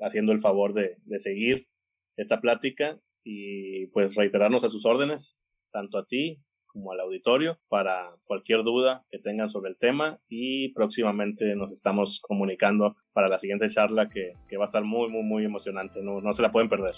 haciendo 0.01 0.33
el 0.33 0.41
favor 0.41 0.75
de, 0.75 0.97
de 1.05 1.19
seguir 1.19 1.69
esta 2.17 2.41
plática 2.41 2.99
y 3.23 3.87
pues 3.89 4.15
reiterarnos 4.17 4.65
a 4.65 4.69
sus 4.69 4.87
órdenes, 4.87 5.37
tanto 5.71 5.99
a 5.99 6.07
ti 6.07 6.43
como 6.67 6.93
al 6.93 7.01
auditorio 7.01 7.59
para 7.69 8.15
cualquier 8.25 8.63
duda 8.63 9.07
que 9.11 9.19
tengan 9.19 9.49
sobre 9.49 9.71
el 9.71 9.79
tema 9.79 10.21
y 10.29 10.73
próximamente 10.75 11.55
nos 11.55 11.73
estamos 11.73 12.21
comunicando 12.21 12.95
para 13.13 13.29
la 13.29 13.39
siguiente 13.39 13.69
charla 13.69 14.09
que, 14.09 14.35
que 14.47 14.57
va 14.59 14.65
a 14.65 14.67
estar 14.67 14.85
muy, 14.85 15.09
muy, 15.09 15.23
muy 15.23 15.45
emocionante. 15.45 16.03
No, 16.03 16.21
no 16.21 16.33
se 16.35 16.43
la 16.43 16.53
pueden 16.53 16.69
perder. 16.69 16.95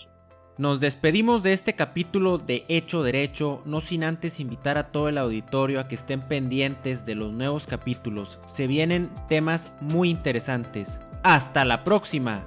Nos 0.58 0.80
despedimos 0.80 1.44
de 1.44 1.52
este 1.52 1.74
capítulo 1.74 2.38
de 2.38 2.64
Hecho 2.66 3.04
Derecho, 3.04 3.62
no 3.64 3.80
sin 3.80 4.02
antes 4.02 4.40
invitar 4.40 4.76
a 4.76 4.88
todo 4.88 5.08
el 5.08 5.16
auditorio 5.16 5.78
a 5.78 5.86
que 5.86 5.94
estén 5.94 6.20
pendientes 6.20 7.06
de 7.06 7.14
los 7.14 7.32
nuevos 7.32 7.68
capítulos. 7.68 8.40
Se 8.46 8.66
vienen 8.66 9.08
temas 9.28 9.70
muy 9.80 10.10
interesantes. 10.10 11.00
¡Hasta 11.22 11.64
la 11.64 11.84
próxima! 11.84 12.42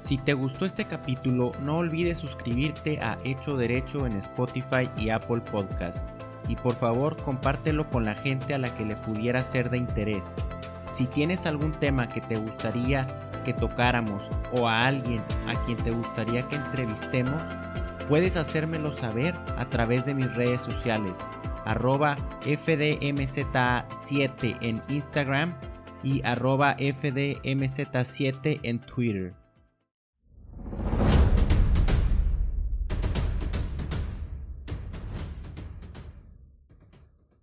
Si 0.00 0.18
te 0.18 0.34
gustó 0.34 0.64
este 0.64 0.86
capítulo, 0.86 1.52
no 1.62 1.76
olvides 1.76 2.18
suscribirte 2.18 2.98
a 3.00 3.18
Hecho 3.24 3.56
Derecho 3.56 4.04
en 4.04 4.14
Spotify 4.14 4.90
y 4.98 5.10
Apple 5.10 5.42
Podcast 5.42 6.08
y 6.48 6.56
por 6.56 6.74
favor 6.74 7.16
compártelo 7.16 7.88
con 7.88 8.04
la 8.04 8.16
gente 8.16 8.54
a 8.54 8.58
la 8.58 8.74
que 8.74 8.84
le 8.84 8.96
pudiera 8.96 9.44
ser 9.44 9.70
de 9.70 9.78
interés. 9.78 10.34
Si 10.92 11.06
tienes 11.06 11.46
algún 11.46 11.70
tema 11.70 12.08
que 12.08 12.20
te 12.20 12.36
gustaría 12.36 13.06
que 13.44 13.52
tocáramos 13.52 14.28
o 14.52 14.66
a 14.68 14.86
alguien 14.86 15.22
a 15.46 15.54
quien 15.64 15.78
te 15.78 15.92
gustaría 15.92 16.48
que 16.48 16.56
entrevistemos, 16.56 17.40
puedes 18.08 18.36
hacérmelo 18.36 18.92
saber 18.92 19.36
a 19.56 19.64
través 19.66 20.04
de 20.06 20.14
mis 20.14 20.34
redes 20.34 20.60
sociales, 20.60 21.18
arroba 21.64 22.16
FDMZ7 22.42 24.58
en 24.60 24.82
Instagram 24.88 25.54
y 26.02 26.20
arroba 26.24 26.76
FDMZ7 26.76 28.58
en 28.62 28.80
Twitter. 28.80 29.43